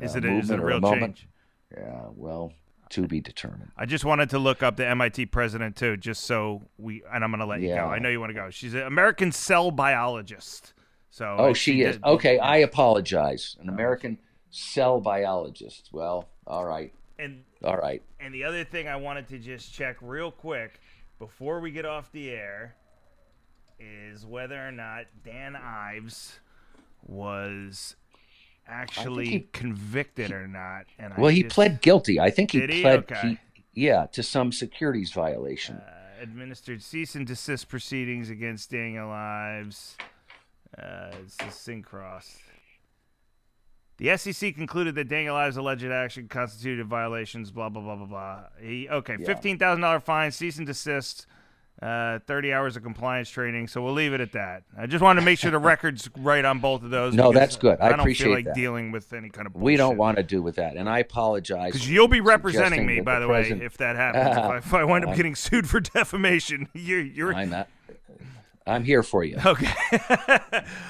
is 0.00 0.16
a 0.16 0.18
it 0.18 0.24
a, 0.24 0.38
is 0.38 0.50
it 0.50 0.58
a 0.58 0.64
real 0.64 0.84
a 0.84 0.98
change? 0.98 1.28
Yeah, 1.76 2.06
well, 2.14 2.52
to 2.90 3.06
be 3.06 3.20
determined. 3.20 3.70
I 3.76 3.86
just 3.86 4.04
wanted 4.04 4.30
to 4.30 4.38
look 4.38 4.62
up 4.62 4.76
the 4.76 4.86
MIT 4.86 5.26
president 5.26 5.76
too, 5.76 5.96
just 5.96 6.24
so 6.24 6.62
we. 6.78 7.02
And 7.12 7.24
I'm 7.24 7.30
going 7.30 7.40
to 7.40 7.46
let 7.46 7.60
yeah. 7.60 7.68
you 7.68 7.74
go. 7.76 7.86
I 7.86 7.98
know 7.98 8.08
you 8.08 8.20
want 8.20 8.30
to 8.30 8.34
go. 8.34 8.50
She's 8.50 8.74
an 8.74 8.82
American 8.82 9.32
cell 9.32 9.70
biologist. 9.70 10.74
So 11.10 11.36
oh, 11.38 11.52
she, 11.52 11.72
she 11.72 11.82
is. 11.82 11.96
Did, 11.96 12.04
okay, 12.04 12.38
I 12.38 12.58
apologize. 12.58 13.56
An 13.60 13.70
oh. 13.70 13.72
American 13.72 14.18
cell 14.50 15.00
biologist. 15.00 15.90
Well, 15.92 16.28
all 16.46 16.64
right. 16.64 16.92
And 17.18 17.44
all 17.64 17.76
right. 17.76 18.02
And 18.20 18.34
the 18.34 18.44
other 18.44 18.64
thing 18.64 18.88
I 18.88 18.96
wanted 18.96 19.28
to 19.28 19.38
just 19.38 19.72
check 19.72 19.96
real 20.00 20.30
quick 20.30 20.80
before 21.18 21.60
we 21.60 21.70
get 21.70 21.86
off 21.86 22.12
the 22.12 22.30
air 22.30 22.76
is 23.78 24.26
whether 24.26 24.66
or 24.66 24.72
not 24.72 25.06
Dan 25.24 25.56
Ives 25.56 26.40
was 27.02 27.96
actually 28.68 29.26
he- 29.28 29.48
convicted 29.52 30.30
or 30.32 30.46
not. 30.46 30.86
And 30.98 31.12
I 31.14 31.20
Well, 31.20 31.30
he 31.30 31.42
just- 31.42 31.54
pled 31.54 31.80
guilty. 31.82 32.18
I 32.20 32.30
think 32.30 32.50
he 32.52 32.60
he? 32.66 32.82
pled. 32.82 33.00
Okay. 33.10 33.38
yeah, 33.72 34.06
to 34.12 34.22
some 34.22 34.52
securities 34.52 35.12
violation. 35.12 35.76
uh, 35.76 35.92
administered 36.22 36.82
cease 36.82 37.14
and 37.14 37.26
desist 37.26 37.68
proceedings 37.68 38.30
against 38.30 38.70
Daniel 38.70 39.10
Ives. 39.10 39.96
Uh, 40.76 41.10
it's 41.22 41.36
the 41.36 41.44
Syncross. 41.44 42.38
The 43.98 44.14
SEC 44.18 44.54
concluded 44.54 44.94
that 44.96 45.08
Daniel 45.08 45.34
Ives' 45.36 45.56
alleged 45.56 45.84
action 45.86 46.28
constituted 46.28 46.86
violations. 46.86 47.50
Blah 47.50 47.70
blah 47.70 47.80
blah 47.82 47.96
blah 47.96 48.06
blah. 48.06 48.44
He 48.60 48.88
okay, 48.88 49.16
Yeah. 49.18 49.26
fifteen 49.26 49.58
thousand 49.58 49.80
dollar 49.82 50.00
fine, 50.00 50.32
cease 50.32 50.58
and 50.58 50.66
desist, 50.66 51.26
uh, 51.82 52.18
thirty 52.26 52.52
hours 52.52 52.76
of 52.76 52.82
compliance 52.82 53.28
training. 53.28 53.68
So 53.68 53.82
we'll 53.82 53.92
leave 53.92 54.12
it 54.12 54.20
at 54.20 54.32
that. 54.32 54.62
I 54.78 54.86
just 54.86 55.02
wanted 55.02 55.20
to 55.20 55.26
make 55.26 55.38
sure 55.38 55.50
the 55.50 55.58
record's 55.72 56.08
right 56.18 56.44
on 56.44 56.58
both 56.58 56.82
of 56.82 56.90
those. 56.90 57.14
No, 57.14 57.32
that's 57.32 57.56
good. 57.56 57.78
I 57.80 57.90
don't 57.90 58.00
appreciate 58.00 58.26
feel 58.26 58.34
like 58.34 58.44
that. 58.46 58.54
dealing 58.54 58.92
with 58.92 59.12
any 59.12 59.28
kind 59.28 59.46
of. 59.46 59.52
Bullshit. 59.52 59.64
we 59.64 59.76
don't 59.76 59.96
want 59.96 60.16
to 60.16 60.22
do 60.22 60.42
with 60.42 60.56
that, 60.56 60.76
and 60.76 60.88
I 60.88 61.00
apologize. 61.00 61.72
Because 61.72 61.88
you'll 61.88 62.08
be 62.08 62.20
representing 62.20 62.86
me, 62.86 63.00
by 63.00 63.14
the 63.18 63.26
the 63.26 63.32
way, 63.32 63.40
president- 63.40 63.62
if 63.62 63.76
that 63.78 63.96
happens. 63.96 64.36
if, 64.36 64.42
I, 64.44 64.56
if 64.58 64.74
I 64.74 64.84
wind 64.84 65.04
up 65.04 65.16
getting 65.16 65.34
sued 65.34 65.68
for 65.68 65.80
defamation, 65.80 66.68
you're, 66.74 67.02
you're 67.02 67.34
I'm 67.34 67.50
not. 67.50 67.68
I'm 68.66 68.82
here 68.82 69.04
for 69.04 69.22
you. 69.22 69.36
okay. 69.46 69.70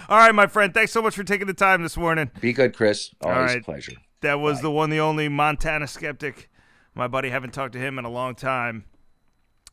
All 0.08 0.16
right, 0.16 0.34
my 0.34 0.46
friend. 0.46 0.72
Thanks 0.72 0.92
so 0.92 1.02
much 1.02 1.14
for 1.14 1.24
taking 1.24 1.46
the 1.46 1.52
time 1.52 1.82
this 1.82 1.96
morning. 1.96 2.30
Be 2.40 2.54
good, 2.54 2.74
Chris. 2.74 3.10
Always 3.20 3.50
right. 3.50 3.58
a 3.58 3.62
pleasure. 3.62 3.92
That 4.22 4.40
was 4.40 4.62
the 4.62 4.70
one, 4.70 4.88
the 4.88 5.00
only 5.00 5.28
Montana 5.28 5.86
skeptic. 5.86 6.48
My 6.94 7.06
buddy, 7.06 7.28
haven't 7.28 7.52
talked 7.52 7.74
to 7.74 7.78
him 7.78 7.98
in 7.98 8.06
a 8.06 8.10
long 8.10 8.34
time. 8.34 8.84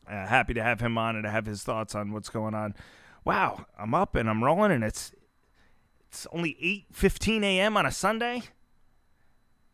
Uh, 0.08 0.26
happy 0.26 0.54
to 0.54 0.62
have 0.62 0.80
him 0.80 0.98
on 0.98 1.16
and 1.16 1.24
to 1.24 1.30
have 1.30 1.46
his 1.46 1.62
thoughts 1.62 1.94
on 1.94 2.12
what's 2.12 2.28
going 2.28 2.54
on. 2.54 2.74
Wow, 3.24 3.66
I'm 3.78 3.94
up 3.94 4.14
and 4.16 4.28
I'm 4.28 4.44
rolling, 4.44 4.70
and 4.70 4.84
it's 4.84 5.12
it's 6.08 6.26
only 6.30 6.56
eight 6.60 6.84
fifteen 6.92 7.42
a.m. 7.42 7.76
on 7.76 7.86
a 7.86 7.90
Sunday, 7.90 8.42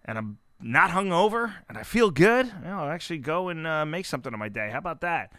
and 0.05 0.17
I'm 0.17 0.39
not 0.61 0.91
hungover, 0.91 1.55
and 1.69 1.77
I 1.77 1.83
feel 1.83 2.11
good. 2.11 2.53
I'll 2.65 2.91
actually 2.91 3.19
go 3.19 3.49
and 3.49 3.67
uh, 3.67 3.85
make 3.85 4.07
something 4.07 4.33
of 4.33 4.39
my 4.39 4.49
day. 4.49 4.71
How 4.71 4.79
about 4.79 5.01
that? 5.01 5.33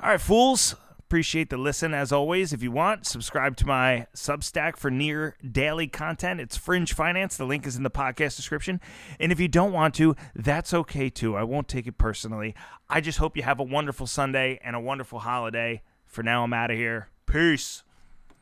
All 0.00 0.10
right, 0.10 0.20
fools. 0.20 0.76
Appreciate 1.10 1.50
the 1.50 1.56
listen 1.56 1.92
as 1.92 2.12
always. 2.12 2.52
If 2.52 2.62
you 2.62 2.70
want, 2.70 3.04
subscribe 3.04 3.56
to 3.56 3.66
my 3.66 4.06
Substack 4.14 4.76
for 4.76 4.92
near 4.92 5.36
daily 5.44 5.88
content. 5.88 6.38
It's 6.38 6.56
Fringe 6.56 6.92
Finance. 6.92 7.36
The 7.36 7.46
link 7.46 7.66
is 7.66 7.74
in 7.74 7.82
the 7.82 7.90
podcast 7.90 8.36
description. 8.36 8.80
And 9.18 9.32
if 9.32 9.40
you 9.40 9.48
don't 9.48 9.72
want 9.72 9.96
to, 9.96 10.14
that's 10.36 10.72
okay 10.72 11.10
too. 11.10 11.34
I 11.34 11.42
won't 11.42 11.66
take 11.66 11.88
it 11.88 11.98
personally. 11.98 12.54
I 12.88 13.00
just 13.00 13.18
hope 13.18 13.36
you 13.36 13.42
have 13.42 13.58
a 13.58 13.64
wonderful 13.64 14.06
Sunday 14.06 14.60
and 14.62 14.76
a 14.76 14.80
wonderful 14.80 15.18
holiday. 15.18 15.82
For 16.06 16.22
now, 16.22 16.44
I'm 16.44 16.52
out 16.52 16.70
of 16.70 16.76
here. 16.76 17.08
Peace. 17.26 17.82